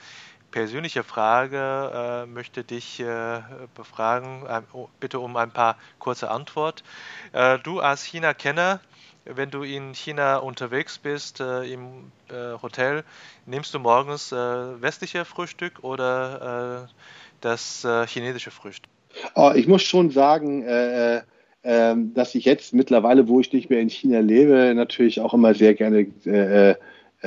persönliche 0.51 1.03
Frage, 1.03 2.27
möchte 2.31 2.63
dich 2.63 3.03
befragen. 3.75 4.43
bitte 4.99 5.19
um 5.19 5.35
ein 5.37 5.51
paar 5.51 5.77
kurze 5.99 6.29
Antwort. 6.29 6.83
du 7.63 7.79
als 7.79 8.03
China-Kenner, 8.03 8.79
wenn 9.25 9.51
du 9.51 9.63
in 9.63 9.93
China 9.93 10.37
unterwegs 10.37 10.97
bist, 10.97 11.39
äh, 11.39 11.63
im 11.71 12.11
äh, 12.29 12.59
Hotel, 12.61 13.03
nimmst 13.45 13.73
du 13.73 13.79
morgens 13.79 14.31
äh, 14.31 14.35
westliche 14.35 15.25
Frühstück 15.25 15.83
oder 15.83 16.87
äh, 16.87 16.93
das 17.41 17.85
äh, 17.85 18.07
chinesische 18.07 18.51
Frühstück? 18.51 18.89
Oh, 19.35 19.51
ich 19.53 19.67
muss 19.67 19.83
schon 19.83 20.09
sagen, 20.09 20.63
äh, 20.63 21.21
ähm, 21.63 22.13
dass 22.13 22.33
ich 22.33 22.45
jetzt 22.45 22.73
mittlerweile, 22.73 23.27
wo 23.27 23.39
ich 23.39 23.53
nicht 23.53 23.69
mehr 23.69 23.79
in 23.79 23.89
China 23.89 24.19
lebe, 24.19 24.73
natürlich 24.73 25.19
auch 25.19 25.33
immer 25.33 25.53
sehr 25.53 25.75
gerne 25.75 26.07
äh, 26.25 26.75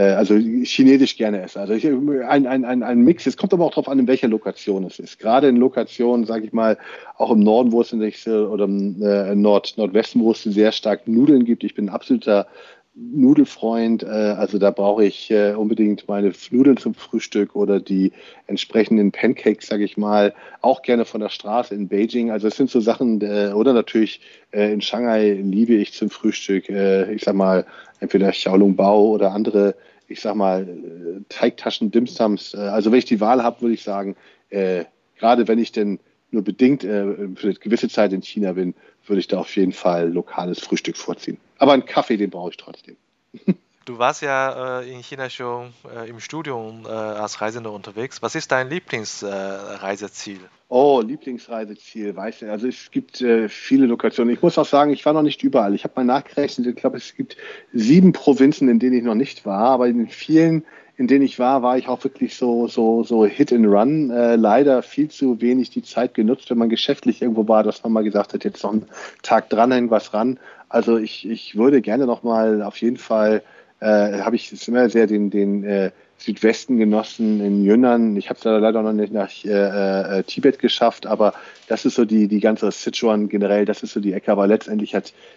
also 0.01 0.37
chinesisch 0.37 1.17
gerne 1.17 1.43
esse. 1.43 1.61
Also 1.61 1.75
ich, 1.75 1.87
ein, 1.87 2.47
ein, 2.47 2.65
ein, 2.65 2.83
ein 2.83 3.01
Mix. 3.03 3.27
Es 3.27 3.37
kommt 3.37 3.53
aber 3.53 3.65
auch 3.65 3.71
darauf 3.71 3.89
an, 3.89 3.99
in 3.99 4.09
welcher 4.09 4.29
Lokation 4.29 4.85
es 4.85 4.99
ist. 4.99 5.19
Gerade 5.19 5.49
in 5.49 5.57
Lokationen, 5.57 6.27
sage 6.27 6.47
ich 6.47 6.53
mal, 6.53 6.79
auch 7.17 7.31
im 7.31 7.41
Norden, 7.41 7.71
wo 7.71 7.81
es 7.81 7.93
in 7.93 8.01
oder 8.01 8.65
im 8.65 9.01
äh, 9.03 9.35
Nord, 9.35 9.75
Nordwesten, 9.77 10.23
wo 10.23 10.33
es 10.33 10.43
sehr 10.43 10.73
stark 10.73 11.07
Nudeln 11.07 11.45
gibt. 11.45 11.63
Ich 11.63 11.75
bin 11.75 11.89
absoluter 11.89 12.49
Nudelfreund. 12.95 14.03
Äh, 14.03 14.07
also 14.07 14.59
da 14.59 14.71
brauche 14.71 15.05
ich 15.05 15.31
äh, 15.31 15.55
unbedingt 15.55 16.09
meine 16.09 16.33
Nudeln 16.51 16.77
zum 16.77 16.95
Frühstück 16.95 17.57
oder 17.57 17.81
die 17.81 18.13
entsprechenden 18.47 19.13
Pancakes, 19.13 19.67
sage 19.67 19.85
ich 19.85 19.97
mal, 19.97 20.35
auch 20.61 20.83
gerne 20.83 21.05
von 21.05 21.21
der 21.21 21.29
Straße 21.29 21.75
in 21.75 21.89
Beijing. 21.89 22.31
Also 22.31 22.49
es 22.49 22.57
sind 22.57 22.71
so 22.71 22.81
Sachen, 22.81 23.21
äh, 23.21 23.53
oder 23.53 23.73
natürlich 23.73 24.21
in 24.53 24.81
Shanghai 24.81 25.33
liebe 25.33 25.75
ich 25.75 25.93
zum 25.95 26.11
Frühstück, 26.11 26.69
ich 26.69 27.25
sag 27.25 27.35
mal, 27.35 27.67
entweder 27.99 28.31
Xiaolong 28.31 28.77
Bao 28.77 29.09
oder 29.09 29.33
andere, 29.33 29.75
ich 30.07 30.21
sag 30.21 30.37
mal, 30.37 30.69
Teigtaschen, 31.29 31.91
Dimsums. 31.91 32.55
Also 32.55 32.93
wenn 32.93 33.01
ich 33.01 33.05
die 33.05 33.21
Wahl 33.21 33.43
habe, 33.43 33.63
würde 33.63 33.75
ich 33.75 33.83
sagen, 33.83 34.15
gerade 34.49 35.49
wenn 35.49 35.59
ich 35.59 35.73
denn 35.73 35.99
nur 36.35 36.45
bedingt 36.45 36.83
für 36.83 37.37
eine 37.43 37.55
gewisse 37.55 37.89
Zeit 37.89 38.13
in 38.13 38.23
China 38.23 38.53
bin, 38.53 38.75
würde 39.07 39.21
ich 39.21 39.29
da 39.29 39.39
auf 39.39 39.55
jeden 39.57 39.73
Fall 39.73 40.11
lokales 40.11 40.61
Frühstück 40.61 40.97
vorziehen. 40.97 41.39
Aber 41.59 41.73
einen 41.73 41.87
Kaffee, 41.87 42.17
den 42.17 42.31
brauche 42.31 42.51
ich 42.51 42.57
trotzdem. 42.57 42.97
Du 43.85 43.99
warst 43.99 44.23
ja 44.23 44.81
äh, 44.81 44.91
in 44.91 45.03
China 45.03 45.29
schon 45.29 45.75
äh, 45.95 46.09
im 46.09 46.19
Studium 46.19 46.87
äh, 46.87 46.89
als 46.89 47.43
Reisender 47.43 47.71
unterwegs. 47.71 48.23
Was 48.23 48.35
ist 48.35 48.51
dein 48.51 48.71
Lieblingsreiseziel? 48.71 50.41
oh, 50.75 51.01
Lieblingsreiseziel, 51.01 52.17
weißt 52.17 52.43
du, 52.43 52.51
also 52.51 52.67
es 52.67 52.91
gibt 52.91 53.21
äh, 53.21 53.49
viele 53.49 53.87
Lokationen. 53.87 54.35
Ich 54.35 54.43
muss 54.43 54.59
auch 54.59 54.67
sagen, 54.67 54.93
ich 54.93 55.05
war 55.05 55.13
noch 55.13 55.23
nicht 55.23 55.43
überall. 55.43 55.75
Ich 55.75 55.85
habe 55.85 55.95
mal 55.97 56.05
nachgerechnet, 56.05 56.67
ich 56.67 56.77
glaube, 56.77 56.97
es 56.97 57.15
gibt 57.15 57.37
sieben 57.73 58.13
Provinzen, 58.13 58.69
in 58.69 58.79
denen 58.79 58.97
ich 58.97 59.05
noch 59.05 59.15
nicht 59.15 59.47
war, 59.47 59.71
aber 59.71 59.87
in 59.87 60.09
vielen 60.09 60.65
in 60.97 61.09
denen 61.09 61.25
ich 61.25 61.39
war, 61.39 61.63
war 61.63 61.77
ich 61.77 61.89
auch 61.89 62.03
wirklich 62.05 62.37
so, 62.37 62.69
so, 62.69 63.03
so 63.03 63.27
Hit 63.27 63.53
and 63.53 63.67
Run. 63.67 64.11
Äh, 64.11 64.37
leider 64.37 64.83
viel 64.83 65.09
zu 65.09 65.41
wenig 65.41 65.71
die 65.71 65.83
Zeit 65.83 66.15
genutzt, 66.15 66.51
wenn 66.51 66.59
man 66.59 66.69
geschäftlich 66.69 67.21
irgendwo 67.21 67.49
war, 67.49 67.63
dass 67.63 67.83
man 67.83 67.93
mal 67.93 68.05
gesagt 68.05 68.33
hat, 68.33 68.45
jetzt 68.45 68.63
noch 68.63 68.73
einen 68.73 68.87
Tag 69.23 69.51
dranhängen, 69.51 69.91
was 69.91 70.15
ran. 70.15 70.39
Also 70.69 70.97
ich, 70.97 71.29
ich 71.29 71.57
würde 71.57 71.81
gerne 71.81 72.07
noch 72.07 72.23
mal 72.23 72.63
auf 72.63 72.77
jeden 72.79 72.97
Fall, 72.97 73.43
äh, 73.81 74.21
habe 74.21 74.37
ich 74.37 74.69
immer 74.69 74.89
sehr 74.89 75.07
den, 75.07 75.31
den 75.31 75.65
äh, 75.65 75.91
Südwesten 76.17 76.79
genossen 76.79 77.41
in 77.41 77.65
Yunnan. 77.65 78.17
Ich 78.17 78.31
habe 78.31 78.39
es 78.39 78.45
leider 78.45 78.83
noch 78.83 78.93
nicht 78.93 79.13
nach 79.13 79.31
äh, 79.45 80.19
äh, 80.19 80.23
Tibet 80.23 80.59
geschafft, 80.59 81.07
aber 81.07 81.35
das 81.69 81.85
ist 81.85 81.97
so 81.97 82.05
die, 82.05 82.29
die 82.29 82.41
ganze 82.41 82.71
Sichuan 82.71 83.29
generell, 83.29 83.65
das 83.65 83.83
ist 83.83 83.93
so 83.93 84.01
die 84.01 84.13
Ecke. 84.13 84.31
Aber 84.33 84.47
letztendlich 84.47 84.93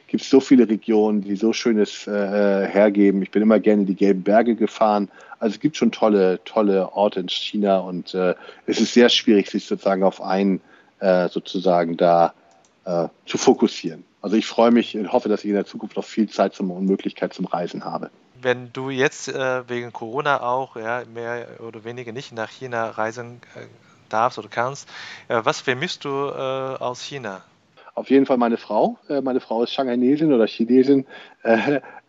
gibt 0.08 0.24
es 0.24 0.30
so 0.30 0.40
viele 0.40 0.70
Regionen, 0.70 1.22
die 1.22 1.36
so 1.36 1.52
Schönes 1.52 2.08
äh, 2.08 2.68
hergeben. 2.68 3.22
Ich 3.22 3.32
bin 3.32 3.42
immer 3.42 3.60
gerne 3.60 3.86
die 3.86 3.96
gelben 3.96 4.24
Berge 4.24 4.56
gefahren. 4.56 5.10
Also 5.40 5.56
es 5.56 5.60
gibt 5.60 5.78
schon 5.78 5.92
tolle, 5.92 6.40
tolle 6.46 6.94
Orte 6.94 7.20
in 7.20 7.30
China 7.30 7.80
und 7.80 8.14
äh, 8.14 8.36
es 8.66 8.80
ist 8.80 8.94
sehr 8.94 9.10
schwierig, 9.10 9.50
sich 9.50 9.66
sozusagen 9.66 10.04
auf 10.04 10.22
einen 10.22 10.62
äh, 11.00 11.30
sozusagen 11.30 11.98
da 11.98 12.34
äh, 12.86 13.08
zu 13.26 13.38
fokussieren. 13.38 14.04
Also 14.22 14.36
ich 14.36 14.46
freue 14.46 14.72
mich 14.72 14.98
und 14.98 15.12
hoffe, 15.12 15.30
dass 15.30 15.44
ich 15.44 15.50
in 15.50 15.56
der 15.56 15.66
Zukunft 15.66 15.96
noch 15.96 16.06
viel 16.06 16.30
Zeit 16.30 16.54
zum, 16.54 16.72
und 16.72 16.86
Möglichkeit 16.86 17.34
zum 17.34 17.46
Reisen 17.46 17.86
habe 17.86 18.10
wenn 18.42 18.72
du 18.74 18.90
jetzt 18.90 19.28
äh, 19.30 19.70
wegen 19.70 19.94
Corona 19.94 20.42
auch 20.42 20.76
ja, 20.76 21.04
mehr 21.14 21.48
oder 21.60 21.84
weniger 21.84 22.12
nicht 22.12 22.34
nach 22.34 22.50
China 22.50 22.90
reisen 22.90 23.42
äh, 23.56 23.62
darfst 24.10 24.38
oder 24.40 24.50
kannst, 24.50 24.88
äh, 25.28 25.42
was 25.44 25.62
vermisst 25.62 26.06
du 26.06 26.10
aus 26.10 27.02
China? 27.02 27.42
Auf 27.96 28.10
jeden 28.12 28.28
Fall 28.28 28.38
meine 28.38 28.58
Frau. 28.58 29.00
Meine 29.24 29.40
Frau 29.40 29.64
ist 29.64 29.74
Shanghaiesin 29.74 30.32
oder 30.32 30.46
Chinesin 30.46 31.08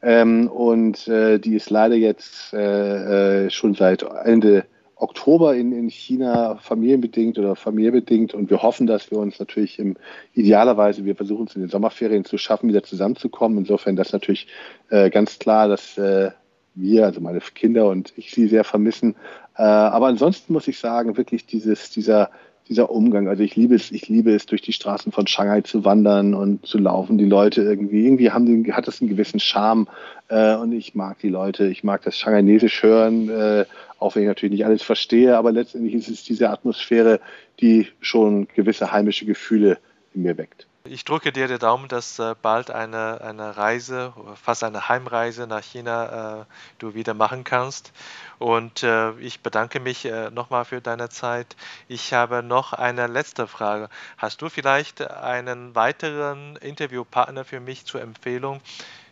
ähm, 0.03 0.49
und 0.49 1.07
die 1.07 1.55
ist 1.55 1.71
leider 1.71 1.95
jetzt 1.95 2.51
schon 2.51 3.75
seit 3.75 4.03
Ende 4.03 4.65
Oktober 5.01 5.55
in, 5.55 5.73
in 5.73 5.89
China 5.89 6.57
familienbedingt 6.57 7.39
oder 7.39 7.55
familiebedingt 7.55 8.35
und 8.35 8.51
wir 8.51 8.63
hoffen, 8.63 8.87
dass 8.87 9.11
wir 9.11 9.19
uns 9.19 9.39
natürlich 9.39 9.79
im, 9.79 9.97
idealerweise, 10.35 11.05
wir 11.05 11.15
versuchen 11.15 11.47
es 11.47 11.55
in 11.55 11.63
den 11.63 11.71
Sommerferien 11.71 12.25
zu 12.25 12.37
schaffen, 12.37 12.69
wieder 12.69 12.83
zusammenzukommen. 12.83 13.59
Insofern 13.59 13.97
das 13.97 14.13
natürlich 14.13 14.49
äh, 14.91 15.09
ganz 15.11 15.39
klar, 15.39 15.69
dass 15.69 15.97
äh, 15.99 16.33
wir, 16.75 17.05
also 17.05 17.21
meine 17.21 17.41
Kinder 17.41 17.89
und 17.89 18.13
ich 18.17 18.33
sie 18.33 18.49
sehr 18.49 18.65
vermissen. 18.65 19.15
Äh, 19.57 19.63
aber 19.63 20.07
ansonsten 20.07 20.53
muss 20.53 20.69
ich 20.69 20.79
sagen, 20.79 21.17
wirklich 21.17 21.47
dieses, 21.47 21.91
dieser, 21.91 22.31
dieser 22.69 22.91
Umgang. 22.91 23.29
Also 23.29 23.43
ich 23.43 23.57
liebe 23.57 23.75
es, 23.75 23.91
ich 23.91 24.09
liebe 24.09 24.33
es, 24.33 24.47
durch 24.47 24.63
die 24.63 24.73
Straßen 24.73 25.13
von 25.13 25.27
Shanghai 25.27 25.63
zu 25.63 25.85
wandern 25.85 26.35
und 26.35 26.67
zu 26.67 26.79
laufen. 26.79 27.19
Die 27.19 27.25
Leute 27.25 27.63
irgendwie, 27.63 28.05
irgendwie 28.05 28.31
haben 28.31 28.47
den, 28.47 28.77
hat 28.77 28.87
das 28.87 29.01
einen 29.01 29.11
gewissen 29.11 29.41
Charme. 29.41 29.89
Äh, 30.29 30.57
und 30.57 30.73
ich 30.73 30.95
mag 30.95 31.19
die 31.19 31.29
Leute, 31.29 31.67
ich 31.67 31.83
mag 31.83 32.03
das 32.03 32.17
Shanghainesisch 32.17 32.83
hören. 32.83 33.29
Äh, 33.29 33.65
auch 33.99 34.15
wenn 34.15 34.23
ich 34.23 34.29
natürlich 34.29 34.53
nicht 34.53 34.67
alles 34.67 34.83
verstehe, 34.83 35.37
aber 35.37 35.51
letztendlich 35.51 35.95
ist 35.95 36.09
es 36.09 36.23
diese 36.23 36.51
Atmosphäre, 36.51 37.21
die 37.61 37.89
schon 38.01 38.47
gewisse 38.55 38.93
heimische 38.93 39.27
Gefühle 39.27 39.79
in 40.15 40.23
mir 40.23 40.39
weckt. 40.39 40.68
Ich 40.91 41.05
drücke 41.05 41.33
dir 41.33 41.49
den 41.49 41.59
Daumen, 41.59 41.89
dass 41.89 42.19
äh, 42.19 42.35
bald 42.41 42.71
eine, 42.71 43.21
eine 43.21 43.59
Reise, 43.59 44.15
fast 44.43 44.65
eine 44.65 44.89
Heimreise 44.89 45.47
nach 45.47 45.63
China 45.63 46.41
äh, 46.41 46.45
du 46.79 46.95
wieder 46.95 47.13
machen 47.13 47.45
kannst. 47.45 47.93
Und 48.39 48.83
äh, 48.83 49.13
ich 49.19 49.41
bedanke 49.41 49.81
mich 49.81 50.07
äh, 50.07 50.31
nochmal 50.31 50.65
für 50.65 50.81
deine 50.81 51.11
Zeit. 51.11 51.57
Ich 51.89 52.15
habe 52.15 52.43
noch 52.43 52.73
eine 52.73 53.07
letzte 53.07 53.47
Frage. 53.47 53.91
Hast 54.17 54.41
du 54.41 54.49
vielleicht 54.49 55.03
einen 55.03 55.75
weiteren 55.75 56.57
Interviewpartner 56.57 57.45
für 57.45 57.61
mich 57.61 57.85
zur 57.85 58.01
Empfehlung 58.01 58.61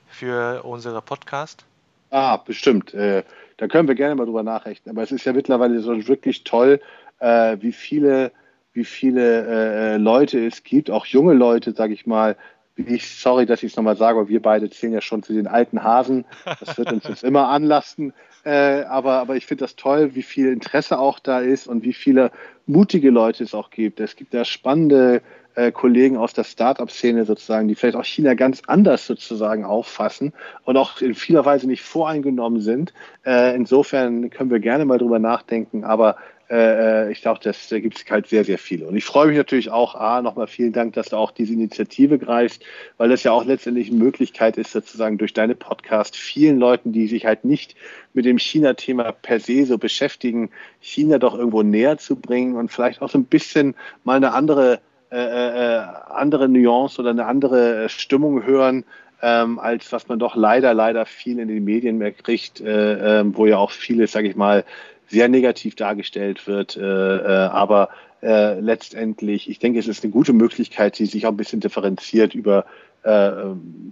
für 0.08 0.64
unsere 0.64 1.02
Podcast? 1.02 1.66
Ah, 2.10 2.38
bestimmt. 2.38 2.94
Äh, 2.94 3.22
da 3.58 3.68
können 3.68 3.86
wir 3.86 3.94
gerne 3.94 4.14
mal 4.14 4.24
drüber 4.24 4.42
nachrechnen. 4.42 4.96
Aber 4.96 5.02
es 5.02 5.12
ist 5.12 5.26
ja 5.26 5.34
mittlerweile 5.34 5.80
so 5.80 6.08
wirklich 6.08 6.44
toll, 6.44 6.80
äh, 7.18 7.58
wie 7.60 7.72
viele, 7.72 8.32
wie 8.76 8.84
viele 8.84 9.46
äh, 9.46 9.96
Leute 9.96 10.44
es 10.46 10.62
gibt, 10.62 10.90
auch 10.90 11.06
junge 11.06 11.34
Leute, 11.34 11.72
sage 11.72 11.94
ich 11.94 12.06
mal. 12.06 12.36
Ich, 12.76 13.08
sorry, 13.08 13.46
dass 13.46 13.62
ich 13.62 13.72
es 13.72 13.76
nochmal 13.76 13.96
sage, 13.96 14.18
aber 14.18 14.28
wir 14.28 14.42
beide 14.42 14.68
zählen 14.68 14.92
ja 14.92 15.00
schon 15.00 15.22
zu 15.22 15.32
den 15.32 15.46
alten 15.46 15.82
Hasen. 15.82 16.26
Das 16.60 16.76
wird 16.76 16.92
uns 16.92 17.08
jetzt 17.08 17.24
immer 17.24 17.48
anlasten. 17.48 18.12
Äh, 18.46 18.84
aber, 18.84 19.14
aber 19.14 19.34
ich 19.34 19.44
finde 19.44 19.64
das 19.64 19.74
toll, 19.74 20.14
wie 20.14 20.22
viel 20.22 20.52
Interesse 20.52 21.00
auch 21.00 21.18
da 21.18 21.40
ist 21.40 21.66
und 21.66 21.82
wie 21.82 21.92
viele 21.92 22.30
mutige 22.64 23.10
Leute 23.10 23.42
es 23.42 23.54
auch 23.54 23.70
gibt. 23.70 23.98
Es 23.98 24.14
gibt 24.14 24.32
da 24.32 24.44
spannende 24.44 25.20
äh, 25.56 25.72
Kollegen 25.72 26.16
aus 26.16 26.32
der 26.32 26.44
Startup-Szene 26.44 27.24
sozusagen, 27.24 27.66
die 27.66 27.74
vielleicht 27.74 27.96
auch 27.96 28.04
China 28.04 28.34
ganz 28.34 28.62
anders 28.68 29.04
sozusagen 29.04 29.64
auffassen 29.64 30.32
und 30.64 30.76
auch 30.76 31.00
in 31.00 31.14
vieler 31.14 31.44
Weise 31.44 31.66
nicht 31.66 31.82
voreingenommen 31.82 32.60
sind. 32.60 32.94
Äh, 33.24 33.56
insofern 33.56 34.30
können 34.30 34.50
wir 34.50 34.60
gerne 34.60 34.84
mal 34.84 34.98
drüber 34.98 35.18
nachdenken, 35.18 35.82
aber 35.82 36.16
äh, 36.50 37.06
äh 37.06 37.12
ich 37.12 37.22
glaube, 37.22 37.40
das 37.42 37.68
da 37.68 37.78
gibt 37.78 37.98
es 37.98 38.10
halt 38.10 38.26
sehr, 38.28 38.44
sehr 38.44 38.58
viele. 38.58 38.86
Und 38.86 38.96
ich 38.96 39.04
freue 39.04 39.28
mich 39.28 39.36
natürlich 39.36 39.70
auch, 39.70 39.94
A, 39.94 40.22
nochmal 40.22 40.46
vielen 40.46 40.72
Dank, 40.72 40.94
dass 40.94 41.10
du 41.10 41.16
auch 41.16 41.30
diese 41.30 41.52
Initiative 41.52 42.18
greifst, 42.18 42.64
weil 42.96 43.08
das 43.08 43.22
ja 43.22 43.32
auch 43.32 43.44
letztendlich 43.44 43.90
eine 43.90 43.98
Möglichkeit 43.98 44.56
ist, 44.56 44.72
sozusagen 44.72 45.18
durch 45.18 45.32
deine 45.32 45.54
Podcast 45.54 46.16
vielen 46.16 46.58
Leuten, 46.58 46.92
die 46.92 47.06
sich 47.08 47.26
halt 47.26 47.44
nicht 47.44 47.76
mit 48.12 48.24
dem 48.24 48.38
China-Thema 48.38 49.12
per 49.12 49.40
se 49.40 49.66
so 49.66 49.78
beschäftigen, 49.78 50.50
China 50.80 51.18
doch 51.18 51.36
irgendwo 51.36 51.62
näher 51.62 51.98
zu 51.98 52.16
bringen 52.16 52.56
und 52.56 52.70
vielleicht 52.70 53.02
auch 53.02 53.10
so 53.10 53.18
ein 53.18 53.24
bisschen 53.24 53.74
mal 54.04 54.16
eine 54.16 54.32
andere 54.32 54.80
äh, 55.08 55.18
äh, 55.18 55.82
andere 56.08 56.48
Nuance 56.48 57.00
oder 57.00 57.10
eine 57.10 57.26
andere 57.26 57.88
Stimmung 57.88 58.44
hören, 58.44 58.84
ähm, 59.22 59.60
als 59.60 59.92
was 59.92 60.08
man 60.08 60.18
doch 60.18 60.34
leider, 60.34 60.74
leider 60.74 61.06
viel 61.06 61.38
in 61.38 61.46
den 61.46 61.64
Medien 61.64 61.98
mehr 61.98 62.10
kriegt, 62.10 62.60
äh, 62.60 63.20
äh, 63.20 63.24
wo 63.24 63.46
ja 63.46 63.56
auch 63.56 63.70
vieles, 63.70 64.10
sage 64.10 64.28
ich 64.28 64.34
mal, 64.34 64.64
sehr 65.08 65.28
negativ 65.28 65.74
dargestellt 65.76 66.46
wird. 66.46 66.76
Äh, 66.76 66.82
äh, 66.82 67.48
aber 67.48 67.90
äh, 68.22 68.58
letztendlich, 68.60 69.48
ich 69.48 69.58
denke, 69.58 69.78
es 69.78 69.88
ist 69.88 70.02
eine 70.02 70.12
gute 70.12 70.32
Möglichkeit, 70.32 70.98
die 70.98 71.06
sich 71.06 71.26
auch 71.26 71.30
ein 71.30 71.36
bisschen 71.36 71.60
differenziert 71.60 72.34
über 72.34 72.66
äh, 73.02 73.30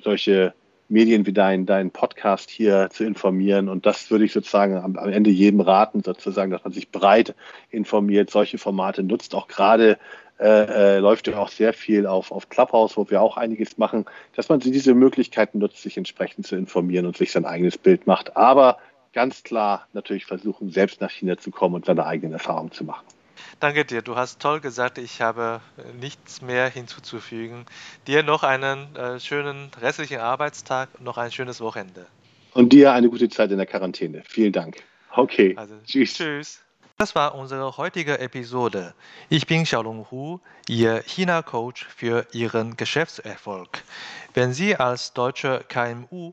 solche 0.02 0.54
Medien 0.88 1.26
wie 1.26 1.32
dein, 1.32 1.66
dein 1.66 1.90
Podcast 1.90 2.50
hier 2.50 2.88
zu 2.90 3.04
informieren. 3.04 3.68
Und 3.68 3.86
das 3.86 4.10
würde 4.10 4.24
ich 4.24 4.32
sozusagen 4.32 4.76
am, 4.76 4.96
am 4.96 5.08
Ende 5.08 5.30
jedem 5.30 5.60
raten, 5.60 6.02
sozusagen, 6.02 6.50
dass 6.50 6.64
man 6.64 6.72
sich 6.72 6.90
breit 6.90 7.34
informiert, 7.70 8.30
solche 8.30 8.58
Formate 8.58 9.02
nutzt, 9.02 9.34
auch 9.34 9.48
gerade 9.48 9.98
äh, 10.38 10.96
äh, 10.96 10.98
läuft 10.98 11.28
ja 11.28 11.38
auch 11.38 11.48
sehr 11.48 11.72
viel 11.72 12.06
auf, 12.06 12.32
auf 12.32 12.48
Clubhouse, 12.48 12.96
wo 12.96 13.08
wir 13.08 13.22
auch 13.22 13.36
einiges 13.36 13.78
machen, 13.78 14.04
dass 14.34 14.48
man 14.48 14.58
diese 14.58 14.94
Möglichkeiten 14.94 15.58
nutzt, 15.58 15.80
sich 15.80 15.96
entsprechend 15.96 16.46
zu 16.46 16.56
informieren 16.56 17.06
und 17.06 17.16
sich 17.16 17.30
sein 17.30 17.44
eigenes 17.44 17.78
Bild 17.78 18.08
macht. 18.08 18.36
Aber 18.36 18.78
ganz 19.14 19.42
klar 19.42 19.86
natürlich 19.92 20.26
versuchen, 20.26 20.70
selbst 20.70 21.00
nach 21.00 21.10
China 21.10 21.38
zu 21.38 21.50
kommen 21.50 21.76
und 21.76 21.86
seine 21.86 22.04
eigenen 22.04 22.34
Erfahrungen 22.34 22.72
zu 22.72 22.84
machen. 22.84 23.04
Danke 23.60 23.84
dir, 23.84 24.02
du 24.02 24.16
hast 24.16 24.40
toll 24.40 24.60
gesagt, 24.60 24.98
ich 24.98 25.20
habe 25.22 25.60
nichts 26.00 26.42
mehr 26.42 26.68
hinzuzufügen. 26.68 27.64
Dir 28.06 28.22
noch 28.22 28.42
einen 28.42 28.94
äh, 28.96 29.20
schönen 29.20 29.70
restlichen 29.80 30.18
Arbeitstag, 30.18 31.00
noch 31.00 31.18
ein 31.18 31.32
schönes 31.32 31.60
Wochenende. 31.60 32.06
Und 32.52 32.72
dir 32.72 32.92
eine 32.92 33.08
gute 33.08 33.28
Zeit 33.28 33.50
in 33.50 33.58
der 33.58 33.66
Quarantäne. 33.66 34.22
Vielen 34.26 34.52
Dank. 34.52 34.82
Okay. 35.14 35.54
Also, 35.56 35.74
tschüss. 35.84 36.14
Tschüss. 36.14 36.60
Das 36.96 37.16
war 37.16 37.34
unsere 37.34 37.76
heutige 37.76 38.20
Episode. 38.20 38.94
Ich 39.28 39.48
bin 39.48 39.64
Xiaolong 39.64 40.06
Hu, 40.12 40.38
Ihr 40.68 41.02
China-Coach 41.02 41.86
für 41.86 42.26
Ihren 42.32 42.76
Geschäftserfolg. 42.76 43.82
Wenn 44.32 44.52
Sie 44.52 44.76
als 44.76 45.12
deutsche 45.12 45.64
KMU 45.68 46.32